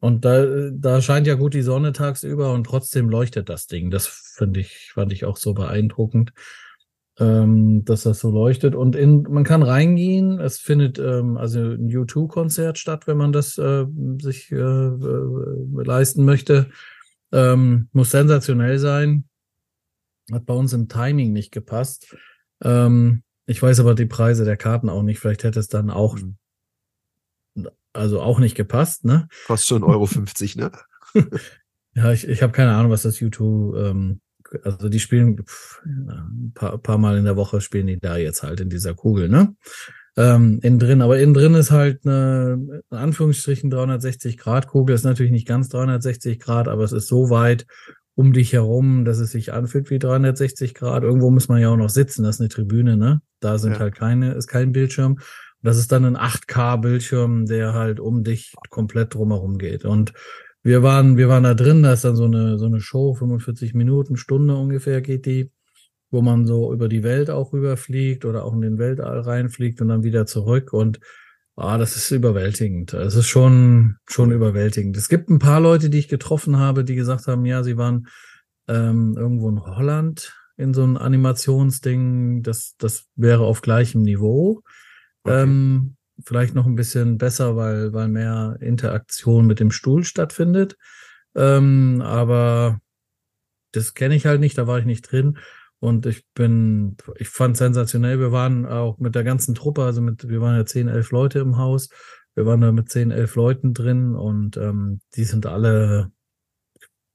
Und 0.00 0.24
da, 0.24 0.70
da 0.70 1.02
scheint 1.02 1.26
ja 1.26 1.34
gut 1.34 1.54
die 1.54 1.62
Sonne 1.62 1.92
tagsüber 1.92 2.52
und 2.52 2.64
trotzdem 2.64 3.08
leuchtet 3.08 3.48
das 3.48 3.66
Ding. 3.66 3.90
Das 3.90 4.06
finde 4.06 4.60
ich, 4.60 4.92
fand 4.94 5.12
ich 5.12 5.24
auch 5.24 5.36
so 5.36 5.54
beeindruckend, 5.54 6.32
ähm, 7.18 7.84
dass 7.84 8.04
das 8.04 8.20
so 8.20 8.30
leuchtet. 8.30 8.76
Und 8.76 8.94
in, 8.94 9.22
man 9.22 9.42
kann 9.42 9.64
reingehen. 9.64 10.38
Es 10.38 10.58
findet 10.58 11.00
ähm, 11.00 11.36
also 11.36 11.58
ein 11.58 11.90
U2-Konzert 11.90 12.78
statt, 12.78 13.08
wenn 13.08 13.16
man 13.16 13.32
das 13.32 13.58
äh, 13.58 13.86
sich 14.20 14.52
äh, 14.52 14.56
äh, 14.56 15.82
leisten 15.84 16.24
möchte. 16.24 16.70
Ähm, 17.32 17.88
muss 17.92 18.12
sensationell 18.12 18.78
sein. 18.78 19.24
Hat 20.30 20.46
bei 20.46 20.54
uns 20.54 20.72
im 20.74 20.88
Timing 20.88 21.32
nicht 21.32 21.50
gepasst. 21.50 22.16
Ähm, 22.62 23.24
ich 23.46 23.60
weiß 23.60 23.80
aber 23.80 23.96
die 23.96 24.06
Preise 24.06 24.44
der 24.44 24.56
Karten 24.56 24.88
auch 24.88 25.02
nicht. 25.02 25.18
Vielleicht 25.18 25.42
hätte 25.42 25.58
es 25.58 25.68
dann 25.68 25.90
auch 25.90 26.16
mhm 26.16 26.36
also 27.92 28.20
auch 28.20 28.38
nicht 28.38 28.54
gepasst, 28.54 29.04
ne? 29.04 29.28
Kostet 29.46 29.68
schon 29.68 29.84
Euro 29.84 30.06
50, 30.06 30.56
ne? 30.56 30.70
ja, 31.94 32.12
ich, 32.12 32.28
ich 32.28 32.42
habe 32.42 32.52
keine 32.52 32.74
Ahnung, 32.74 32.90
was 32.90 33.02
das 33.02 33.20
YouTube, 33.20 33.76
ähm, 33.76 34.20
also 34.62 34.88
die 34.88 35.00
spielen 35.00 35.44
pff, 35.44 35.82
ein 35.84 36.52
paar, 36.54 36.78
paar 36.78 36.98
Mal 36.98 37.18
in 37.18 37.24
der 37.24 37.36
Woche 37.36 37.60
spielen 37.60 37.86
die 37.86 37.98
da 37.98 38.16
jetzt 38.16 38.42
halt 38.42 38.60
in 38.60 38.70
dieser 38.70 38.94
Kugel, 38.94 39.28
ne? 39.28 39.54
Ähm, 40.16 40.58
innen 40.62 40.80
drin, 40.80 41.00
aber 41.00 41.20
innen 41.20 41.34
drin 41.34 41.54
ist 41.54 41.70
halt 41.70 42.04
eine, 42.04 42.82
in 42.90 42.96
Anführungsstrichen 42.96 43.70
360 43.70 44.36
Grad 44.36 44.66
Kugel, 44.66 44.94
ist 44.94 45.04
natürlich 45.04 45.30
nicht 45.30 45.46
ganz 45.46 45.68
360 45.68 46.40
Grad, 46.40 46.66
aber 46.66 46.82
es 46.82 46.90
ist 46.92 47.06
so 47.06 47.30
weit 47.30 47.66
um 48.16 48.32
dich 48.32 48.52
herum, 48.52 49.04
dass 49.04 49.18
es 49.18 49.30
sich 49.30 49.52
anfühlt 49.52 49.90
wie 49.90 50.00
360 50.00 50.74
Grad. 50.74 51.04
Irgendwo 51.04 51.30
muss 51.30 51.46
man 51.46 51.60
ja 51.60 51.68
auch 51.68 51.76
noch 51.76 51.88
sitzen, 51.88 52.24
das 52.24 52.36
ist 52.36 52.40
eine 52.40 52.48
Tribüne, 52.48 52.96
ne? 52.96 53.22
Da 53.38 53.58
sind 53.58 53.74
ja. 53.74 53.78
halt 53.78 53.94
keine, 53.94 54.32
ist 54.32 54.48
kein 54.48 54.72
Bildschirm. 54.72 55.20
Das 55.62 55.76
ist 55.76 55.90
dann 55.90 56.04
ein 56.04 56.16
8K-Bildschirm, 56.16 57.46
der 57.46 57.74
halt 57.74 58.00
um 58.00 58.22
dich 58.22 58.54
komplett 58.70 59.14
drumherum 59.14 59.58
geht. 59.58 59.84
Und 59.84 60.12
wir 60.62 60.82
waren, 60.82 61.16
wir 61.16 61.28
waren 61.28 61.44
da 61.44 61.54
drin, 61.54 61.82
da 61.82 61.92
ist 61.92 62.04
dann 62.04 62.16
so 62.16 62.24
eine, 62.24 62.58
so 62.58 62.66
eine 62.66 62.80
Show, 62.80 63.14
45 63.14 63.74
Minuten, 63.74 64.16
Stunde 64.16 64.54
ungefähr 64.54 65.00
geht 65.00 65.26
die, 65.26 65.50
wo 66.10 66.22
man 66.22 66.46
so 66.46 66.72
über 66.72 66.88
die 66.88 67.02
Welt 67.02 67.30
auch 67.30 67.52
rüberfliegt 67.52 68.24
oder 68.24 68.44
auch 68.44 68.54
in 68.54 68.60
den 68.60 68.78
Weltall 68.78 69.20
reinfliegt 69.20 69.80
und 69.80 69.88
dann 69.88 70.04
wieder 70.04 70.26
zurück. 70.26 70.72
Und 70.72 71.00
ah, 71.56 71.78
das 71.78 71.96
ist 71.96 72.10
überwältigend. 72.10 72.94
Es 72.94 73.14
ist 73.14 73.28
schon, 73.28 73.96
schon 74.06 74.32
überwältigend. 74.32 74.96
Es 74.96 75.08
gibt 75.08 75.28
ein 75.28 75.38
paar 75.38 75.60
Leute, 75.60 75.90
die 75.90 75.98
ich 75.98 76.08
getroffen 76.08 76.58
habe, 76.58 76.84
die 76.84 76.94
gesagt 76.94 77.26
haben, 77.26 77.44
ja, 77.44 77.62
sie 77.62 77.76
waren 77.76 78.06
ähm, 78.68 79.14
irgendwo 79.16 79.48
in 79.48 79.60
Holland 79.60 80.34
in 80.56 80.74
so 80.74 80.84
ein 80.84 80.96
Animationsding. 80.96 82.42
Das, 82.42 82.74
das 82.78 83.06
wäre 83.16 83.44
auf 83.44 83.60
gleichem 83.62 84.02
Niveau. 84.02 84.62
Ähm, 85.28 85.96
vielleicht 86.24 86.54
noch 86.54 86.66
ein 86.66 86.74
bisschen 86.74 87.18
besser, 87.18 87.56
weil, 87.56 87.92
weil 87.92 88.08
mehr 88.08 88.56
Interaktion 88.60 89.46
mit 89.46 89.60
dem 89.60 89.70
Stuhl 89.70 90.04
stattfindet. 90.04 90.76
Ähm, 91.34 92.02
aber 92.02 92.80
das 93.72 93.94
kenne 93.94 94.16
ich 94.16 94.26
halt 94.26 94.40
nicht, 94.40 94.58
da 94.58 94.66
war 94.66 94.78
ich 94.78 94.86
nicht 94.86 95.02
drin. 95.02 95.38
Und 95.80 96.06
ich 96.06 96.24
bin, 96.34 96.96
ich 97.16 97.28
fand 97.28 97.56
sensationell. 97.56 98.18
Wir 98.18 98.32
waren 98.32 98.66
auch 98.66 98.98
mit 98.98 99.14
der 99.14 99.22
ganzen 99.22 99.54
Truppe, 99.54 99.84
also 99.84 100.00
mit, 100.00 100.28
wir 100.28 100.40
waren 100.40 100.56
ja 100.56 100.66
zehn, 100.66 100.88
elf 100.88 101.12
Leute 101.12 101.38
im 101.38 101.56
Haus. 101.56 101.88
Wir 102.34 102.46
waren 102.46 102.60
da 102.60 102.72
mit 102.72 102.90
zehn, 102.90 103.10
elf 103.10 103.36
Leuten 103.36 103.74
drin 103.74 104.14
und 104.14 104.56
ähm, 104.56 105.00
die 105.14 105.24
sind 105.24 105.46
alle, 105.46 106.10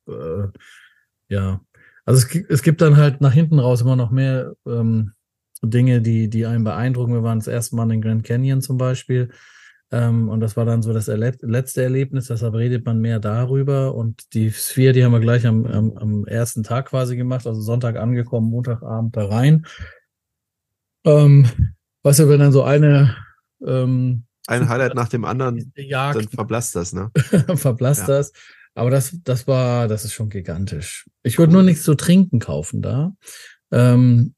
äh, 0.08 0.48
ja. 1.28 1.62
Also 2.06 2.26
es, 2.26 2.36
es 2.50 2.62
gibt 2.62 2.82
dann 2.82 2.98
halt 2.98 3.22
nach 3.22 3.34
hinten 3.34 3.60
raus 3.60 3.82
immer 3.82 3.96
noch 3.96 4.12
mehr 4.12 4.54
ähm, 4.66 5.14
Dinge, 5.68 6.02
die, 6.02 6.30
die 6.30 6.46
einen 6.46 6.64
beeindrucken. 6.64 7.14
Wir 7.14 7.24
waren 7.24 7.40
das 7.40 7.48
erste 7.48 7.76
Mal 7.76 7.92
in 7.92 8.02
Grand 8.02 8.24
Canyon 8.24 8.62
zum 8.62 8.78
Beispiel. 8.78 9.30
Ähm, 9.92 10.30
und 10.30 10.40
das 10.40 10.58
war 10.58 10.66
dann 10.66 10.82
so 10.82 10.92
das 10.92 11.08
erle 11.08 11.34
letzte 11.42 11.84
Erlebnis, 11.84 12.28
deshalb 12.28 12.56
redet 12.56 12.86
man 12.86 13.00
mehr 13.00 13.20
darüber. 13.20 13.94
Und 13.94 14.34
die 14.34 14.52
Sphere, 14.52 14.94
die 14.94 15.04
haben 15.04 15.12
wir 15.12 15.20
gleich 15.20 15.46
am, 15.46 15.66
am, 15.66 15.98
am 15.98 16.26
ersten 16.26 16.64
Tag 16.64 16.88
quasi 16.88 17.16
gemacht, 17.16 17.46
also 17.46 17.62
Sonntag 17.62 17.98
angekommen, 17.98 18.50
Montagabend 18.50 19.16
da 19.16 19.26
rein. 19.28 19.68
Ähm, 21.06 21.48
weißt 22.02 22.20
du, 22.20 22.30
wenn 22.30 22.40
dann 22.40 22.52
so 22.52 22.64
eine 22.64 23.16
ähm, 23.66 24.26
ein 24.48 24.68
Highlight 24.68 24.96
nach 24.96 25.08
dem 25.08 25.26
anderen, 25.26 25.72
Jagd, 25.76 26.18
dann 26.18 26.28
verblasst 26.28 26.76
das, 26.76 26.94
ne? 26.94 27.12
verblasst 27.56 28.08
ja. 28.08 28.18
das. 28.18 28.34
Aber 28.76 28.90
das, 28.90 29.16
das 29.24 29.48
war, 29.48 29.88
das 29.88 30.04
ist 30.04 30.14
schon 30.14 30.30
gigantisch. 30.30 31.08
Ich 31.22 31.38
würde 31.38 31.54
nur 31.54 31.64
nichts 31.64 31.84
zu 31.84 31.94
trinken 31.94 32.40
kaufen 32.40 32.82
da. 32.82 33.14
Ähm, 33.72 34.34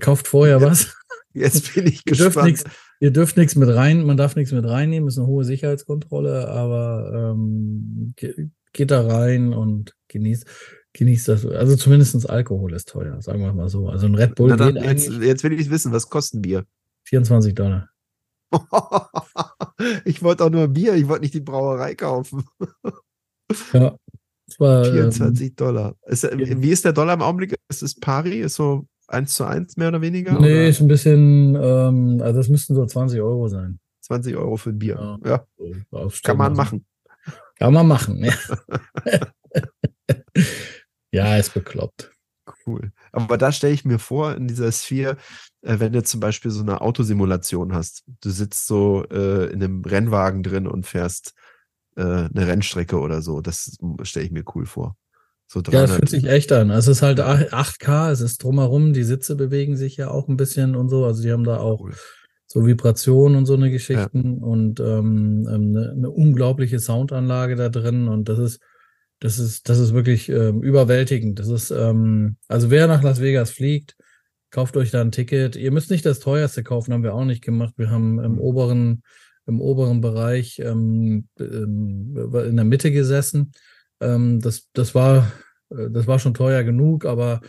Kauft 0.00 0.28
vorher 0.28 0.60
was. 0.60 0.94
Jetzt 1.32 1.74
bin 1.74 1.86
ich 1.86 2.04
gespannt. 2.04 2.04
Ihr 2.14 2.30
dürft 2.30 2.44
nix, 2.44 2.64
ihr 3.00 3.10
dürft 3.10 3.36
nichts 3.36 3.56
mit 3.56 3.68
rein, 3.68 4.04
man 4.04 4.16
darf 4.16 4.36
nichts 4.36 4.52
mit 4.52 4.64
reinnehmen, 4.64 5.08
ist 5.08 5.18
eine 5.18 5.26
hohe 5.26 5.44
Sicherheitskontrolle, 5.44 6.48
aber 6.48 7.32
ähm, 7.32 8.14
geht 8.16 8.90
da 8.92 9.06
rein 9.06 9.52
und 9.52 9.96
genießt. 10.08 10.46
genießt 10.92 11.28
das. 11.28 11.44
Also 11.44 11.74
zumindest 11.74 12.30
Alkohol 12.30 12.72
ist 12.72 12.88
teuer, 12.88 13.20
sagen 13.20 13.40
wir 13.42 13.52
mal 13.52 13.68
so. 13.68 13.88
Also 13.88 14.06
ein 14.06 14.14
Red 14.14 14.36
Bull. 14.36 14.54
Na 14.56 14.70
jetzt, 14.70 15.10
jetzt 15.10 15.42
will 15.42 15.58
ich 15.58 15.70
wissen, 15.70 15.92
was 15.92 16.08
kosten 16.08 16.40
Bier? 16.40 16.64
24 17.04 17.54
Dollar. 17.54 17.90
ich 20.04 20.22
wollte 20.22 20.44
auch 20.44 20.50
nur 20.50 20.68
Bier, 20.68 20.94
ich 20.94 21.08
wollte 21.08 21.22
nicht 21.22 21.34
die 21.34 21.40
Brauerei 21.40 21.96
kaufen. 21.96 22.44
ja. 23.72 23.96
War, 24.58 24.84
24 24.84 25.48
ähm, 25.48 25.56
Dollar. 25.56 25.96
Ist, 26.06 26.22
wie 26.32 26.70
ist 26.70 26.84
der 26.84 26.92
Dollar 26.92 27.14
im 27.14 27.22
Augenblick? 27.22 27.56
Ist 27.68 27.82
es 27.82 27.98
pari? 27.98 28.40
Ist 28.40 28.54
so 28.54 28.86
1 29.14 29.34
zu 29.34 29.44
1 29.44 29.76
mehr 29.76 29.88
oder 29.88 30.00
weniger? 30.02 30.32
Nee, 30.32 30.52
oder? 30.52 30.68
ist 30.68 30.80
ein 30.80 30.88
bisschen, 30.88 31.54
ähm, 31.54 32.20
also 32.22 32.38
das 32.38 32.48
müssten 32.48 32.74
so 32.74 32.84
20 32.84 33.20
Euro 33.20 33.48
sein. 33.48 33.78
20 34.02 34.36
Euro 34.36 34.56
für 34.56 34.70
ein 34.70 34.78
Bier. 34.78 35.18
Ja. 35.24 35.46
ja. 35.90 36.08
Kann 36.22 36.36
man 36.36 36.54
machen. 36.54 36.84
Kann 37.56 37.72
man 37.72 37.86
machen, 37.86 38.22
ja. 38.22 38.34
ja, 41.12 41.36
ist 41.36 41.54
bekloppt. 41.54 42.10
Cool. 42.66 42.92
Aber 43.12 43.38
da 43.38 43.52
stelle 43.52 43.72
ich 43.72 43.84
mir 43.84 43.98
vor, 43.98 44.34
in 44.34 44.48
dieser 44.48 44.70
Sphäre, 44.72 45.16
äh, 45.62 45.78
wenn 45.78 45.92
du 45.92 46.02
zum 46.02 46.20
Beispiel 46.20 46.50
so 46.50 46.62
eine 46.62 46.80
Autosimulation 46.80 47.72
hast, 47.72 48.04
du 48.20 48.30
sitzt 48.30 48.66
so 48.66 49.04
äh, 49.10 49.46
in 49.52 49.62
einem 49.62 49.82
Rennwagen 49.82 50.42
drin 50.42 50.66
und 50.66 50.86
fährst 50.86 51.34
äh, 51.96 52.02
eine 52.02 52.46
Rennstrecke 52.46 52.98
oder 52.98 53.22
so, 53.22 53.40
das 53.40 53.78
stelle 54.02 54.26
ich 54.26 54.32
mir 54.32 54.44
cool 54.54 54.66
vor. 54.66 54.96
So 55.54 55.60
ja, 55.70 55.82
das 55.82 55.92
fühlt 55.92 56.08
sich 56.08 56.26
echt 56.26 56.50
an. 56.50 56.70
Es 56.70 56.88
ist 56.88 57.00
halt 57.00 57.20
8K, 57.20 58.10
es 58.10 58.20
ist 58.20 58.42
drumherum, 58.42 58.92
die 58.92 59.04
Sitze 59.04 59.36
bewegen 59.36 59.76
sich 59.76 59.96
ja 59.96 60.10
auch 60.10 60.28
ein 60.28 60.36
bisschen 60.36 60.74
und 60.74 60.88
so. 60.88 61.04
Also 61.04 61.22
die 61.22 61.30
haben 61.30 61.44
da 61.44 61.58
auch 61.58 61.80
cool. 61.80 61.94
so 62.46 62.66
Vibrationen 62.66 63.38
und 63.38 63.46
so 63.46 63.54
eine 63.54 63.70
Geschichten 63.70 64.38
ja. 64.40 64.44
und 64.44 64.80
ähm, 64.80 65.46
eine, 65.48 65.92
eine, 65.92 66.10
unglaubliche 66.10 66.80
Soundanlage 66.80 67.54
da 67.54 67.68
drin 67.68 68.08
und 68.08 68.28
das 68.28 68.40
ist 68.40 68.60
das 69.20 69.38
ist 69.38 69.68
das 69.68 69.78
ist 69.78 69.94
wirklich 69.94 70.28
ähm, 70.28 70.60
überwältigend. 70.60 71.38
Das 71.38 71.48
ist 71.48 71.70
ähm, 71.70 72.36
also 72.48 72.70
wer 72.70 72.88
nach 72.88 73.04
Las 73.04 73.20
Vegas 73.20 73.50
fliegt, 73.50 73.96
kauft 74.50 74.76
euch 74.76 74.90
da 74.90 75.00
ein 75.00 75.12
Ticket. 75.12 75.54
Ihr 75.54 75.70
müsst 75.70 75.90
nicht 75.90 76.04
das 76.04 76.18
teuerste 76.18 76.64
kaufen, 76.64 76.92
haben 76.92 77.04
wir 77.04 77.14
auch 77.14 77.24
nicht 77.24 77.44
gemacht. 77.44 77.74
Wir 77.76 77.90
haben 77.90 78.18
im 78.18 78.32
mhm. 78.32 78.40
oberen 78.40 79.02
im 79.46 79.60
oberen 79.60 80.00
Bereich 80.00 80.58
ähm, 80.58 81.28
ähm 81.38 82.34
in 82.34 82.56
der 82.56 82.64
Mitte 82.64 82.90
gesessen 82.90 83.52
ähm, 84.00 84.40
das, 84.40 84.68
das, 84.72 84.94
war, 84.94 85.32
das 85.90 86.06
war 86.06 86.18
schon 86.18 86.34
teuer 86.34 86.62
genug, 86.62 87.04
aber 87.04 87.40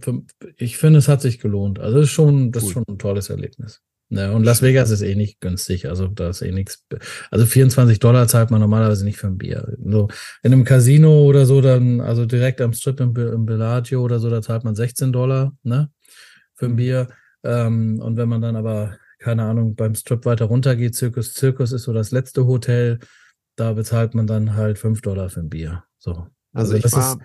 für, 0.00 0.22
ich 0.56 0.76
finde, 0.76 0.98
es 0.98 1.08
hat 1.08 1.22
sich 1.22 1.38
gelohnt. 1.38 1.78
Also 1.78 1.98
das 1.98 2.06
ist 2.06 2.12
schon, 2.12 2.52
das 2.52 2.62
cool. 2.62 2.68
ist 2.68 2.72
schon 2.74 2.84
ein 2.88 2.98
tolles 2.98 3.30
Erlebnis. 3.30 3.82
Ja, 4.10 4.32
und 4.32 4.42
Las 4.42 4.62
Vegas 4.62 4.90
ist 4.90 5.02
eh 5.02 5.14
nicht 5.14 5.38
günstig, 5.40 5.86
also 5.86 6.06
da 6.06 6.30
ist 6.30 6.40
eh 6.40 6.50
nichts. 6.50 6.86
Also 7.30 7.44
24 7.44 7.98
Dollar 7.98 8.26
zahlt 8.26 8.50
man 8.50 8.60
normalerweise 8.60 9.04
nicht 9.04 9.18
für 9.18 9.26
ein 9.26 9.36
Bier. 9.36 9.76
So 9.84 10.08
in 10.42 10.52
einem 10.52 10.64
Casino 10.64 11.24
oder 11.24 11.44
so, 11.44 11.60
dann, 11.60 12.00
also 12.00 12.24
direkt 12.24 12.62
am 12.62 12.72
Strip 12.72 13.00
im, 13.00 13.14
im 13.14 13.44
Bellagio 13.44 14.02
oder 14.02 14.18
so, 14.18 14.30
da 14.30 14.40
zahlt 14.40 14.64
man 14.64 14.74
16 14.74 15.12
Dollar, 15.12 15.52
ne? 15.62 15.90
Für 16.54 16.66
ein 16.66 16.72
mhm. 16.72 16.76
Bier. 16.76 17.08
Ähm, 17.44 18.00
und 18.00 18.16
wenn 18.16 18.30
man 18.30 18.40
dann 18.40 18.56
aber, 18.56 18.96
keine 19.18 19.42
Ahnung, 19.42 19.74
beim 19.74 19.94
Strip 19.94 20.24
weiter 20.24 20.46
runter 20.46 20.74
geht, 20.74 20.94
Zirkus, 20.94 21.34
Zirkus 21.34 21.72
ist 21.72 21.82
so 21.82 21.92
das 21.92 22.10
letzte 22.10 22.46
Hotel, 22.46 23.00
da 23.56 23.74
bezahlt 23.74 24.14
man 24.14 24.26
dann 24.26 24.54
halt 24.54 24.78
5 24.78 25.02
Dollar 25.02 25.28
für 25.28 25.40
ein 25.40 25.50
Bier. 25.50 25.84
So. 25.98 26.28
Also, 26.54 26.74
also 26.74 26.74
ich 26.76 26.92
war, 26.92 27.12
ist, 27.12 27.18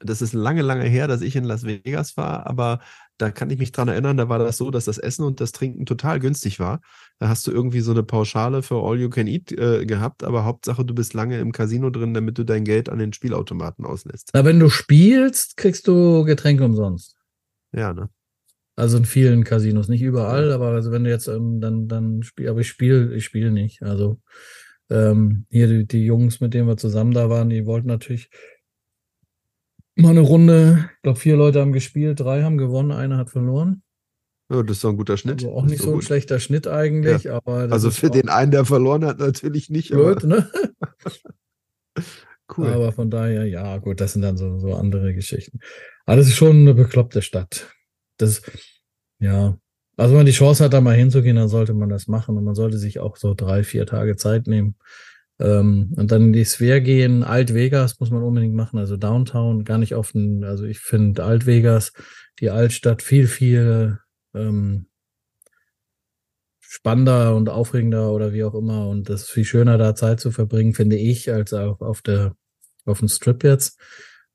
das 0.00 0.22
ist 0.22 0.32
lange, 0.32 0.62
lange 0.62 0.84
her, 0.84 1.06
dass 1.06 1.22
ich 1.22 1.36
in 1.36 1.44
Las 1.44 1.64
Vegas 1.64 2.16
war, 2.16 2.46
aber 2.46 2.80
da 3.18 3.30
kann 3.30 3.50
ich 3.50 3.58
mich 3.58 3.70
dran 3.70 3.88
erinnern, 3.88 4.16
da 4.16 4.28
war 4.28 4.38
das 4.38 4.56
so, 4.56 4.70
dass 4.70 4.86
das 4.86 4.96
Essen 4.96 5.24
und 5.24 5.40
das 5.40 5.52
Trinken 5.52 5.84
total 5.84 6.20
günstig 6.20 6.58
war. 6.58 6.80
Da 7.18 7.28
hast 7.28 7.46
du 7.46 7.50
irgendwie 7.50 7.80
so 7.80 7.90
eine 7.90 8.02
Pauschale 8.02 8.62
für 8.62 8.82
All 8.82 8.98
You 8.98 9.10
Can 9.10 9.26
Eat 9.26 9.52
äh, 9.52 9.84
gehabt, 9.84 10.24
aber 10.24 10.44
Hauptsache 10.44 10.84
du 10.84 10.94
bist 10.94 11.12
lange 11.12 11.38
im 11.38 11.52
Casino 11.52 11.90
drin, 11.90 12.14
damit 12.14 12.38
du 12.38 12.44
dein 12.44 12.64
Geld 12.64 12.88
an 12.88 12.98
den 12.98 13.12
Spielautomaten 13.12 13.84
auslässt. 13.84 14.30
Na, 14.32 14.44
wenn 14.44 14.58
du 14.58 14.70
spielst, 14.70 15.58
kriegst 15.58 15.86
du 15.86 16.24
Getränke 16.24 16.64
umsonst. 16.64 17.16
Ja, 17.72 17.92
ne? 17.92 18.08
Also 18.76 18.96
in 18.96 19.04
vielen 19.04 19.44
Casinos, 19.44 19.88
nicht 19.88 20.00
überall, 20.00 20.52
aber 20.52 20.68
also 20.68 20.90
wenn 20.90 21.04
du 21.04 21.10
jetzt 21.10 21.28
ähm, 21.28 21.60
dann 21.60 21.86
dann 21.86 22.22
spiel, 22.22 22.48
aber 22.48 22.60
ich 22.60 22.68
spiele 22.68 23.14
ich 23.14 23.26
spiele 23.26 23.50
nicht. 23.50 23.82
Also 23.82 24.18
ähm, 24.88 25.44
hier 25.50 25.66
die, 25.68 25.86
die 25.86 26.06
Jungs, 26.06 26.40
mit 26.40 26.54
denen 26.54 26.66
wir 26.66 26.78
zusammen 26.78 27.12
da 27.12 27.28
waren, 27.28 27.50
die 27.50 27.66
wollten 27.66 27.88
natürlich 27.88 28.30
mal 30.00 30.10
eine 30.10 30.20
Runde. 30.20 30.90
Ich 30.96 31.02
glaube, 31.02 31.18
vier 31.18 31.36
Leute 31.36 31.60
haben 31.60 31.72
gespielt, 31.72 32.20
drei 32.20 32.42
haben 32.42 32.58
gewonnen, 32.58 32.92
einer 32.92 33.16
hat 33.16 33.30
verloren. 33.30 33.82
Ja, 34.50 34.62
das 34.62 34.78
ist 34.78 34.84
doch 34.84 34.90
ein 34.90 34.96
guter 34.96 35.16
Schnitt. 35.16 35.44
Also 35.44 35.52
auch 35.52 35.64
nicht 35.64 35.80
so, 35.80 35.90
so 35.90 35.96
ein 35.96 36.02
schlechter 36.02 36.40
Schnitt 36.40 36.66
eigentlich, 36.66 37.24
ja. 37.24 37.36
aber. 37.36 37.70
also 37.70 37.90
für 37.90 38.10
den 38.10 38.28
einen, 38.28 38.50
der 38.50 38.64
verloren 38.64 39.04
hat, 39.04 39.18
natürlich 39.18 39.70
nicht. 39.70 39.90
Blöd, 39.90 40.24
ne? 40.24 40.50
cool. 42.56 42.66
Aber 42.66 42.92
von 42.92 43.10
daher, 43.10 43.46
ja, 43.46 43.78
gut, 43.78 44.00
das 44.00 44.14
sind 44.14 44.22
dann 44.22 44.36
so, 44.36 44.58
so 44.58 44.74
andere 44.74 45.14
Geschichten. 45.14 45.60
Aber 46.04 46.16
das 46.16 46.26
ist 46.26 46.36
schon 46.36 46.56
eine 46.56 46.74
bekloppte 46.74 47.22
Stadt. 47.22 47.68
Das, 48.16 48.42
ja, 49.20 49.56
also 49.96 50.12
wenn 50.12 50.20
man 50.20 50.26
die 50.26 50.32
Chance 50.32 50.64
hat, 50.64 50.72
da 50.72 50.80
mal 50.80 50.96
hinzugehen, 50.96 51.36
dann 51.36 51.48
sollte 51.48 51.74
man 51.74 51.88
das 51.88 52.08
machen 52.08 52.36
und 52.36 52.42
man 52.42 52.54
sollte 52.54 52.78
sich 52.78 52.98
auch 52.98 53.16
so 53.16 53.34
drei, 53.34 53.62
vier 53.62 53.86
Tage 53.86 54.16
Zeit 54.16 54.46
nehmen. 54.46 54.76
Ähm, 55.40 55.92
und 55.96 56.12
dann 56.12 56.24
in 56.24 56.32
die 56.32 56.44
Sphere 56.44 56.82
gehen. 56.82 57.24
Alt 57.24 57.54
Vegas 57.54 57.98
muss 57.98 58.10
man 58.10 58.22
unbedingt 58.22 58.54
machen, 58.54 58.78
also 58.78 58.96
Downtown, 58.96 59.64
gar 59.64 59.78
nicht 59.78 59.94
auf 59.94 60.12
den, 60.12 60.44
also 60.44 60.64
ich 60.64 60.78
finde 60.78 61.24
Alt 61.24 61.46
Vegas, 61.46 61.92
die 62.40 62.50
Altstadt 62.50 63.02
viel, 63.02 63.26
viel 63.26 63.98
ähm, 64.34 64.86
spannender 66.60 67.34
und 67.34 67.48
aufregender 67.48 68.12
oder 68.12 68.32
wie 68.32 68.44
auch 68.44 68.54
immer. 68.54 68.88
Und 68.88 69.08
das 69.08 69.22
ist 69.22 69.30
viel 69.30 69.44
schöner, 69.44 69.78
da 69.78 69.94
Zeit 69.94 70.20
zu 70.20 70.30
verbringen, 70.30 70.74
finde 70.74 70.96
ich, 70.96 71.32
als 71.32 71.52
auf, 71.52 71.80
auf 71.80 72.02
der, 72.02 72.36
auf 72.84 73.00
dem 73.00 73.08
Strip 73.08 73.42
jetzt. 73.42 73.80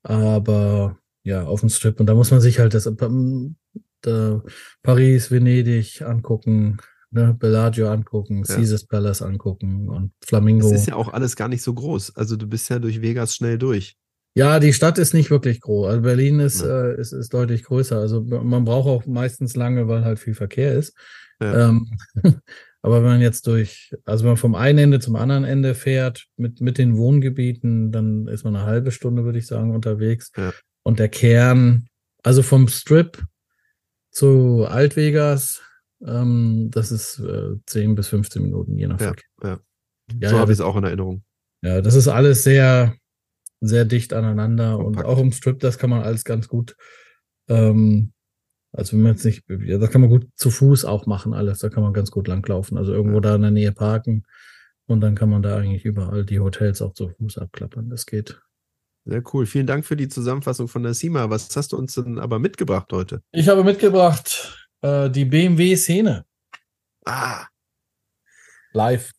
Aber 0.02 0.98
ja, 1.22 1.44
auf 1.44 1.60
dem 1.60 1.70
Strip. 1.70 1.98
Und 2.00 2.06
da 2.06 2.14
muss 2.14 2.30
man 2.30 2.40
sich 2.40 2.58
halt 2.58 2.74
das 2.74 2.86
äh, 2.86 4.38
Paris, 4.82 5.30
Venedig 5.30 6.02
angucken, 6.02 6.78
ne, 7.10 7.34
Bellagio 7.38 7.90
angucken, 7.90 8.44
ja. 8.46 8.54
Caesars 8.54 8.86
Palace 8.86 9.22
angucken 9.22 9.88
und 9.88 10.12
Flamingo. 10.24 10.70
Das 10.70 10.80
ist 10.80 10.88
ja 10.88 10.96
auch 10.96 11.12
alles 11.12 11.36
gar 11.36 11.48
nicht 11.48 11.62
so 11.62 11.74
groß. 11.74 12.16
Also 12.16 12.36
du 12.36 12.46
bist 12.46 12.68
ja 12.68 12.78
durch 12.78 13.02
Vegas 13.02 13.34
schnell 13.34 13.58
durch. 13.58 13.96
Ja, 14.36 14.60
die 14.60 14.74
Stadt 14.74 14.98
ist 14.98 15.14
nicht 15.14 15.30
wirklich 15.30 15.62
groß. 15.62 15.88
Also 15.88 16.02
Berlin 16.02 16.40
ist, 16.40 16.60
ja. 16.60 16.88
äh, 16.88 17.00
ist, 17.00 17.12
ist 17.12 17.32
deutlich 17.32 17.64
größer. 17.64 17.98
Also 17.98 18.20
man 18.22 18.66
braucht 18.66 18.86
auch 18.86 19.06
meistens 19.06 19.56
lange, 19.56 19.88
weil 19.88 20.04
halt 20.04 20.18
viel 20.18 20.34
Verkehr 20.34 20.74
ist. 20.74 20.94
Ja. 21.40 21.70
Ähm, 21.70 21.90
aber 22.82 22.96
wenn 22.96 23.10
man 23.10 23.20
jetzt 23.22 23.46
durch, 23.46 23.94
also 24.04 24.24
wenn 24.24 24.32
man 24.32 24.36
vom 24.36 24.54
einen 24.54 24.78
Ende 24.78 25.00
zum 25.00 25.16
anderen 25.16 25.44
Ende 25.44 25.74
fährt 25.74 26.26
mit, 26.36 26.60
mit 26.60 26.76
den 26.76 26.98
Wohngebieten, 26.98 27.92
dann 27.92 28.28
ist 28.28 28.44
man 28.44 28.54
eine 28.54 28.66
halbe 28.66 28.90
Stunde, 28.90 29.24
würde 29.24 29.38
ich 29.38 29.46
sagen, 29.46 29.74
unterwegs. 29.74 30.30
Und 30.82 30.98
der 30.98 31.08
Kern, 31.08 31.86
also 32.22 32.42
vom 32.42 32.68
Strip 32.68 33.24
zu 34.10 34.66
Altvegas, 34.68 35.62
ähm, 36.04 36.70
das 36.70 36.92
ist 36.92 37.18
äh, 37.20 37.56
10 37.66 37.94
bis 37.94 38.08
15 38.08 38.42
Minuten, 38.42 38.76
je 38.76 38.86
nach 38.86 39.00
ja, 39.00 39.06
Verkehr. 39.06 39.28
Ja. 39.42 39.58
ja 40.20 40.28
so 40.30 40.38
habe 40.38 40.52
ich 40.52 40.58
es 40.58 40.64
auch 40.64 40.76
in 40.76 40.84
Erinnerung. 40.84 41.22
Ja, 41.62 41.80
das 41.80 41.94
ist 41.94 42.08
alles 42.08 42.44
sehr, 42.44 42.94
sehr 43.60 43.84
dicht 43.84 44.12
aneinander 44.12 44.76
Kompakt. 44.76 45.06
und 45.06 45.12
auch 45.12 45.18
im 45.18 45.32
Strip, 45.32 45.60
das 45.60 45.78
kann 45.78 45.90
man 45.90 46.02
alles 46.02 46.24
ganz 46.24 46.48
gut, 46.48 46.76
ähm, 47.48 48.12
also 48.72 48.92
wenn 48.92 49.02
man 49.02 49.12
jetzt 49.12 49.24
nicht, 49.24 49.44
ja, 49.48 49.78
das 49.78 49.90
kann 49.90 50.02
man 50.02 50.10
gut 50.10 50.28
zu 50.34 50.50
Fuß 50.50 50.84
auch 50.84 51.06
machen, 51.06 51.32
alles, 51.32 51.60
da 51.60 51.70
kann 51.70 51.82
man 51.82 51.94
ganz 51.94 52.10
gut 52.10 52.28
langlaufen, 52.28 52.76
also 52.76 52.92
irgendwo 52.92 53.16
ja. 53.16 53.22
da 53.22 53.34
in 53.36 53.42
der 53.42 53.50
Nähe 53.50 53.72
parken 53.72 54.24
und 54.86 55.00
dann 55.00 55.14
kann 55.14 55.30
man 55.30 55.42
da 55.42 55.56
eigentlich 55.56 55.84
überall 55.84 56.24
die 56.24 56.40
Hotels 56.40 56.82
auch 56.82 56.92
zu 56.92 57.08
Fuß 57.08 57.38
abklappern, 57.38 57.88
das 57.88 58.06
geht. 58.06 58.40
Sehr 59.08 59.22
cool. 59.32 59.46
Vielen 59.46 59.68
Dank 59.68 59.86
für 59.86 59.96
die 59.96 60.08
Zusammenfassung 60.08 60.66
von 60.66 60.82
der 60.82 60.92
SIMA. 60.92 61.30
Was 61.30 61.54
hast 61.54 61.72
du 61.72 61.76
uns 61.76 61.94
denn 61.94 62.18
aber 62.18 62.40
mitgebracht 62.40 62.92
heute? 62.92 63.22
Ich 63.30 63.48
habe 63.48 63.62
mitgebracht 63.62 64.65
äh, 64.82 65.10
die 65.10 65.24
BMW-Szene. 65.24 66.24
Ah. 67.04 67.46
Live 68.72 69.12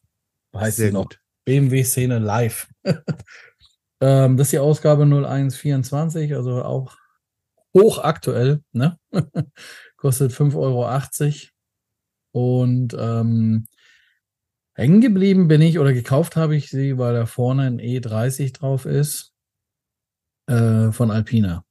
heißt 0.56 0.78
Sehr 0.78 0.88
sie 0.88 0.94
noch. 0.94 1.10
BMW-Szene 1.46 2.20
live. 2.20 2.68
ähm, 4.02 4.38
das 4.38 4.48
ist 4.48 4.54
die 4.54 4.60
Ausgabe 4.60 5.04
0124, 5.04 6.36
also 6.36 6.64
auch 6.64 6.98
hochaktuell. 7.74 8.64
Ne? 8.74 9.00
Kostet 9.98 10.32
5,80 10.32 10.56
Euro. 10.56 11.50
Und 12.32 12.96
ähm, 13.00 13.66
hängen 14.76 15.02
geblieben 15.02 15.48
bin 15.48 15.62
ich 15.62 15.80
oder 15.80 15.94
gekauft 15.94 16.36
habe 16.36 16.56
ich 16.56 16.70
sie, 16.70 16.98
weil 16.98 17.14
da 17.14 17.26
vorne 17.26 17.64
ein 17.64 17.80
E30 17.80 18.54
drauf 18.54 18.86
ist 18.86 19.34
äh, 20.48 20.92
von 20.92 21.12
Alpina. 21.12 21.66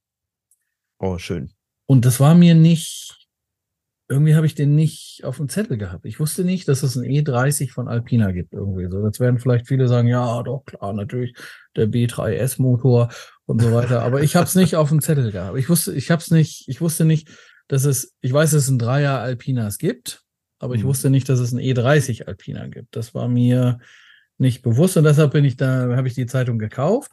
Oh, 0.99 1.19
schön. 1.19 1.53
Und 1.87 2.05
das 2.05 2.19
war 2.19 2.35
mir 2.35 2.55
nicht, 2.55 3.26
irgendwie 4.09 4.37
habe 4.37 4.47
ich 4.47 4.55
den 4.55 4.75
nicht 4.75 5.23
auf 5.25 5.39
dem 5.39 5.49
Zettel 5.49 5.79
gehabt. 5.79 6.07
Ich 6.07 6.21
wusste 6.21 6.45
nicht, 6.45 6.69
dass 6.69 6.83
es 6.83 6.97
ein 6.97 7.05
E30 7.05 7.73
von 7.73 7.89
Alpina 7.89 8.31
gibt 8.31 8.53
irgendwie 8.53 8.87
so. 8.89 9.05
Jetzt 9.05 9.19
werden 9.19 9.39
vielleicht 9.41 9.67
viele 9.67 9.89
sagen, 9.89 10.07
ja, 10.07 10.43
doch 10.45 10.65
klar, 10.65 10.93
natürlich 10.93 11.35
der 11.75 11.89
B3S 11.89 12.63
Motor 12.63 13.11
und 13.47 13.61
so 13.61 13.73
weiter. 13.73 14.03
Aber 14.03 14.23
ich 14.23 14.37
habe 14.37 14.47
es 14.47 14.55
nicht 14.55 14.77
auf 14.77 14.91
dem 14.91 15.01
Zettel 15.01 15.33
gehabt. 15.33 15.59
Ich 15.59 15.69
wusste, 15.69 15.93
ich 15.93 16.11
habe 16.11 16.21
es 16.21 16.31
nicht, 16.31 16.69
ich 16.69 16.81
wusste 16.81 17.05
nicht, 17.05 17.29
dass 17.67 17.85
es, 17.85 18.15
ich 18.21 18.33
weiß, 18.33 18.53
dass 18.53 18.65
es 18.65 18.69
ein 18.69 18.79
Dreier 18.79 19.19
Alpinas 19.19 19.79
gibt, 19.79 20.23
aber 20.61 20.75
ich 20.75 20.85
mhm. 20.85 20.89
wusste 20.89 21.11
nicht, 21.11 21.29
dass 21.29 21.41
es 21.41 21.53
ein 21.53 21.59
E30 21.59 22.27
Alpina 22.27 22.69
gibt. 22.69 22.95
Das 22.95 23.13
war 23.13 23.27
mir 23.27 23.79
nicht 24.39 24.63
bewusst 24.63 24.97
und 24.97 25.05
deshalb 25.05 25.33
bin 25.33 25.45
ich 25.45 25.57
da, 25.57 25.97
habe 25.97 26.07
ich 26.07 26.15
die 26.15 26.27
Zeitung 26.27 26.59
gekauft 26.59 27.11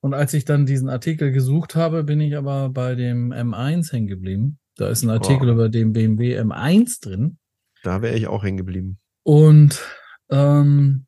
Und 0.00 0.12
als 0.12 0.34
ich 0.34 0.44
dann 0.44 0.66
diesen 0.66 0.90
Artikel 0.90 1.32
gesucht 1.32 1.76
habe, 1.76 2.04
bin 2.04 2.20
ich 2.20 2.36
aber 2.36 2.68
bei 2.68 2.94
dem 2.94 3.32
M1 3.32 3.90
hängen 3.92 4.06
geblieben. 4.06 4.58
Da 4.76 4.88
ist 4.88 5.02
ein 5.02 5.10
Artikel 5.10 5.48
oh. 5.48 5.52
über 5.52 5.68
den 5.68 5.92
BMW 5.92 6.38
M1 6.38 7.02
drin. 7.02 7.38
Da 7.82 8.02
wäre 8.02 8.16
ich 8.16 8.26
auch 8.26 8.44
hängen 8.44 8.58
geblieben. 8.58 8.98
Und 9.22 9.82
ähm, 10.30 11.06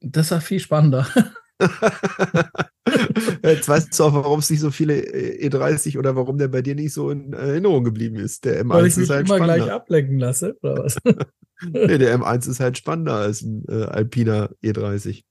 das 0.00 0.30
war 0.30 0.40
viel 0.40 0.60
spannender. 0.60 1.06
Jetzt 3.42 3.68
weißt 3.68 3.98
du 3.98 4.04
auch, 4.04 4.14
warum 4.14 4.38
es 4.38 4.50
nicht 4.50 4.60
so 4.60 4.70
viele 4.70 4.94
E30 4.94 5.98
oder 5.98 6.16
warum 6.16 6.38
der 6.38 6.48
bei 6.48 6.62
dir 6.62 6.74
nicht 6.74 6.92
so 6.92 7.10
in 7.10 7.32
Erinnerung 7.32 7.84
geblieben 7.84 8.16
ist. 8.16 8.44
Der 8.44 8.64
M1 8.64 8.68
Weil 8.68 8.86
ich 8.86 8.96
mich 8.96 9.04
ist 9.04 9.10
halt 9.10 9.26
immer 9.26 9.36
spannender. 9.36 9.64
gleich 9.64 9.72
ablenken 9.72 10.18
lasse, 10.18 10.56
oder 10.62 10.84
was? 10.84 10.96
nee, 11.70 11.98
der 11.98 12.18
M1 12.18 12.48
ist 12.48 12.60
halt 12.60 12.78
spannender 12.78 13.14
als 13.14 13.42
ein 13.42 13.64
äh, 13.68 13.84
Alpina 13.84 14.50
E30. 14.62 15.24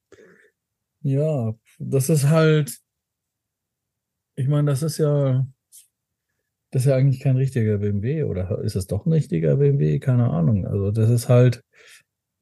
Ja, 1.01 1.53
das 1.79 2.09
ist 2.09 2.27
halt, 2.27 2.77
ich 4.35 4.47
meine, 4.47 4.71
das 4.71 4.83
ist 4.83 4.97
ja, 4.97 5.47
das 6.71 6.83
ist 6.83 6.89
ja 6.89 6.95
eigentlich 6.95 7.19
kein 7.19 7.37
richtiger 7.37 7.79
BMW, 7.79 8.23
oder 8.23 8.59
ist 8.59 8.75
es 8.75 8.87
doch 8.87 9.05
ein 9.05 9.13
richtiger 9.13 9.57
BMW? 9.57 9.99
Keine 9.99 10.29
Ahnung. 10.29 10.67
Also 10.67 10.91
das 10.91 11.09
ist 11.09 11.29
halt, 11.29 11.63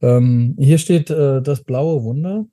ähm, 0.02 0.56
hier 0.60 0.78
steht 0.78 1.10
äh, 1.10 1.42
das 1.42 1.64
blaue 1.64 2.04
Wunder. 2.04 2.46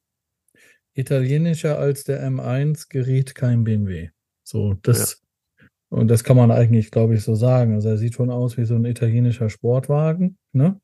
Italienischer 0.95 1.79
als 1.79 2.05
der 2.05 2.25
M1 2.25 2.89
geriet 2.89 3.35
kein 3.35 3.64
BMW. 3.64 4.11
So, 4.45 4.75
das, 4.83 5.22
ja. 5.59 5.66
und 5.89 6.09
das 6.09 6.22
kann 6.22 6.37
man 6.37 6.53
eigentlich, 6.53 6.93
glaube 6.93 7.14
ich, 7.14 7.22
so 7.22 7.35
sagen. 7.35 7.75
Also 7.75 7.89
er 7.89 7.99
sieht 7.99 8.14
schon 8.14 8.31
aus 8.31 8.57
wie 8.57 8.64
so 8.64 8.77
ein 8.77 8.85
italienischer 8.85 9.51
Sportwagen, 9.51 10.39
ne? 10.53 10.81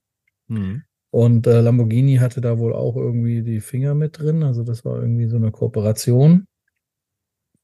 Mhm. 0.49 0.82
Und 1.12 1.47
äh, 1.47 1.61
Lamborghini 1.61 2.16
hatte 2.16 2.41
da 2.41 2.59
wohl 2.59 2.72
auch 2.72 2.97
irgendwie 2.97 3.43
die 3.43 3.61
Finger 3.61 3.95
mit 3.95 4.18
drin. 4.18 4.43
Also 4.43 4.62
das 4.62 4.84
war 4.84 5.01
irgendwie 5.01 5.26
so 5.26 5.36
eine 5.36 5.51
Kooperation. 5.51 6.47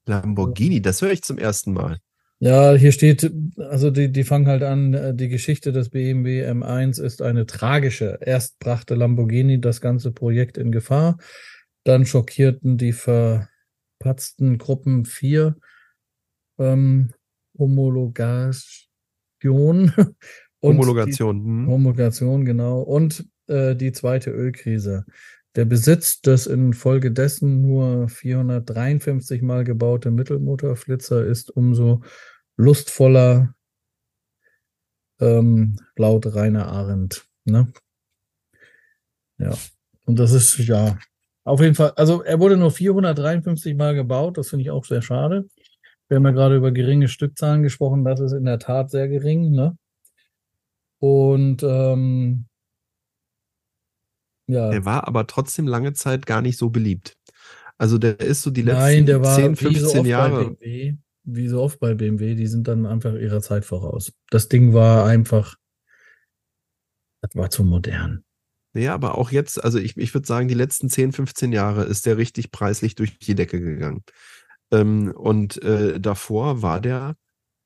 Lamborghini, 0.05 0.81
das 0.81 1.01
höre 1.01 1.11
ich 1.11 1.23
zum 1.23 1.37
ersten 1.37 1.73
Mal. 1.73 1.99
Ja, 2.39 2.73
hier 2.73 2.91
steht, 2.91 3.31
also 3.57 3.89
die, 3.89 4.11
die 4.11 4.23
fangen 4.23 4.47
halt 4.47 4.61
an, 4.61 4.93
äh, 4.93 5.15
die 5.15 5.27
Geschichte 5.27 5.71
des 5.71 5.89
BMW 5.89 6.47
M1 6.47 7.01
ist 7.01 7.23
eine 7.23 7.47
tragische. 7.47 8.19
Erst 8.21 8.59
brachte 8.59 8.93
Lamborghini 8.93 9.59
das 9.59 9.81
ganze 9.81 10.11
Projekt 10.11 10.57
in 10.57 10.71
Gefahr, 10.71 11.17
dann 11.83 12.05
schockierten 12.05 12.77
die 12.77 12.93
verpatzten 12.93 14.59
Gruppen 14.59 15.05
vier 15.05 15.57
ähm, 16.59 17.11
Homologation. 17.57 19.91
Homologation. 20.61 21.39
Die, 21.39 21.45
hm. 21.45 21.67
Homologation, 21.67 22.45
genau. 22.45 22.81
Und 22.81 23.27
äh, 23.47 23.75
die 23.75 23.93
zweite 23.93 24.29
Ölkrise. 24.29 25.05
Der 25.55 25.65
Besitz 25.65 26.21
des 26.21 26.45
infolgedessen 26.45 27.63
nur 27.63 28.09
453 28.09 29.41
Mal 29.41 29.63
gebaute 29.63 30.11
Mittelmotorflitzer 30.11 31.25
ist 31.25 31.49
umso 31.49 32.03
lustvoller, 32.57 33.55
ähm, 35.19 35.79
laut 35.95 36.25
Rainer 36.35 36.67
Arendt. 36.67 37.27
Ne? 37.45 37.71
Ja, 39.37 39.53
und 40.05 40.19
das 40.19 40.31
ist 40.31 40.57
ja 40.57 40.97
auf 41.47 41.61
jeden 41.61 41.75
Fall, 41.75 41.93
also 41.95 42.23
er 42.23 42.41
wurde 42.41 42.57
nur 42.57 42.71
453 42.71 43.73
Mal 43.77 43.95
gebaut, 43.95 44.37
das 44.37 44.49
finde 44.49 44.63
ich 44.63 44.71
auch 44.71 44.83
sehr 44.83 45.01
schade. 45.01 45.47
Wir 46.09 46.17
haben 46.17 46.25
ja 46.25 46.31
gerade 46.31 46.57
über 46.57 46.71
geringe 46.73 47.07
Stückzahlen 47.07 47.63
gesprochen, 47.63 48.03
das 48.03 48.19
ist 48.19 48.33
in 48.33 48.43
der 48.43 48.59
Tat 48.59 48.91
sehr 48.91 49.07
gering. 49.07 49.51
Ne? 49.51 49.77
Und 50.99 51.63
ähm, 51.63 52.47
ja. 54.47 54.71
Der 54.71 54.83
war 54.83 55.07
aber 55.07 55.25
trotzdem 55.25 55.67
lange 55.67 55.93
Zeit 55.93 56.25
gar 56.25 56.41
nicht 56.41 56.57
so 56.57 56.69
beliebt. 56.69 57.15
Also 57.77 57.97
der 57.97 58.19
ist 58.19 58.41
so 58.41 58.51
die 58.51 58.63
letzten 58.63 58.81
Nein, 58.81 59.05
der 59.05 59.23
war 59.23 59.35
10, 59.35 59.55
15 59.55 59.87
so 59.87 60.03
Jahre. 60.03 60.57
Wie 61.29 61.47
so 61.47 61.61
oft 61.61 61.79
bei 61.79 61.93
BMW, 61.93 62.35
die 62.35 62.47
sind 62.47 62.67
dann 62.67 62.85
einfach 62.85 63.13
ihrer 63.13 63.41
Zeit 63.41 63.65
voraus. 63.65 64.13
Das 64.29 64.47
Ding 64.47 64.73
war 64.73 65.05
einfach, 65.05 65.55
das 67.21 67.35
war 67.35 67.49
zu 67.49 67.63
modern. 67.63 68.23
Ja, 68.73 68.93
aber 68.93 69.17
auch 69.17 69.31
jetzt, 69.31 69.63
also 69.63 69.79
ich, 69.79 69.97
ich 69.97 70.13
würde 70.13 70.27
sagen, 70.27 70.47
die 70.47 70.53
letzten 70.53 70.89
10, 70.89 71.11
15 71.11 71.51
Jahre 71.51 71.83
ist 71.83 72.05
der 72.05 72.17
richtig 72.17 72.51
preislich 72.51 72.95
durch 72.95 73.17
die 73.17 73.35
Decke 73.35 73.59
gegangen. 73.59 74.03
Ähm, 74.71 75.11
und 75.11 75.61
äh, 75.63 75.99
davor 75.99 76.61
war 76.61 76.79
der 76.79 77.15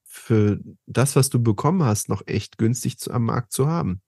für 0.03 0.59
das, 0.86 1.16
was 1.16 1.30
du 1.30 1.41
bekommen 1.41 1.84
hast, 1.84 2.09
noch 2.09 2.24
echt 2.28 2.57
günstig 2.57 2.97
zu, 2.97 3.12
am 3.12 3.26
Markt 3.26 3.51
zu 3.51 3.68
haben 3.68 4.01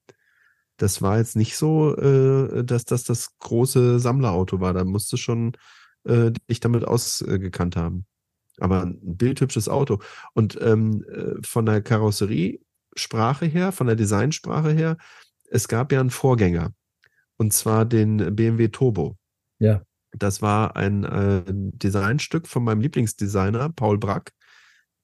das 0.78 1.02
war 1.02 1.18
jetzt 1.18 1.36
nicht 1.36 1.56
so, 1.56 1.96
äh, 1.96 2.64
dass 2.64 2.86
das 2.86 3.04
das 3.04 3.38
große 3.40 4.00
Sammlerauto 4.00 4.60
war. 4.60 4.74
Da 4.74 4.84
musst 4.84 5.12
du 5.14 5.18
schon 5.18 5.54
äh, 6.04 6.32
dich 6.50 6.60
damit 6.60 6.86
ausgekannt 6.86 7.76
haben. 7.76 8.06
Aber 8.60 8.84
ein 8.84 9.00
bildhübsches 9.02 9.68
Auto. 9.70 10.00
Und 10.34 10.60
ähm, 10.62 11.04
äh, 11.06 11.42
von 11.46 11.66
der 11.66 11.82
Karosseriesprache 11.82 13.46
her, 13.46 13.72
von 13.72 13.88
der 13.88 13.96
Designsprache 13.96 14.72
her, 14.72 14.98
es 15.50 15.68
gab 15.68 15.92
ja 15.92 16.00
einen 16.00 16.10
Vorgänger. 16.10 16.74
Und 17.38 17.54
zwar 17.54 17.86
den 17.86 18.36
BMW 18.36 18.70
Turbo. 18.70 19.18
Ja. 19.60 19.82
Das 20.12 20.42
war 20.42 20.76
ein 20.76 21.04
äh, 21.04 21.44
Designstück 21.48 22.48
von 22.48 22.64
meinem 22.64 22.82
Lieblingsdesigner, 22.82 23.70
Paul 23.70 23.98
Brack, 23.98 24.32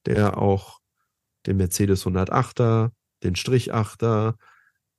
der 0.05 0.37
auch 0.37 0.79
den 1.47 1.57
Mercedes 1.57 2.05
108er, 2.05 2.91
den 3.23 3.35
Strich 3.35 3.73
8er, 3.73 4.35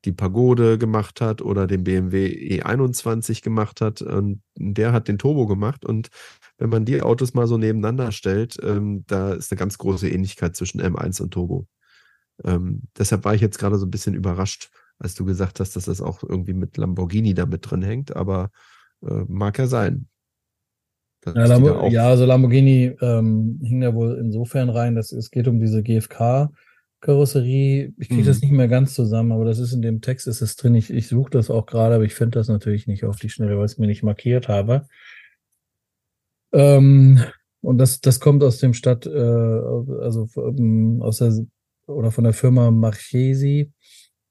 die 0.05 0.13
Pagode 0.13 0.79
gemacht 0.79 1.21
hat 1.21 1.43
oder 1.43 1.67
den 1.67 1.85
BMW 1.85 2.61
E21 2.61 3.43
gemacht 3.43 3.81
hat. 3.81 4.03
Und 4.03 4.43
der 4.57 4.93
hat 4.93 5.09
den 5.09 5.19
Turbo 5.19 5.47
gemacht. 5.47 5.85
Und 5.85 6.09
wenn 6.61 6.69
man 6.69 6.85
die 6.85 7.01
Autos 7.01 7.33
mal 7.33 7.47
so 7.47 7.57
nebeneinander 7.57 8.13
stellt, 8.13 8.59
ähm, 8.63 9.05
da 9.07 9.33
ist 9.33 9.51
eine 9.51 9.59
ganz 9.59 9.79
große 9.79 10.09
Ähnlichkeit 10.09 10.55
zwischen 10.55 10.81
M1 10.81 11.21
und 11.23 11.31
Turbo. 11.31 11.67
Ähm, 12.45 12.83
deshalb 12.97 13.25
war 13.25 13.35
ich 13.35 13.41
jetzt 13.41 13.59
gerade 13.59 13.79
so 13.79 13.87
ein 13.87 13.91
bisschen 13.91 14.15
überrascht, 14.15 14.71
als 14.99 15.15
du 15.15 15.25
gesagt 15.25 15.59
hast, 15.59 15.75
dass 15.75 15.87
das 15.87 16.03
auch 16.03 16.23
irgendwie 16.23 16.53
mit 16.53 16.77
Lamborghini 16.77 17.33
da 17.33 17.47
mit 17.47 17.69
drin 17.69 17.83
hängt. 17.83 18.15
Aber 18.15 18.51
äh, 19.03 19.25
mag 19.27 19.59
ja 19.59 19.67
sein. 19.67 20.07
Ja, 21.25 21.47
Lambo 21.47 21.89
ja, 21.89 22.09
also 22.09 22.27
Lamborghini 22.27 22.95
ähm, 23.01 23.59
hing 23.63 23.81
da 23.81 23.95
wohl 23.95 24.19
insofern 24.21 24.69
rein, 24.69 24.95
dass 24.95 25.13
es 25.13 25.31
geht 25.31 25.49
um 25.49 25.61
diese 25.61 25.83
GFK. 25.83 26.51
Karosserie, 27.01 27.95
ich 27.97 28.09
kriege 28.09 28.23
mhm. 28.23 28.27
das 28.27 28.43
nicht 28.43 28.51
mehr 28.51 28.69
ganz 28.69 28.93
zusammen, 28.93 29.33
aber 29.33 29.47
das 29.47 29.59
ist 29.59 29.73
in 29.73 29.81
dem 29.81 30.03
Text 30.03 30.27
ist 30.27 30.43
es 30.43 30.57
drin. 30.57 30.75
Ich, 30.75 30.91
ich 30.91 31.09
suche 31.09 31.31
das 31.31 31.49
auch 31.51 31.65
gerade, 31.65 31.95
aber 31.95 32.05
ich 32.05 32.15
finde 32.15 32.39
das 32.39 32.49
natürlich 32.49 32.87
nicht 32.87 33.05
auf 33.05 33.19
die 33.19 33.31
Schnelle, 33.31 33.57
weil 33.57 33.65
ich 33.65 33.73
es 33.73 33.79
mir 33.79 33.87
nicht 33.87 34.03
markiert 34.03 34.49
habe. 34.49 34.87
Ähm, 36.53 37.21
und 37.63 37.79
das, 37.79 38.01
das 38.01 38.21
kommt 38.21 38.43
aus 38.43 38.59
dem 38.59 38.75
Stadt, 38.75 39.07
äh, 39.07 39.11
also 39.11 40.29
ähm, 40.37 41.01
aus 41.03 41.19
der 41.19 41.35
oder 41.87 42.11
von 42.11 42.25
der 42.25 42.33
Firma 42.33 42.71
Marchesi, 42.71 43.73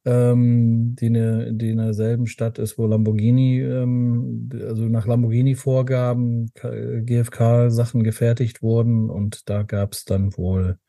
ähm, 0.06 0.96
die, 0.96 1.08
eine, 1.08 1.54
die 1.54 1.72
in 1.72 1.78
derselben 1.78 2.26
Stadt 2.26 2.58
ist, 2.58 2.78
wo 2.78 2.88
Lamborghini, 2.88 3.60
ähm, 3.62 4.50
also 4.54 4.84
nach 4.84 5.06
Lamborghini-Vorgaben 5.06 6.52
GFK-Sachen 6.54 8.04
gefertigt 8.04 8.62
wurden 8.62 9.10
und 9.10 9.50
da 9.50 9.64
gab 9.64 9.94
es 9.94 10.06
dann 10.06 10.36
wohl 10.38 10.80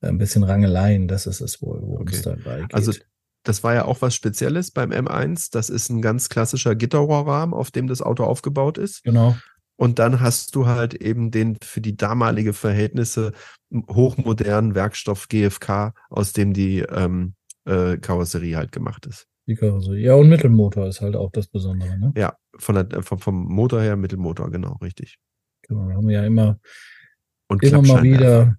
ein 0.00 0.18
bisschen 0.18 0.42
Rangeleien, 0.42 1.08
das 1.08 1.26
ist 1.26 1.40
es 1.40 1.62
wohl, 1.62 1.80
worum 1.80 2.02
okay. 2.02 2.16
es 2.16 2.22
dabei 2.22 2.60
geht. 2.62 2.74
Also 2.74 2.92
das 3.44 3.62
war 3.62 3.74
ja 3.74 3.84
auch 3.84 4.02
was 4.02 4.14
Spezielles 4.14 4.70
beim 4.70 4.90
M1. 4.90 5.50
Das 5.52 5.68
ist 5.68 5.90
ein 5.90 6.00
ganz 6.00 6.30
klassischer 6.30 6.74
Gitterrohrrahmen, 6.74 7.54
auf 7.54 7.70
dem 7.70 7.86
das 7.86 8.00
Auto 8.00 8.24
aufgebaut 8.24 8.78
ist. 8.78 9.04
Genau. 9.04 9.36
Und 9.76 9.98
dann 9.98 10.20
hast 10.20 10.54
du 10.54 10.66
halt 10.66 10.94
eben 10.94 11.30
den 11.30 11.56
für 11.62 11.80
die 11.80 11.96
damalige 11.96 12.52
Verhältnisse 12.52 13.32
hochmodernen 13.88 14.74
Werkstoff 14.74 15.28
GFK, 15.28 15.94
aus 16.10 16.32
dem 16.32 16.52
die 16.52 16.80
ähm, 16.80 17.34
äh, 17.64 17.96
Karosserie 17.98 18.56
halt 18.56 18.72
gemacht 18.72 19.06
ist. 19.06 19.26
Die 19.46 19.56
Karosserie. 19.56 20.04
Ja, 20.04 20.14
und 20.14 20.28
Mittelmotor 20.28 20.86
ist 20.86 21.00
halt 21.00 21.16
auch 21.16 21.30
das 21.32 21.48
Besondere, 21.48 21.98
ne? 21.98 22.12
Ja, 22.16 22.36
von 22.56 22.74
der, 22.88 23.02
vom, 23.02 23.18
vom 23.18 23.44
Motor 23.46 23.82
her 23.82 23.96
Mittelmotor, 23.96 24.50
genau, 24.50 24.76
richtig. 24.82 25.18
Genau, 25.62 25.90
haben 25.90 26.06
wir 26.06 26.20
ja 26.20 26.24
immer, 26.24 26.60
und 27.48 27.62
immer 27.62 27.82
mal 27.82 28.02
wieder 28.02 28.56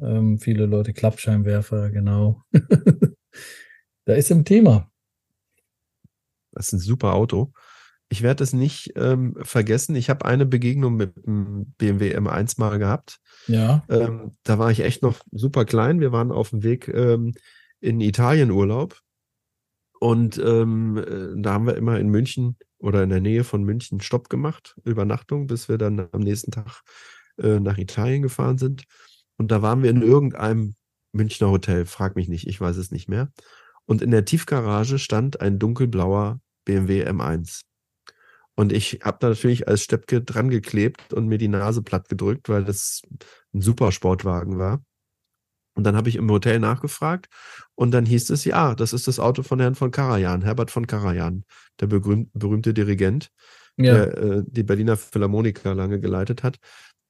ähm, 0.00 0.38
viele 0.38 0.66
Leute 0.66 0.92
Klappscheinwerfer, 0.92 1.90
genau. 1.90 2.42
da 4.04 4.14
ist 4.14 4.30
im 4.30 4.44
Thema. 4.44 4.90
Das 6.52 6.68
ist 6.68 6.72
ein 6.72 6.78
super 6.80 7.14
Auto. 7.14 7.52
Ich 8.12 8.22
werde 8.22 8.42
es 8.42 8.52
nicht 8.52 8.92
ähm, 8.96 9.36
vergessen. 9.42 9.94
Ich 9.94 10.10
habe 10.10 10.24
eine 10.24 10.44
Begegnung 10.44 10.96
mit 10.96 11.16
dem 11.24 11.72
BMW 11.78 12.16
M1 12.16 12.58
mal 12.58 12.78
gehabt. 12.78 13.20
Ja. 13.46 13.84
Ähm, 13.88 14.36
da 14.42 14.58
war 14.58 14.70
ich 14.72 14.80
echt 14.80 15.02
noch 15.02 15.20
super 15.30 15.64
klein. 15.64 16.00
Wir 16.00 16.10
waren 16.10 16.32
auf 16.32 16.50
dem 16.50 16.64
Weg 16.64 16.88
ähm, 16.88 17.32
in 17.80 18.00
Italien 18.00 18.50
Urlaub. 18.50 19.00
Und 20.00 20.38
ähm, 20.38 20.96
äh, 20.96 21.40
da 21.40 21.52
haben 21.52 21.66
wir 21.66 21.76
immer 21.76 22.00
in 22.00 22.08
München 22.08 22.56
oder 22.78 23.02
in 23.04 23.10
der 23.10 23.20
Nähe 23.20 23.44
von 23.44 23.62
München 23.62 24.00
Stopp 24.00 24.28
gemacht, 24.28 24.74
Übernachtung, 24.84 25.46
bis 25.46 25.68
wir 25.68 25.78
dann 25.78 26.08
am 26.10 26.20
nächsten 26.20 26.50
Tag 26.50 26.82
äh, 27.38 27.60
nach 27.60 27.78
Italien 27.78 28.22
gefahren 28.22 28.58
sind. 28.58 28.84
Und 29.36 29.52
da 29.52 29.62
waren 29.62 29.82
wir 29.82 29.90
in 29.90 30.02
irgendeinem 30.02 30.74
Münchner 31.12 31.50
Hotel, 31.50 31.86
frag 31.86 32.16
mich 32.16 32.28
nicht, 32.28 32.46
ich 32.46 32.60
weiß 32.60 32.76
es 32.76 32.90
nicht 32.90 33.08
mehr. 33.08 33.30
Und 33.86 34.02
in 34.02 34.10
der 34.10 34.24
Tiefgarage 34.24 34.98
stand 34.98 35.40
ein 35.40 35.58
dunkelblauer 35.58 36.40
BMW 36.64 37.06
M1. 37.06 37.62
Und 38.56 38.72
ich 38.72 39.00
habe 39.02 39.26
natürlich 39.26 39.68
als 39.68 39.82
Steppke 39.82 40.22
dran 40.22 40.50
geklebt 40.50 41.12
und 41.12 41.28
mir 41.28 41.38
die 41.38 41.48
Nase 41.48 41.82
platt 41.82 42.08
gedrückt, 42.08 42.48
weil 42.48 42.64
das 42.64 43.02
ein 43.54 43.62
super 43.62 43.92
Sportwagen 43.92 44.58
war. 44.58 44.84
Und 45.74 45.84
dann 45.84 45.96
habe 45.96 46.08
ich 46.08 46.16
im 46.16 46.30
Hotel 46.30 46.58
nachgefragt 46.58 47.28
und 47.74 47.92
dann 47.92 48.04
hieß 48.04 48.30
es, 48.30 48.44
ja, 48.44 48.74
das 48.74 48.92
ist 48.92 49.08
das 49.08 49.20
Auto 49.20 49.42
von 49.42 49.60
Herrn 49.60 49.76
von 49.76 49.90
Karajan, 49.90 50.42
Herbert 50.42 50.70
von 50.70 50.86
Karajan, 50.86 51.44
der 51.78 51.86
berühmt, 51.86 52.28
berühmte 52.34 52.74
Dirigent, 52.74 53.30
ja. 53.76 53.94
der 53.94 54.18
äh, 54.18 54.42
die 54.46 54.64
Berliner 54.64 54.96
Philharmoniker 54.96 55.74
lange 55.74 56.00
geleitet 56.00 56.42
hat. 56.42 56.58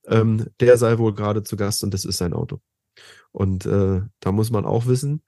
Ähm, 0.07 0.47
der 0.61 0.76
sei 0.76 0.99
wohl 0.99 1.14
gerade 1.14 1.43
zu 1.43 1.57
Gast 1.57 1.82
und 1.82 1.95
das 1.95 2.05
ist 2.05 2.18
sein 2.18 2.32
Auto. 2.32 2.61
Und 3.32 3.66
äh, 3.66 4.03
da 4.20 4.32
muss 4.32 4.51
man 4.51 4.64
auch 4.64 4.86
wissen, 4.86 5.22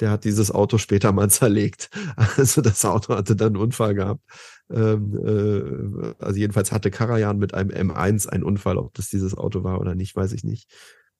der 0.00 0.10
hat 0.10 0.24
dieses 0.24 0.50
Auto 0.50 0.78
später 0.78 1.12
mal 1.12 1.30
zerlegt. 1.30 1.90
Also 2.36 2.60
das 2.60 2.84
Auto 2.84 3.14
hatte 3.14 3.36
dann 3.36 3.54
einen 3.54 3.56
Unfall 3.56 3.94
gehabt. 3.94 4.22
Ähm, 4.70 5.14
äh, 5.24 6.14
also 6.24 6.38
jedenfalls 6.38 6.72
hatte 6.72 6.90
Karajan 6.90 7.38
mit 7.38 7.54
einem 7.54 7.70
M1 7.70 8.28
einen 8.28 8.42
Unfall. 8.42 8.78
Ob 8.78 8.94
das 8.94 9.10
dieses 9.10 9.36
Auto 9.36 9.64
war 9.64 9.80
oder 9.80 9.94
nicht, 9.94 10.16
weiß 10.16 10.32
ich 10.32 10.44
nicht. 10.44 10.70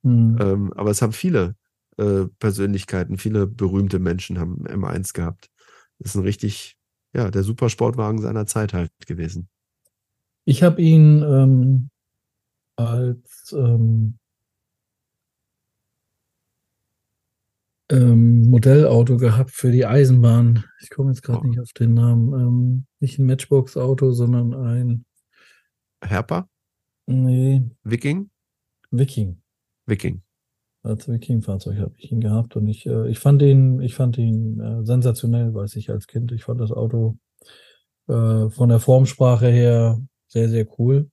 Mhm. 0.02 0.36
Ähm, 0.40 0.72
aber 0.74 0.90
es 0.90 1.02
haben 1.02 1.12
viele 1.12 1.56
äh, 1.96 2.26
Persönlichkeiten, 2.38 3.18
viele 3.18 3.46
berühmte 3.46 3.98
Menschen 3.98 4.38
haben 4.38 4.66
M1 4.66 5.14
gehabt. 5.14 5.48
Das 5.98 6.10
ist 6.10 6.16
ein 6.16 6.22
richtig, 6.22 6.76
ja, 7.14 7.30
der 7.30 7.42
Supersportwagen 7.42 8.20
seiner 8.20 8.46
Zeit 8.46 8.74
halt 8.74 8.90
gewesen. 9.06 9.48
Ich 10.44 10.62
habe 10.62 10.80
ihn 10.80 11.22
ähm, 11.22 11.90
als 12.76 13.52
ähm, 13.56 14.18
ähm, 17.90 18.48
Modellauto 18.48 19.16
gehabt 19.16 19.50
für 19.50 19.70
die 19.70 19.86
Eisenbahn. 19.86 20.64
Ich 20.80 20.90
komme 20.90 21.10
jetzt 21.10 21.22
gerade 21.22 21.40
oh. 21.44 21.48
nicht 21.48 21.60
auf 21.60 21.72
den 21.72 21.94
Namen. 21.94 22.32
Ähm, 22.32 22.86
nicht 23.00 23.18
ein 23.18 23.26
Matchbox-Auto, 23.26 24.12
sondern 24.12 24.54
ein 24.54 25.04
Herper? 26.02 26.48
Nee. 27.06 27.62
Viking? 27.84 28.30
Viking. 28.90 29.40
Viking. 29.86 30.22
Als 30.82 31.08
Viking-Fahrzeug 31.08 31.78
habe 31.78 31.94
ich 31.98 32.12
ihn 32.12 32.20
gehabt 32.20 32.56
und 32.56 32.68
ich, 32.68 32.86
äh, 32.86 33.08
ich 33.08 33.18
fand 33.18 33.42
ihn, 33.42 33.80
ich 33.80 33.94
fand 33.94 34.18
ihn 34.18 34.60
äh, 34.60 34.84
sensationell, 34.84 35.52
weiß 35.54 35.76
ich 35.76 35.90
als 35.90 36.06
Kind. 36.06 36.32
Ich 36.32 36.44
fand 36.44 36.60
das 36.60 36.70
Auto 36.70 37.18
äh, 38.08 38.48
von 38.50 38.68
der 38.68 38.80
Formsprache 38.80 39.48
her 39.48 40.00
sehr, 40.28 40.48
sehr 40.48 40.66
cool. 40.78 41.10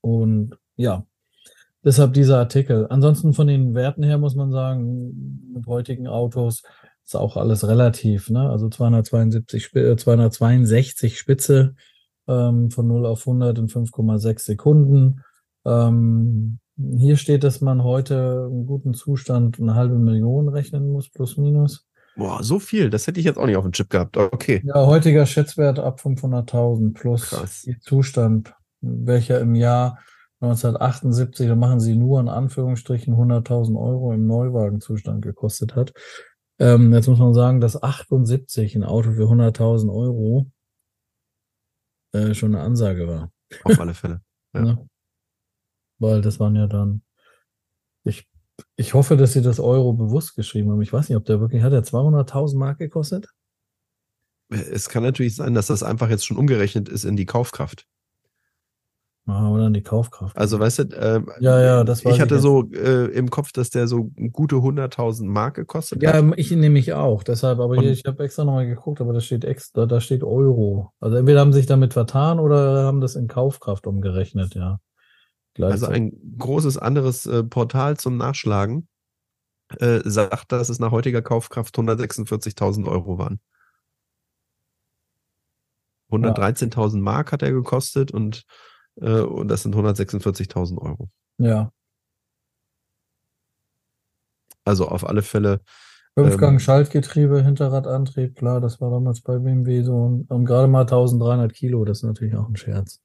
Und 0.00 0.56
ja, 0.76 1.06
deshalb 1.84 2.14
dieser 2.14 2.38
Artikel. 2.38 2.86
Ansonsten 2.88 3.32
von 3.32 3.46
den 3.46 3.74
Werten 3.74 4.02
her 4.02 4.18
muss 4.18 4.34
man 4.34 4.50
sagen, 4.50 5.50
mit 5.54 5.66
heutigen 5.66 6.06
Autos 6.06 6.62
ist 7.04 7.16
auch 7.16 7.36
alles 7.36 7.66
relativ. 7.66 8.30
Ne? 8.30 8.48
Also 8.48 8.68
272, 8.68 9.70
262 9.70 11.18
Spitze 11.18 11.74
ähm, 12.28 12.70
von 12.70 12.86
0 12.86 13.06
auf 13.06 13.26
100 13.26 13.58
in 13.58 13.68
5,6 13.68 14.38
Sekunden. 14.40 15.22
Ähm, 15.64 16.58
hier 16.96 17.16
steht, 17.16 17.44
dass 17.44 17.60
man 17.60 17.84
heute 17.84 18.48
im 18.50 18.66
guten 18.66 18.94
Zustand 18.94 19.60
eine 19.60 19.74
halbe 19.74 19.98
Million 19.98 20.48
rechnen 20.48 20.90
muss, 20.90 21.10
plus 21.10 21.36
minus. 21.36 21.86
Boah, 22.16 22.42
so 22.42 22.58
viel. 22.58 22.90
Das 22.90 23.06
hätte 23.06 23.20
ich 23.20 23.26
jetzt 23.26 23.38
auch 23.38 23.46
nicht 23.46 23.56
auf 23.56 23.64
dem 23.64 23.72
Chip 23.72 23.90
gehabt. 23.90 24.16
Okay. 24.16 24.62
Ja, 24.64 24.86
heutiger 24.86 25.24
Schätzwert 25.26 25.78
ab 25.78 26.00
500.000 26.02 26.92
plus 26.94 27.30
Krass. 27.30 27.66
Zustand, 27.80 28.54
welcher 28.80 29.40
im 29.40 29.54
Jahr 29.54 29.98
1978, 30.42 31.46
da 31.46 31.54
machen 31.54 31.80
sie 31.80 31.96
nur 31.96 32.20
in 32.20 32.28
Anführungsstrichen 32.28 33.14
100.000 33.14 33.78
Euro 33.78 34.12
im 34.12 34.26
Neuwagenzustand 34.26 35.22
gekostet 35.22 35.76
hat. 35.76 35.92
Ähm, 36.58 36.92
jetzt 36.92 37.06
muss 37.08 37.18
man 37.18 37.32
sagen, 37.32 37.60
dass 37.60 37.80
78 37.80 38.74
ein 38.74 38.84
Auto 38.84 39.12
für 39.12 39.28
100.000 39.28 39.92
Euro 39.92 40.50
äh, 42.12 42.34
schon 42.34 42.54
eine 42.54 42.64
Ansage 42.64 43.06
war. 43.06 43.30
Auf 43.64 43.80
alle 43.80 43.94
Fälle. 43.94 44.20
Ja. 44.54 44.60
Ne? 44.60 44.86
Weil 45.98 46.20
das 46.20 46.38
waren 46.38 46.54
ja 46.56 46.66
dann, 46.66 47.00
ich 48.04 48.28
ich 48.76 48.92
hoffe, 48.92 49.16
dass 49.16 49.32
sie 49.32 49.40
das 49.40 49.60
Euro 49.60 49.92
bewusst 49.94 50.34
geschrieben 50.36 50.70
haben. 50.70 50.82
Ich 50.82 50.92
weiß 50.92 51.08
nicht, 51.08 51.16
ob 51.16 51.24
der 51.24 51.40
wirklich, 51.40 51.62
hat 51.62 51.72
er 51.72 51.82
200.000 51.82 52.58
Mark 52.58 52.78
gekostet? 52.78 53.28
Es 54.50 54.88
kann 54.88 55.02
natürlich 55.02 55.34
sein, 55.36 55.54
dass 55.54 55.68
das 55.68 55.82
einfach 55.82 56.10
jetzt 56.10 56.26
schon 56.26 56.36
umgerechnet 56.36 56.88
ist 56.88 57.04
in 57.04 57.16
die 57.16 57.24
Kaufkraft. 57.24 57.86
Ah, 59.24 59.50
oder 59.50 59.68
in 59.68 59.72
die 59.72 59.82
Kaufkraft. 59.82 60.36
Also, 60.36 60.58
weißt 60.58 60.78
du, 60.80 60.82
äh, 60.96 61.22
ja, 61.38 61.60
ja, 61.60 61.84
das 61.84 62.04
war 62.04 62.10
ich 62.10 62.20
hatte 62.20 62.40
so 62.40 62.68
äh, 62.72 63.06
im 63.12 63.30
Kopf, 63.30 63.52
dass 63.52 63.70
der 63.70 63.86
so 63.86 64.10
gute 64.32 64.56
100.000 64.56 65.26
Mark 65.26 65.54
gekostet 65.54 66.02
ja, 66.02 66.12
hat. 66.12 66.24
Ja, 66.24 66.32
ich 66.34 66.50
nehme 66.50 66.76
ich 66.80 66.92
auch. 66.92 67.22
Deshalb, 67.22 67.60
aber 67.60 67.76
hier, 67.76 67.92
ich 67.92 68.02
habe 68.04 68.24
extra 68.24 68.44
nochmal 68.44 68.66
geguckt, 68.66 69.00
aber 69.00 69.12
da 69.12 69.20
steht 69.20 69.44
extra, 69.44 69.86
da 69.86 70.00
steht 70.00 70.24
Euro. 70.24 70.92
Also 70.98 71.16
entweder 71.16 71.38
haben 71.38 71.52
sie 71.52 71.60
sich 71.60 71.66
damit 71.66 71.92
vertan 71.92 72.40
oder 72.40 72.84
haben 72.84 73.00
das 73.00 73.14
in 73.14 73.28
Kaufkraft 73.28 73.86
umgerechnet, 73.86 74.56
ja. 74.56 74.80
Also 75.60 75.86
ein 75.86 76.12
großes 76.38 76.78
anderes 76.78 77.26
äh, 77.26 77.44
Portal 77.44 77.98
zum 77.98 78.16
Nachschlagen 78.16 78.88
äh, 79.78 80.00
sagt, 80.04 80.50
dass 80.50 80.68
es 80.68 80.80
nach 80.80 80.90
heutiger 80.90 81.22
Kaufkraft 81.22 81.76
146.000 81.76 82.88
Euro 82.88 83.18
waren. 83.18 83.38
113.000 86.10 86.96
ja. 86.96 87.00
Mark 87.02 87.32
hat 87.32 87.42
er 87.42 87.52
gekostet 87.52 88.10
und, 88.10 88.44
äh, 89.00 89.20
und 89.20 89.48
das 89.48 89.62
sind 89.62 89.74
146.000 89.74 90.78
Euro. 90.78 91.08
Ja. 91.38 91.72
Also 94.64 94.88
auf 94.88 95.06
alle 95.06 95.22
Fälle. 95.22 95.60
Fünfgang 96.14 96.54
ähm, 96.54 96.60
Schaltgetriebe, 96.60 97.42
Hinterradantrieb, 97.42 98.36
klar, 98.36 98.60
das 98.60 98.80
war 98.80 98.90
damals 98.90 99.22
bei 99.22 99.38
BMW 99.38 99.82
so. 99.82 99.96
Und, 99.96 100.30
und 100.30 100.44
gerade 100.44 100.68
mal 100.68 100.82
1300 100.82 101.52
Kilo, 101.52 101.84
das 101.84 101.98
ist 101.98 102.04
natürlich 102.04 102.36
auch 102.36 102.48
ein 102.48 102.56
Scherz. 102.56 103.00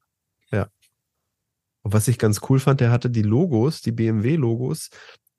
Ja. 0.52 0.68
Und 1.82 1.94
was 1.94 2.06
ich 2.08 2.18
ganz 2.18 2.40
cool 2.48 2.60
fand, 2.60 2.80
der 2.80 2.90
hatte 2.90 3.08
die 3.08 3.22
Logos, 3.22 3.80
die 3.80 3.92
BMW-Logos, 3.92 4.90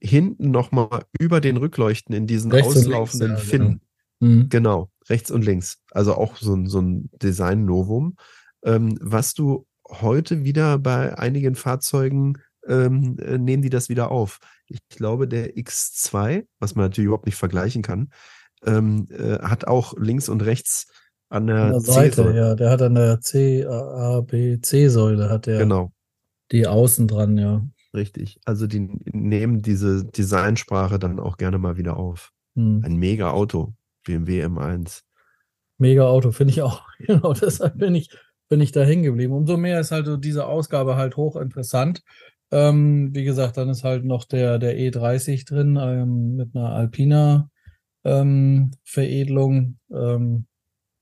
hinten 0.02 0.52
nochmal 0.52 1.04
über 1.20 1.42
den 1.42 1.58
Rückleuchten 1.58 2.16
in 2.16 2.26
diesen 2.26 2.52
rechts 2.52 2.78
auslaufenden 2.78 3.30
links, 3.30 3.44
ja, 3.44 3.50
Finnen. 3.50 3.82
Genau. 4.20 4.34
Mhm. 4.34 4.50
genau. 4.50 4.92
rechts 5.10 5.32
und 5.32 5.46
links. 5.46 5.80
Also 5.92 6.16
auch 6.16 6.38
so 6.38 6.56
ein, 6.56 6.68
so 6.68 6.82
ein 6.82 7.10
Design-Novum, 7.22 8.16
ähm, 8.64 8.98
was 9.02 9.34
du 9.34 9.68
heute 9.90 10.44
wieder 10.44 10.78
bei 10.78 11.18
einigen 11.18 11.56
Fahrzeugen 11.56 12.38
ähm, 12.68 13.18
äh, 13.20 13.38
nehmen 13.38 13.64
die 13.64 13.70
das 13.70 13.90
wieder 13.90 14.12
auf. 14.12 14.40
Ich 14.68 14.80
glaube, 14.90 15.28
der 15.28 15.56
X2, 15.56 16.46
was 16.60 16.76
man 16.76 16.86
natürlich 16.86 17.08
überhaupt 17.08 17.26
nicht 17.26 17.36
vergleichen 17.36 17.82
kann, 17.82 18.12
ähm, 18.66 19.08
äh, 19.12 19.40
hat 19.40 19.66
auch 19.66 19.96
links 19.98 20.30
und 20.30 20.44
rechts 20.44 20.88
an 21.30 21.48
der, 21.48 21.66
an 21.66 21.72
der 21.72 21.80
Seite, 21.82 22.34
ja, 22.36 22.56
der 22.56 22.70
hat 22.72 22.82
an 22.82 22.96
der 22.96 23.22
C, 23.22 23.66
A, 23.66 24.22
B, 24.22 24.60
C-Säule 24.60 25.30
hat 25.30 25.46
der. 25.46 25.60
Genau. 25.60 25.92
Die 26.52 26.66
außen 26.66 27.08
dran, 27.08 27.38
ja. 27.38 27.66
Richtig. 27.94 28.40
Also 28.46 28.68
die 28.68 28.90
nehmen 29.06 29.62
diese 29.62 30.06
Designsprache 30.06 31.00
dann 31.00 31.20
auch 31.20 31.38
gerne 31.38 31.58
mal 31.58 31.78
wieder 31.78 31.98
auf. 31.98 32.32
Hm. 32.56 32.82
Ein 32.84 32.96
mega 32.98 33.32
Auto, 33.32 33.74
BMW 34.06 34.46
M1. 34.46 35.04
Mega 35.78 36.08
Auto, 36.08 36.32
finde 36.32 36.54
ich 36.54 36.62
auch. 36.62 36.88
Genau, 37.00 37.32
deshalb 37.32 37.78
bin 37.78 37.96
ich, 37.96 38.10
bin 38.50 38.62
ich 38.62 38.72
da 38.72 38.84
hängen 38.84 39.04
geblieben. 39.04 39.34
Umso 39.34 39.58
mehr 39.58 39.80
ist 39.80 39.92
halt 39.92 40.08
so 40.08 40.18
diese 40.18 40.48
Ausgabe 40.48 40.96
halt 40.96 41.16
hochinteressant. 41.16 42.04
Ähm, 42.52 43.14
wie 43.14 43.24
gesagt, 43.24 43.58
dann 43.58 43.70
ist 43.70 43.84
halt 43.84 44.04
noch 44.04 44.26
der, 44.26 44.58
der 44.58 44.76
E30 44.76 45.48
drin 45.48 45.78
ähm, 45.80 46.36
mit 46.36 46.56
einer 46.56 46.72
Alpina 46.72 47.50
ähm, 48.04 48.72
Veredelung. 48.84 49.78
Ähm, 49.92 50.48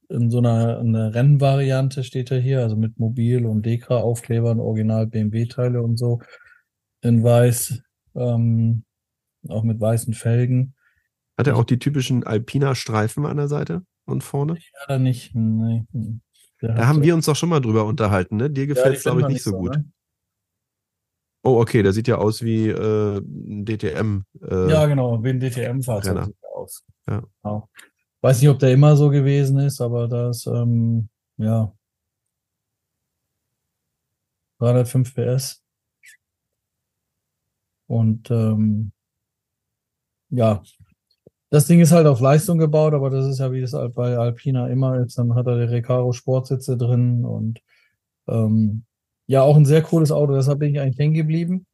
in 0.09 0.29
so 0.29 0.37
einer, 0.39 0.79
einer 0.79 1.13
Rennvariante 1.13 2.03
steht 2.03 2.31
er 2.31 2.39
hier, 2.39 2.61
also 2.61 2.75
mit 2.75 2.99
Mobil- 2.99 3.45
und 3.45 3.65
Dekra-Aufklebern, 3.65 4.59
Original 4.59 5.07
BMW-Teile 5.07 5.81
und 5.81 5.97
so. 5.97 6.21
In 7.01 7.23
weiß, 7.23 7.81
ähm, 8.15 8.83
auch 9.47 9.63
mit 9.63 9.79
weißen 9.79 10.13
Felgen. 10.13 10.75
Hat 11.37 11.47
er 11.47 11.57
auch 11.57 11.65
die 11.65 11.79
typischen 11.79 12.25
Alpina-Streifen 12.25 13.25
an 13.25 13.37
der 13.37 13.47
Seite 13.47 13.83
und 14.05 14.23
vorne? 14.23 14.55
Ja, 14.55 14.85
da 14.87 14.99
nicht. 14.99 15.35
Nee. 15.35 15.85
Da 16.59 16.87
haben 16.87 16.97
so 16.97 17.03
wir 17.03 17.13
uns 17.13 17.25
doch 17.25 17.35
schon 17.35 17.49
mal 17.49 17.59
drüber 17.59 17.85
unterhalten, 17.85 18.37
ne? 18.37 18.49
Dir 18.49 18.67
gefällt 18.67 18.97
es, 18.97 19.03
ja, 19.03 19.11
glaube 19.11 19.27
ich, 19.27 19.33
nicht 19.33 19.43
so 19.43 19.51
gut. 19.51 19.75
Ne? 19.75 19.85
Oh, 21.43 21.61
okay, 21.61 21.83
der 21.83 21.93
sieht 21.93 22.07
ja 22.07 22.17
aus 22.17 22.41
wie 22.41 22.67
äh, 22.67 23.17
ein 23.19 23.65
DTM. 23.65 24.23
Äh, 24.41 24.69
ja, 24.69 24.85
genau, 24.85 25.23
wie 25.23 25.29
ein 25.29 25.39
DTM-Fahrzeug 25.39 26.25
sieht 26.25 26.35
er 26.41 26.57
aus. 26.57 26.83
Ja. 27.07 27.23
Genau. 27.43 27.69
Weiß 28.21 28.41
nicht, 28.41 28.49
ob 28.49 28.59
der 28.59 28.73
immer 28.73 28.95
so 28.95 29.09
gewesen 29.09 29.59
ist, 29.59 29.79
aber 29.79 30.07
das, 30.07 30.45
ähm, 30.47 31.09
ja. 31.37 31.71
305 34.59 35.13
PS. 35.13 35.63
Und 37.87 38.29
ähm, 38.31 38.91
ja, 40.29 40.61
das 41.49 41.67
Ding 41.67 41.79
ist 41.79 41.91
halt 41.91 42.07
auf 42.07 42.19
Leistung 42.19 42.57
gebaut, 42.57 42.93
aber 42.93 43.09
das 43.09 43.25
ist 43.25 43.39
ja 43.39 43.51
wie 43.51 43.61
das 43.61 43.73
halt 43.73 43.93
bei 43.93 44.17
Alpina 44.17 44.67
immer 44.67 44.99
ist. 44.99 45.17
Dann 45.17 45.35
hat 45.35 45.47
er 45.47 45.57
die 45.57 45.73
Recaro 45.73 46.11
Sportsitze 46.11 46.77
drin 46.77 47.23
und 47.23 47.59
ähm, 48.27 48.83
ja, 49.27 49.41
auch 49.41 49.55
ein 49.55 49.65
sehr 49.65 49.81
cooles 49.81 50.11
Auto. 50.11 50.33
Deshalb 50.33 50.59
bin 50.59 50.73
ich 50.73 50.79
eigentlich 50.79 50.99
hängen 50.99 51.13
geblieben 51.13 51.65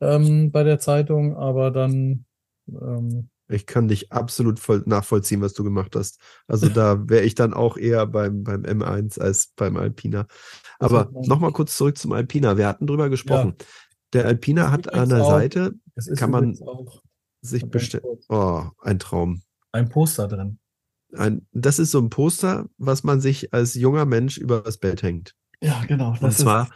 ähm, 0.00 0.50
bei 0.52 0.62
der 0.62 0.78
Zeitung, 0.78 1.36
aber 1.36 1.70
dann 1.70 2.26
ähm, 2.68 3.28
Ich 3.48 3.66
kann 3.66 3.88
dich 3.88 4.12
absolut 4.12 4.58
voll 4.58 4.82
nachvollziehen, 4.86 5.40
was 5.40 5.54
du 5.54 5.64
gemacht 5.64 5.96
hast. 5.96 6.20
Also 6.46 6.68
da 6.68 7.08
wäre 7.08 7.24
ich 7.24 7.34
dann 7.34 7.54
auch 7.54 7.76
eher 7.76 8.06
beim, 8.06 8.42
beim 8.42 8.62
M1 8.62 9.20
als 9.20 9.52
beim 9.56 9.76
Alpina. 9.76 10.26
Aber 10.78 11.10
nochmal 11.12 11.52
kurz 11.52 11.76
zurück 11.76 11.96
zum 11.96 12.12
Alpina. 12.12 12.58
Wir 12.58 12.68
hatten 12.68 12.86
drüber 12.86 13.08
gesprochen. 13.08 13.54
Ja. 13.58 13.66
Der 14.12 14.26
Alpina 14.26 14.70
hat 14.70 14.92
an 14.92 15.08
der 15.08 15.24
auch, 15.24 15.30
Seite, 15.30 15.74
kann 16.16 16.30
man 16.30 16.56
sich 17.44 17.68
bestellen. 17.68 18.18
Oh, 18.28 18.64
ein 18.82 18.98
Traum. 18.98 19.42
Ein 19.72 19.88
Poster 19.88 20.28
drin. 20.28 20.58
Ein, 21.16 21.46
das 21.52 21.78
ist 21.78 21.92
so 21.92 22.00
ein 22.00 22.10
Poster, 22.10 22.68
was 22.76 23.04
man 23.04 23.20
sich 23.20 23.52
als 23.54 23.74
junger 23.74 24.04
Mensch 24.04 24.38
über 24.38 24.60
das 24.60 24.78
Bett 24.78 25.02
hängt. 25.02 25.34
Ja, 25.60 25.84
genau. 25.86 26.16
Und 26.20 26.32
zwar 26.32 26.68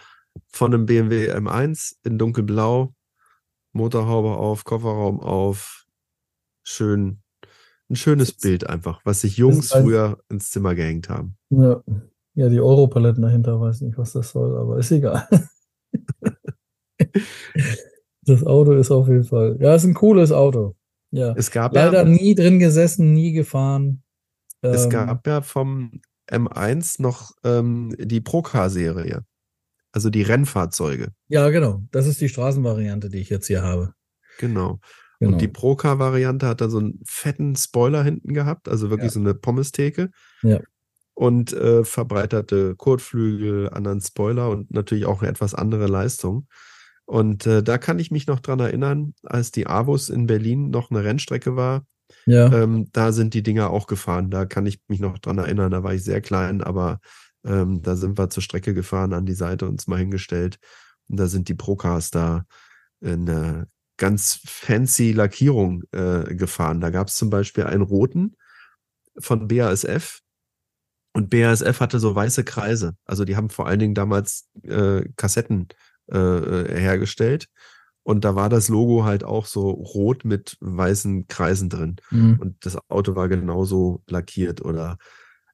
von 0.49 0.73
einem 0.73 0.87
BMW 0.87 1.33
M1 1.33 1.97
in 2.05 2.19
dunkelblau, 2.19 2.95
Motorhaube 3.73 4.37
auf, 4.37 4.65
Kofferraum 4.65 5.21
auf, 5.21 5.87
schön, 6.63 7.23
ein 7.91 7.97
schönes 7.97 8.33
Bild 8.33 8.69
einfach, 8.69 9.01
was 9.05 9.23
sich 9.23 9.37
Jungs 9.37 9.73
ein, 9.73 9.83
früher 9.83 10.19
ins 10.29 10.51
Zimmer 10.51 10.75
gehängt 10.75 11.09
haben. 11.09 11.37
Ja, 11.51 11.83
ja 12.35 12.49
die 12.49 12.61
Europaletten 12.61 13.23
dahinter, 13.23 13.61
weiß 13.61 13.81
nicht, 13.81 13.99
was 13.99 14.13
das 14.13 14.31
soll, 14.31 14.57
aber 14.57 14.79
ist 14.79 14.93
egal. 14.93 15.29
das 18.29 18.45
Auto 18.45 18.73
ist 18.73 18.91
auf 18.91 19.09
jeden 19.09 19.25
Fall, 19.25 19.57
ja, 19.61 19.75
ist 19.75 19.85
ein 19.85 19.95
cooles 19.95 20.33
Auto. 20.33 20.77
Ja. 21.11 21.35
Es 21.37 21.51
gab 21.51 21.75
leider 21.75 22.03
ja, 22.03 22.05
nie 22.05 22.35
drin 22.35 22.59
gesessen, 22.59 23.13
nie 23.13 23.33
gefahren. 23.33 24.03
Es 24.61 24.85
ähm, 24.85 24.91
gab 24.91 25.27
ja 25.27 25.41
vom 25.41 26.01
M1 26.31 27.01
noch 27.01 27.33
ähm, 27.45 27.95
die 27.99 28.21
Procar-Serie. 28.21 29.25
Also 29.93 30.11
die 30.11 30.23
Rennfahrzeuge. 30.23 31.13
Ja, 31.29 31.49
genau. 31.49 31.83
Das 31.91 32.07
ist 32.07 32.21
die 32.21 32.29
Straßenvariante, 32.29 33.09
die 33.09 33.19
ich 33.19 33.31
jetzt 33.31 33.47
hier 33.47 33.63
habe. 33.63 33.95
Genau. 34.39 34.81
genau. 35.19 35.33
Und 35.33 35.41
die 35.41 35.49
Procar-Variante 35.49 36.47
hat 36.47 36.61
da 36.61 36.69
so 36.69 36.79
einen 36.79 37.01
fetten 37.07 37.57
Spoiler 37.57 38.05
hinten 38.05 38.35
gehabt, 38.35 38.69
also 38.69 38.91
wirklich 38.91 39.11
ja. 39.11 39.15
so 39.15 39.21
eine 39.21 39.35
Pommestheke. 39.35 40.11
Ja. 40.43 40.61
Und 41.15 41.53
äh, 41.53 41.85
verbreiterte 41.85 42.77
Kotflügel, 42.77 43.71
anderen 43.71 44.01
Spoiler 44.01 44.51
und 44.51 44.71
natürlich 44.71 45.07
auch 45.07 45.23
eine 45.23 45.31
etwas 45.31 45.55
andere 45.55 45.87
Leistung. 45.87 46.47
Und 47.09 47.47
äh, 47.47 47.63
da 47.63 47.79
kann 47.79 47.99
ich 47.99 48.11
mich 48.11 48.27
noch 48.27 48.39
dran 48.39 48.61
erinnern, 48.61 49.15
als 49.23 49.51
die 49.51 49.67
Avus 49.67 50.11
in 50.11 50.27
Berlin 50.27 50.69
noch 50.69 50.91
eine 50.91 51.03
Rennstrecke 51.05 51.57
war. 51.57 51.87
Ja. 52.27 52.53
Ähm, 52.53 52.91
da 52.93 53.13
sind 53.13 53.33
die 53.33 53.43
Dinger 53.43 53.71
auch 53.71 53.87
gefahren. 53.87 54.31
Da 54.31 54.45
kann 54.45 54.67
ich 54.67 54.81
mich 54.89 55.01
noch 55.01 55.19
dran 55.19 55.39
erinnern. 55.39 55.71
Da 55.71 55.83
war 55.83 55.95
ich 55.95 56.05
sehr 56.05 56.21
klein, 56.21 56.61
aber 56.61 57.01
ähm, 57.47 57.81
da 57.81 57.97
sind 57.97 58.19
wir 58.19 58.29
zur 58.29 58.43
Strecke 58.43 58.75
gefahren, 58.75 59.15
an 59.15 59.25
die 59.25 59.33
Seite 59.33 59.67
uns 59.67 59.87
mal 59.87 59.99
hingestellt. 59.99 60.59
Und 61.09 61.19
da 61.19 61.29
sind 61.29 61.49
die 61.49 61.55
Procars 61.55 62.11
da 62.11 62.45
in 63.01 63.27
eine 63.27 63.69
ganz 63.97 64.41
fancy 64.45 65.13
Lackierung 65.13 65.85
äh, 65.93 66.35
gefahren. 66.35 66.83
Da 66.83 66.91
gab 66.91 67.09
es 67.09 67.17
zum 67.17 67.31
Beispiel 67.31 67.65
einen 67.65 67.83
roten 67.83 68.37
von 69.19 69.49
BASF. 69.49 70.21
Und 71.15 71.31
BASF 71.31 71.81
hatte 71.81 72.01
so 72.01 72.15
weiße 72.15 72.45
Kreise. 72.45 72.97
Also 73.07 73.25
die 73.25 73.35
haben 73.35 73.49
vor 73.49 73.67
allen 73.67 73.79
Dingen 73.79 73.95
damals 73.95 74.51
äh, 74.63 75.09
Kassetten 75.17 75.69
äh, 75.71 75.75
äh, 76.11 76.79
hergestellt. 76.79 77.49
Und 78.03 78.25
da 78.25 78.35
war 78.35 78.49
das 78.49 78.69
Logo 78.69 79.05
halt 79.05 79.23
auch 79.23 79.45
so 79.45 79.69
rot 79.69 80.25
mit 80.25 80.57
weißen 80.61 81.27
Kreisen 81.27 81.69
drin. 81.69 81.97
Mhm. 82.11 82.39
Und 82.41 82.65
das 82.65 82.79
Auto 82.89 83.17
war 83.17 83.29
genauso 83.29 84.03
lackiert 84.07 84.65
oder 84.65 84.97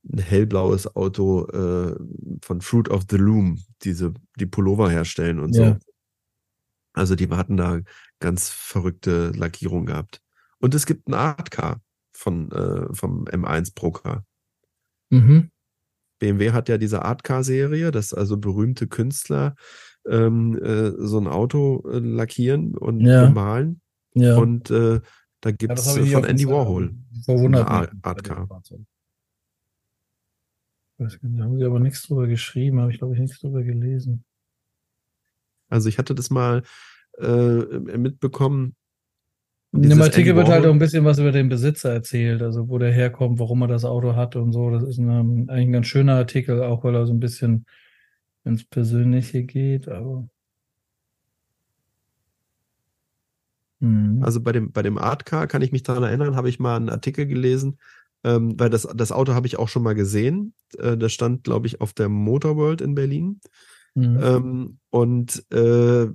ein 0.04 0.18
hellblaues 0.18 0.94
Auto 0.94 1.46
äh, 1.46 1.96
von 2.42 2.60
Fruit 2.60 2.88
of 2.90 3.04
the 3.10 3.16
Loom, 3.16 3.58
diese, 3.82 4.14
die 4.38 4.46
Pullover 4.46 4.90
herstellen 4.90 5.40
und 5.40 5.56
ja. 5.56 5.72
so. 5.72 5.78
Also 6.92 7.16
die 7.16 7.28
hatten 7.28 7.56
da 7.56 7.80
ganz 8.20 8.50
verrückte 8.50 9.30
Lackierung 9.30 9.86
gehabt. 9.86 10.20
Und 10.58 10.74
es 10.74 10.86
gibt 10.86 11.08
ein 11.08 11.14
Art 11.14 11.50
Car 11.50 11.80
von, 12.12 12.52
äh, 12.52 12.94
vom 12.94 13.24
M1 13.24 13.74
Pro 13.74 13.90
Car. 13.90 14.24
Mhm. 15.10 15.50
BMW 16.20 16.52
hat 16.52 16.68
ja 16.68 16.78
diese 16.78 17.02
Art 17.04 17.24
Car 17.24 17.42
Serie, 17.42 17.90
dass 17.90 18.14
also 18.14 18.36
berühmte 18.36 18.86
Künstler 18.86 19.56
ähm, 20.08 20.58
äh, 20.62 20.92
so 20.98 21.18
ein 21.18 21.26
Auto 21.26 21.82
äh, 21.90 21.98
lackieren 21.98 22.76
und 22.76 23.00
ja. 23.00 23.26
bemalen. 23.26 23.80
Ja. 24.14 24.36
Und 24.36 24.70
äh, 24.70 25.00
da 25.40 25.50
gibt 25.50 25.78
es 25.78 25.96
ja, 25.96 26.20
von 26.20 26.24
Andy 26.24 26.48
Warhol 26.48 26.94
eine 27.28 27.68
Art 27.68 28.24
Car. 28.24 28.62
Nicht, 30.98 31.20
haben 31.22 31.58
sie 31.58 31.64
aber 31.64 31.80
nichts 31.80 32.06
drüber 32.06 32.26
geschrieben, 32.26 32.80
habe 32.80 32.92
ich 32.92 32.98
glaube 32.98 33.14
ich 33.14 33.20
nichts 33.20 33.40
drüber 33.40 33.62
gelesen. 33.62 34.24
Also 35.68 35.88
ich 35.88 35.98
hatte 35.98 36.14
das 36.14 36.30
mal 36.30 36.62
äh, 37.18 37.26
mitbekommen. 37.98 38.76
In 39.72 39.90
dem 39.90 40.02
Artikel 40.02 40.36
wird 40.36 40.46
halt 40.46 40.64
auch 40.66 40.70
ein 40.70 40.78
bisschen 40.78 41.04
was 41.04 41.18
über 41.18 41.32
den 41.32 41.48
Besitzer 41.48 41.92
erzählt, 41.92 42.42
also 42.42 42.68
wo 42.68 42.78
der 42.78 42.92
herkommt, 42.92 43.40
warum 43.40 43.62
er 43.62 43.68
das 43.68 43.84
Auto 43.84 44.14
hat 44.14 44.36
und 44.36 44.52
so. 44.52 44.70
Das 44.70 44.84
ist 44.84 44.98
ein, 44.98 45.50
eigentlich 45.50 45.68
ein 45.68 45.72
ganz 45.72 45.88
schöner 45.88 46.14
Artikel, 46.14 46.62
auch 46.62 46.84
weil 46.84 46.94
er 46.94 47.06
so 47.06 47.12
ein 47.12 47.18
bisschen 47.18 47.66
ins 48.44 48.64
Persönliche 48.64 49.44
geht, 49.44 49.88
aber. 49.88 50.28
Hm. 53.80 54.22
Also 54.22 54.40
bei 54.40 54.52
dem, 54.52 54.72
bei 54.72 54.82
dem 54.82 54.98
Art 54.98 55.26
Car 55.26 55.46
kann 55.46 55.62
ich 55.62 55.72
mich 55.72 55.82
daran 55.82 56.04
erinnern, 56.04 56.36
habe 56.36 56.48
ich 56.48 56.58
mal 56.58 56.76
einen 56.76 56.90
Artikel 56.90 57.26
gelesen, 57.26 57.78
ähm, 58.22 58.58
weil 58.58 58.70
das, 58.70 58.88
das 58.94 59.12
Auto 59.12 59.34
habe 59.34 59.46
ich 59.46 59.58
auch 59.58 59.68
schon 59.68 59.82
mal 59.82 59.94
gesehen. 59.94 60.54
Äh, 60.78 60.96
das 60.96 61.12
stand, 61.12 61.44
glaube 61.44 61.66
ich, 61.66 61.80
auf 61.80 61.92
der 61.92 62.08
Motorworld 62.08 62.80
in 62.80 62.94
Berlin. 62.94 63.40
Mhm. 63.94 64.20
Ähm, 64.22 64.78
und 64.90 65.44
äh, 65.52 66.08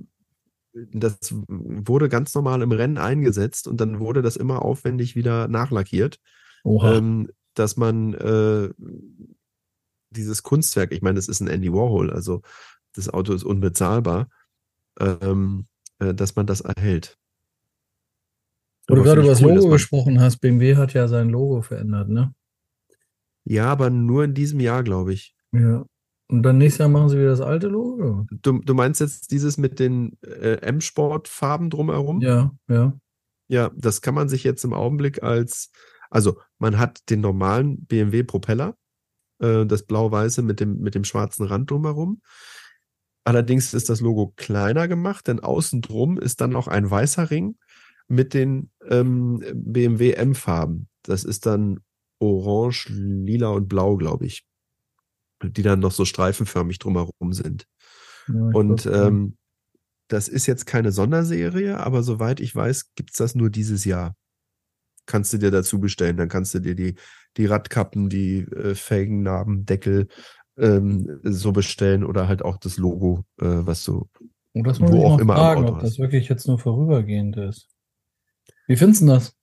das 0.72 1.34
wurde 1.48 2.08
ganz 2.08 2.34
normal 2.34 2.62
im 2.62 2.72
Rennen 2.72 2.98
eingesetzt 2.98 3.66
und 3.66 3.80
dann 3.80 3.98
wurde 3.98 4.22
das 4.22 4.36
immer 4.36 4.62
aufwendig 4.62 5.16
wieder 5.16 5.48
nachlackiert. 5.48 6.18
Ähm, 6.64 7.28
dass 7.54 7.76
man 7.76 8.14
äh, 8.14 8.70
dieses 10.10 10.42
Kunstwerk, 10.42 10.92
ich 10.92 11.02
meine, 11.02 11.16
das 11.16 11.28
ist 11.28 11.40
ein 11.40 11.48
Andy 11.48 11.72
Warhol, 11.72 12.10
also 12.10 12.42
das 12.94 13.08
Auto 13.08 13.32
ist 13.32 13.44
unbezahlbar, 13.44 14.28
ähm, 14.98 15.66
äh, 15.98 16.14
dass 16.14 16.36
man 16.36 16.46
das 16.46 16.60
erhält. 16.60 17.16
Wo 18.88 18.96
du 18.96 19.02
gerade 19.02 19.20
über 19.20 19.30
das 19.30 19.42
cool, 19.42 19.54
Logo 19.54 19.68
gesprochen 19.68 20.20
hast, 20.20 20.38
BMW 20.38 20.76
hat 20.76 20.94
ja 20.94 21.06
sein 21.06 21.28
Logo 21.30 21.62
verändert, 21.62 22.08
ne? 22.08 22.34
Ja, 23.44 23.66
aber 23.66 23.88
nur 23.90 24.24
in 24.24 24.34
diesem 24.34 24.60
Jahr, 24.60 24.82
glaube 24.82 25.12
ich. 25.12 25.34
Ja. 25.52 25.84
Und 26.28 26.42
dann 26.42 26.58
nächstes 26.58 26.78
Jahr 26.78 26.88
machen 26.88 27.08
sie 27.08 27.18
wieder 27.18 27.30
das 27.30 27.40
alte 27.40 27.68
Logo? 27.68 28.26
Du, 28.30 28.58
du 28.58 28.74
meinst 28.74 29.00
jetzt 29.00 29.32
dieses 29.32 29.58
mit 29.58 29.78
den 29.78 30.16
äh, 30.22 30.60
M-Sport-Farben 30.60 31.70
drumherum? 31.70 32.20
Ja, 32.20 32.52
ja. 32.68 32.92
Ja, 33.48 33.72
das 33.76 34.00
kann 34.00 34.14
man 34.14 34.28
sich 34.28 34.44
jetzt 34.44 34.64
im 34.64 34.72
Augenblick 34.72 35.24
als, 35.24 35.72
also 36.08 36.38
man 36.58 36.78
hat 36.78 37.10
den 37.10 37.20
normalen 37.20 37.84
BMW-Propeller, 37.84 38.76
äh, 39.40 39.66
das 39.66 39.82
blau-weiße 39.82 40.42
mit 40.42 40.60
dem, 40.60 40.78
mit 40.80 40.94
dem 40.94 41.04
schwarzen 41.04 41.46
Rand 41.46 41.70
drumherum. 41.70 42.20
Allerdings 43.24 43.74
ist 43.74 43.88
das 43.88 44.00
Logo 44.00 44.32
kleiner 44.36 44.88
gemacht, 44.88 45.28
denn 45.28 45.40
außen 45.40 45.82
drum 45.82 46.18
ist 46.18 46.40
dann 46.40 46.50
noch 46.50 46.68
ein 46.68 46.90
weißer 46.90 47.30
Ring 47.30 47.56
mit 48.08 48.34
den 48.34 48.70
ähm, 48.88 49.42
BMW 49.54 50.12
M-Farben. 50.12 50.88
Das 51.02 51.24
ist 51.24 51.46
dann 51.46 51.80
orange, 52.18 52.88
lila 52.90 53.48
und 53.48 53.68
blau, 53.68 53.96
glaube 53.96 54.26
ich. 54.26 54.44
Die 55.42 55.62
dann 55.62 55.80
noch 55.80 55.92
so 55.92 56.04
streifenförmig 56.04 56.78
drumherum 56.78 57.32
sind. 57.32 57.66
Ja, 58.28 58.34
und 58.34 58.86
ähm, 58.86 59.36
das 60.08 60.28
ist 60.28 60.46
jetzt 60.46 60.66
keine 60.66 60.92
Sonderserie, 60.92 61.78
aber 61.78 62.02
soweit 62.02 62.40
ich 62.40 62.54
weiß, 62.54 62.94
gibt 62.94 63.10
es 63.10 63.16
das 63.16 63.34
nur 63.34 63.48
dieses 63.48 63.84
Jahr. 63.84 64.16
Kannst 65.10 65.32
du 65.32 65.38
dir 65.38 65.50
dazu 65.50 65.80
bestellen. 65.80 66.16
Dann 66.16 66.28
kannst 66.28 66.54
du 66.54 66.60
dir 66.60 66.76
die, 66.76 66.94
die 67.36 67.46
Radkappen, 67.46 68.08
die 68.08 68.42
äh, 68.42 68.76
Felgennarben, 68.76 69.66
Deckel 69.66 70.06
ähm, 70.56 71.20
so 71.24 71.50
bestellen 71.50 72.04
oder 72.04 72.28
halt 72.28 72.42
auch 72.42 72.58
das 72.58 72.76
Logo, 72.76 73.24
äh, 73.40 73.46
was 73.46 73.84
du 73.84 74.08
und 74.52 74.66
das 74.66 74.80
wo 74.80 75.04
auch 75.06 75.18
immer 75.18 75.34
fragen, 75.34 75.68
ob 75.68 75.80
das 75.80 75.98
wirklich 75.98 76.28
jetzt 76.28 76.46
nur 76.46 76.58
vorübergehend 76.58 77.36
ist. 77.36 77.68
Wie 78.66 78.76
findest 78.76 79.02
du 79.02 79.06
das? 79.06 79.36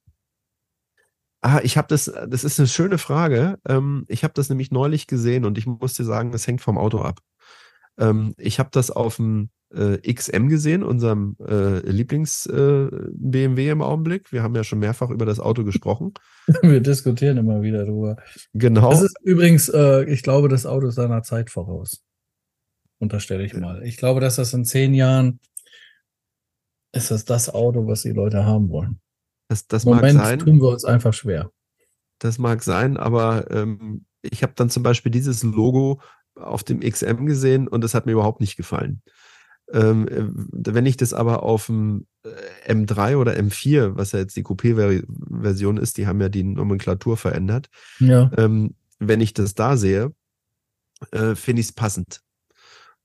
Ah, 1.41 1.59
ich 1.63 1.77
habe 1.77 1.87
das, 1.87 2.05
das 2.05 2.43
ist 2.43 2.59
eine 2.59 2.67
schöne 2.67 2.97
Frage. 2.97 3.59
Ähm, 3.67 4.05
ich 4.07 4.23
habe 4.23 4.33
das 4.33 4.49
nämlich 4.49 4.71
neulich 4.71 5.07
gesehen 5.07 5.45
und 5.45 5.57
ich 5.57 5.65
muss 5.65 5.93
dir 5.93 6.03
sagen, 6.03 6.33
es 6.33 6.47
hängt 6.47 6.61
vom 6.61 6.77
Auto 6.77 6.99
ab. 6.99 7.19
Ähm, 7.97 8.33
ich 8.37 8.59
habe 8.59 8.69
das 8.71 8.91
auf 8.91 9.17
dem 9.17 9.49
äh, 9.73 10.13
XM 10.13 10.47
gesehen, 10.47 10.83
unserem 10.83 11.35
äh, 11.45 11.79
Lieblings-BMW 11.79 13.67
äh, 13.67 13.71
im 13.71 13.81
Augenblick. 13.81 14.31
Wir 14.31 14.43
haben 14.43 14.55
ja 14.55 14.63
schon 14.63 14.79
mehrfach 14.79 15.09
über 15.09 15.25
das 15.25 15.39
Auto 15.39 15.63
gesprochen. 15.63 16.13
Wir 16.61 16.81
diskutieren 16.81 17.37
immer 17.37 17.61
wieder 17.61 17.85
drüber. 17.85 18.17
Genau. 18.53 18.91
Das 18.91 19.01
ist 19.01 19.17
übrigens, 19.23 19.69
äh, 19.69 20.03
ich 20.05 20.23
glaube, 20.23 20.47
das 20.47 20.65
Auto 20.65 20.87
ist 20.87 20.95
seiner 20.95 21.23
Zeit 21.23 21.49
voraus. 21.49 22.03
Unterstelle 22.99 23.43
ich 23.43 23.53
mal. 23.53 23.83
Ich 23.83 23.97
glaube, 23.97 24.21
dass 24.21 24.37
das 24.37 24.53
in 24.53 24.65
zehn 24.65 24.93
Jahren 24.93 25.39
ist 26.93 27.11
das 27.11 27.25
das 27.25 27.53
Auto, 27.53 27.87
was 27.87 28.01
die 28.01 28.11
Leute 28.11 28.45
haben 28.45 28.69
wollen. 28.69 28.99
Das, 29.49 29.67
das 29.67 29.85
Moment 29.85 30.17
mag 30.17 30.25
sein. 30.25 30.39
tun 30.39 30.59
wir 30.59 30.69
uns 30.69 30.83
einfach 30.83 31.13
schwer. 31.13 31.51
Das 32.19 32.39
mag 32.39 32.63
sein, 32.63 32.97
aber 32.97 33.51
ähm, 33.51 34.05
ich 34.21 34.41
habe 34.41 34.53
dann 34.55 34.69
zum 34.69 34.83
Beispiel 34.83 35.11
dieses 35.11 35.43
Logo 35.43 36.01
auf 36.35 36.63
dem 36.63 36.79
XM 36.79 37.25
gesehen 37.25 37.67
und 37.67 37.83
das 37.83 37.93
hat 37.93 38.05
mir 38.05 38.13
überhaupt 38.13 38.41
nicht 38.41 38.57
gefallen. 38.57 39.01
Ähm, 39.73 40.07
äh, 40.07 40.23
wenn 40.73 40.85
ich 40.85 40.97
das 40.97 41.13
aber 41.13 41.43
auf 41.43 41.65
dem 41.65 42.07
äh, 42.23 42.73
M3 42.73 43.17
oder 43.17 43.33
M4, 43.33 43.95
was 43.95 44.13
ja 44.13 44.19
jetzt 44.19 44.35
die 44.35 44.43
Coupé-Version 44.43 45.77
ist, 45.77 45.97
die 45.97 46.07
haben 46.07 46.21
ja 46.21 46.29
die 46.29 46.43
Nomenklatur 46.43 47.17
verändert. 47.17 47.69
Ja. 47.99 48.31
Ähm, 48.37 48.75
wenn 48.99 49.21
ich 49.21 49.33
das 49.33 49.55
da 49.55 49.77
sehe, 49.77 50.13
äh, 51.11 51.35
finde 51.35 51.61
ich 51.61 51.67
es 51.67 51.73
passend. 51.73 52.21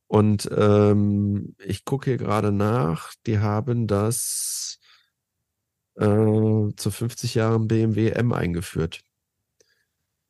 Und 0.06 0.48
ähm, 0.54 1.54
ich 1.58 1.84
gucke 1.84 2.10
hier 2.10 2.18
gerade 2.18 2.52
nach, 2.52 3.14
die 3.26 3.38
haben 3.38 3.86
das 3.86 4.78
äh, 5.96 6.04
zu 6.04 6.90
50 6.90 7.34
Jahren 7.34 7.66
BMW 7.66 8.10
M 8.10 8.32
eingeführt. 8.32 9.00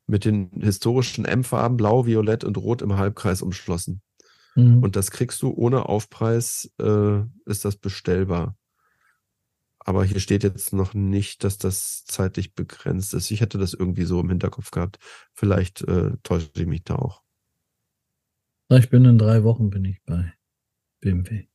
Mit 0.07 0.25
den 0.25 0.51
historischen 0.59 1.25
M-Farben 1.25 1.77
Blau, 1.77 2.05
Violett 2.05 2.43
und 2.43 2.57
Rot 2.57 2.81
im 2.81 2.97
Halbkreis 2.97 3.41
umschlossen. 3.41 4.01
Mhm. 4.55 4.83
Und 4.83 4.95
das 4.95 5.11
kriegst 5.11 5.41
du 5.41 5.51
ohne 5.51 5.87
Aufpreis, 5.87 6.71
äh, 6.79 7.21
ist 7.45 7.65
das 7.65 7.75
bestellbar. 7.75 8.55
Aber 9.85 10.05
hier 10.05 10.19
steht 10.19 10.43
jetzt 10.43 10.71
noch 10.71 10.93
nicht, 10.93 11.43
dass 11.43 11.57
das 11.57 12.05
zeitlich 12.05 12.55
begrenzt 12.55 13.13
ist. 13.13 13.31
Ich 13.31 13.41
hätte 13.41 13.57
das 13.57 13.73
irgendwie 13.73 14.05
so 14.05 14.19
im 14.19 14.29
Hinterkopf 14.29 14.71
gehabt. 14.71 14.97
Vielleicht 15.33 15.81
äh, 15.81 16.11
täusche 16.23 16.49
ich 16.55 16.65
mich 16.65 16.83
da 16.83 16.95
auch. 16.95 17.21
Ich 18.69 18.89
bin 18.89 19.03
in 19.05 19.17
drei 19.17 19.43
Wochen 19.43 19.69
bin 19.69 19.83
ich 19.85 20.01
bei 20.05 20.33
BMW. 21.01 21.47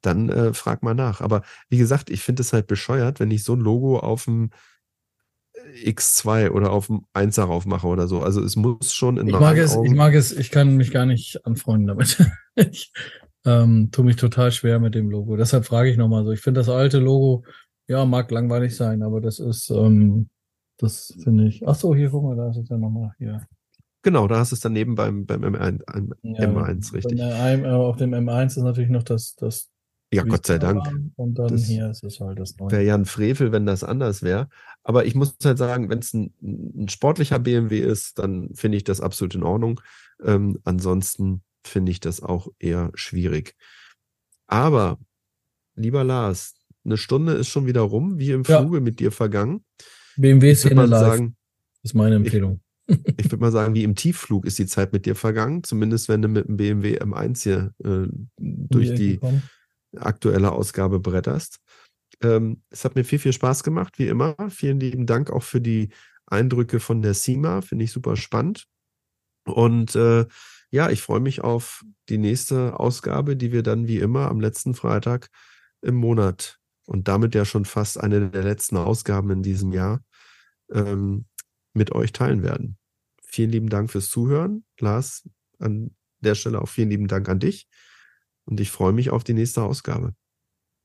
Dann 0.00 0.28
äh, 0.28 0.54
frag 0.54 0.82
mal 0.82 0.94
nach. 0.94 1.20
Aber 1.20 1.42
wie 1.68 1.78
gesagt, 1.78 2.08
ich 2.08 2.22
finde 2.22 2.42
es 2.42 2.52
halt 2.52 2.68
bescheuert, 2.68 3.18
wenn 3.18 3.32
ich 3.32 3.42
so 3.42 3.54
ein 3.54 3.60
Logo 3.60 3.98
auf 3.98 4.24
dem 4.24 4.50
X2 5.84 6.50
oder 6.50 6.70
auf 6.70 6.86
dem 6.86 7.04
1 7.12 7.36
darauf 7.36 7.66
mache 7.66 7.86
oder 7.86 8.08
so. 8.08 8.20
Also 8.20 8.42
es 8.42 8.56
muss 8.56 8.92
schon 8.92 9.16
in 9.16 9.28
ich 9.28 9.38
mag 9.38 9.56
es, 9.56 9.76
Augen 9.76 9.86
Ich 9.86 9.94
mag 9.94 10.14
es, 10.14 10.32
ich 10.32 10.50
kann 10.50 10.76
mich 10.76 10.90
gar 10.90 11.06
nicht 11.06 11.44
anfreunden 11.44 11.86
damit. 11.86 12.18
ich 12.56 12.92
ähm, 13.44 13.90
tue 13.92 14.04
mich 14.04 14.16
total 14.16 14.52
schwer 14.52 14.78
mit 14.78 14.94
dem 14.94 15.10
Logo. 15.10 15.36
Deshalb 15.36 15.64
frage 15.64 15.90
ich 15.90 15.96
nochmal 15.96 16.24
so. 16.24 16.32
Ich 16.32 16.40
finde 16.40 16.60
das 16.60 16.68
alte 16.68 16.98
Logo, 16.98 17.44
ja, 17.88 18.04
mag 18.04 18.30
langweilig 18.30 18.76
sein, 18.76 19.02
aber 19.02 19.20
das 19.20 19.38
ist, 19.38 19.70
ähm, 19.70 20.28
das 20.78 21.16
finde 21.22 21.46
ich. 21.46 21.66
Ach 21.66 21.74
so, 21.74 21.94
hier, 21.94 22.10
guck 22.10 22.24
mal, 22.24 22.36
da 22.36 22.50
ist 22.50 22.56
es 22.56 22.68
ja 22.68 22.76
nochmal 22.76 23.12
hier. 23.18 23.46
Genau, 24.02 24.28
da 24.28 24.38
hast 24.38 24.52
du 24.52 24.54
es 24.54 24.60
daneben 24.60 24.94
beim, 24.94 25.26
beim 25.26 25.42
M1, 25.42 25.80
ja, 26.22 26.48
M1 26.48 26.92
richtig. 26.92 27.20
M1, 27.20 27.64
äh, 27.64 27.70
auf 27.70 27.96
dem 27.96 28.14
M1 28.14 28.46
ist 28.46 28.58
natürlich 28.58 28.90
noch 28.90 29.02
das, 29.02 29.34
das 29.36 29.68
ja, 30.12 30.22
Gott 30.22 30.46
sei 30.46 30.58
Dank. 30.58 30.86
Und 31.16 31.38
dann 31.38 31.48
das 31.48 31.64
hier 31.64 31.90
ist 31.90 32.04
es 32.04 32.20
halt 32.20 32.38
das 32.38 32.56
neue. 32.56 32.70
Wäre 32.70 32.82
ja 32.84 32.94
ein 32.94 33.04
Frevel, 33.04 33.50
wenn 33.50 33.66
das 33.66 33.82
anders 33.82 34.22
wäre. 34.22 34.48
Aber 34.86 35.04
ich 35.04 35.16
muss 35.16 35.34
halt 35.42 35.58
sagen, 35.58 35.90
wenn 35.90 35.98
es 35.98 36.14
ein, 36.14 36.32
ein, 36.40 36.88
sportlicher 36.88 37.40
BMW 37.40 37.80
ist, 37.80 38.20
dann 38.20 38.54
finde 38.54 38.76
ich 38.78 38.84
das 38.84 39.00
absolut 39.00 39.34
in 39.34 39.42
Ordnung. 39.42 39.80
Ähm, 40.22 40.60
ansonsten 40.62 41.42
finde 41.66 41.90
ich 41.90 41.98
das 41.98 42.22
auch 42.22 42.46
eher 42.60 42.92
schwierig. 42.94 43.56
Aber, 44.46 45.00
lieber 45.74 46.04
Lars, 46.04 46.54
eine 46.84 46.98
Stunde 46.98 47.32
ist 47.32 47.48
schon 47.48 47.66
wieder 47.66 47.80
rum, 47.80 48.20
wie 48.20 48.30
im 48.30 48.44
Fluge 48.44 48.76
ja. 48.76 48.80
mit 48.80 49.00
dir 49.00 49.10
vergangen. 49.10 49.64
BMW-Szene 50.18 50.86
live. 50.86 51.00
Sagen, 51.00 51.36
ist 51.82 51.94
meine 51.94 52.14
Empfehlung. 52.16 52.60
Ich, 52.88 53.00
ich 53.16 53.24
würde 53.24 53.38
mal 53.38 53.50
sagen, 53.50 53.74
wie 53.74 53.82
im 53.82 53.96
Tiefflug 53.96 54.46
ist 54.46 54.60
die 54.60 54.66
Zeit 54.66 54.92
mit 54.92 55.06
dir 55.06 55.16
vergangen, 55.16 55.64
zumindest 55.64 56.08
wenn 56.08 56.22
du 56.22 56.28
mit 56.28 56.46
dem 56.46 56.56
BMW 56.56 57.00
M1 57.00 57.42
hier 57.42 57.74
äh, 57.82 58.06
durch 58.36 58.94
die, 58.94 59.18
die 59.18 59.98
aktuelle 59.98 60.52
Ausgabe 60.52 61.00
bretterst. 61.00 61.58
Ähm, 62.22 62.62
es 62.70 62.84
hat 62.84 62.94
mir 62.94 63.04
viel, 63.04 63.18
viel 63.18 63.32
Spaß 63.32 63.62
gemacht, 63.62 63.98
wie 63.98 64.08
immer. 64.08 64.34
Vielen 64.50 64.80
lieben 64.80 65.06
Dank 65.06 65.30
auch 65.30 65.42
für 65.42 65.60
die 65.60 65.90
Eindrücke 66.26 66.80
von 66.80 67.02
der 67.02 67.14
SIMA. 67.14 67.60
Finde 67.60 67.84
ich 67.84 67.92
super 67.92 68.16
spannend. 68.16 68.66
Und 69.44 69.94
äh, 69.94 70.26
ja, 70.70 70.90
ich 70.90 71.02
freue 71.02 71.20
mich 71.20 71.42
auf 71.42 71.84
die 72.08 72.18
nächste 72.18 72.78
Ausgabe, 72.78 73.36
die 73.36 73.52
wir 73.52 73.62
dann 73.62 73.86
wie 73.86 73.98
immer 73.98 74.28
am 74.28 74.40
letzten 74.40 74.74
Freitag 74.74 75.28
im 75.82 75.94
Monat 75.94 76.58
und 76.86 77.08
damit 77.08 77.34
ja 77.34 77.44
schon 77.44 77.64
fast 77.64 77.98
eine 78.00 78.30
der 78.30 78.42
letzten 78.42 78.76
Ausgaben 78.76 79.30
in 79.30 79.42
diesem 79.42 79.72
Jahr 79.72 80.02
ähm, 80.70 81.26
mit 81.74 81.92
euch 81.92 82.12
teilen 82.12 82.42
werden. 82.42 82.78
Vielen 83.22 83.50
lieben 83.50 83.68
Dank 83.68 83.90
fürs 83.90 84.08
Zuhören. 84.08 84.64
Lars, 84.80 85.28
an 85.58 85.94
der 86.20 86.34
Stelle 86.34 86.60
auch 86.60 86.68
vielen 86.68 86.90
lieben 86.90 87.08
Dank 87.08 87.28
an 87.28 87.38
dich. 87.38 87.68
Und 88.44 88.60
ich 88.60 88.70
freue 88.70 88.92
mich 88.92 89.10
auf 89.10 89.24
die 89.24 89.34
nächste 89.34 89.62
Ausgabe. 89.62 90.14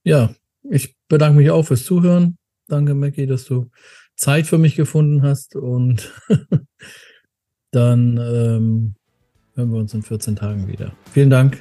Ja, 0.04 0.34
ich 0.70 0.96
bedanke 1.08 1.38
mich 1.38 1.52
auch 1.52 1.64
fürs 1.64 1.86
Zuhören. 1.86 2.38
Danke, 2.68 2.94
Mackie, 2.94 3.28
dass 3.28 3.46
du 3.46 3.70
Zeit 4.16 4.48
für 4.48 4.58
mich 4.58 4.76
gefunden 4.76 5.24
hast. 5.24 5.56
Und 5.56 6.14
dann 7.72 8.18
ähm, 8.18 8.96
hören 9.56 9.72
wir 9.72 9.80
uns 9.80 9.94
in 9.94 10.04
14 10.04 10.36
Tagen 10.36 10.68
wieder. 10.68 10.94
Vielen 11.12 11.30
Dank. 11.30 11.60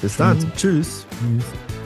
Bis 0.00 0.16
dann. 0.16 0.38
Tschüss. 0.56 1.06
Tschüss. 1.10 1.77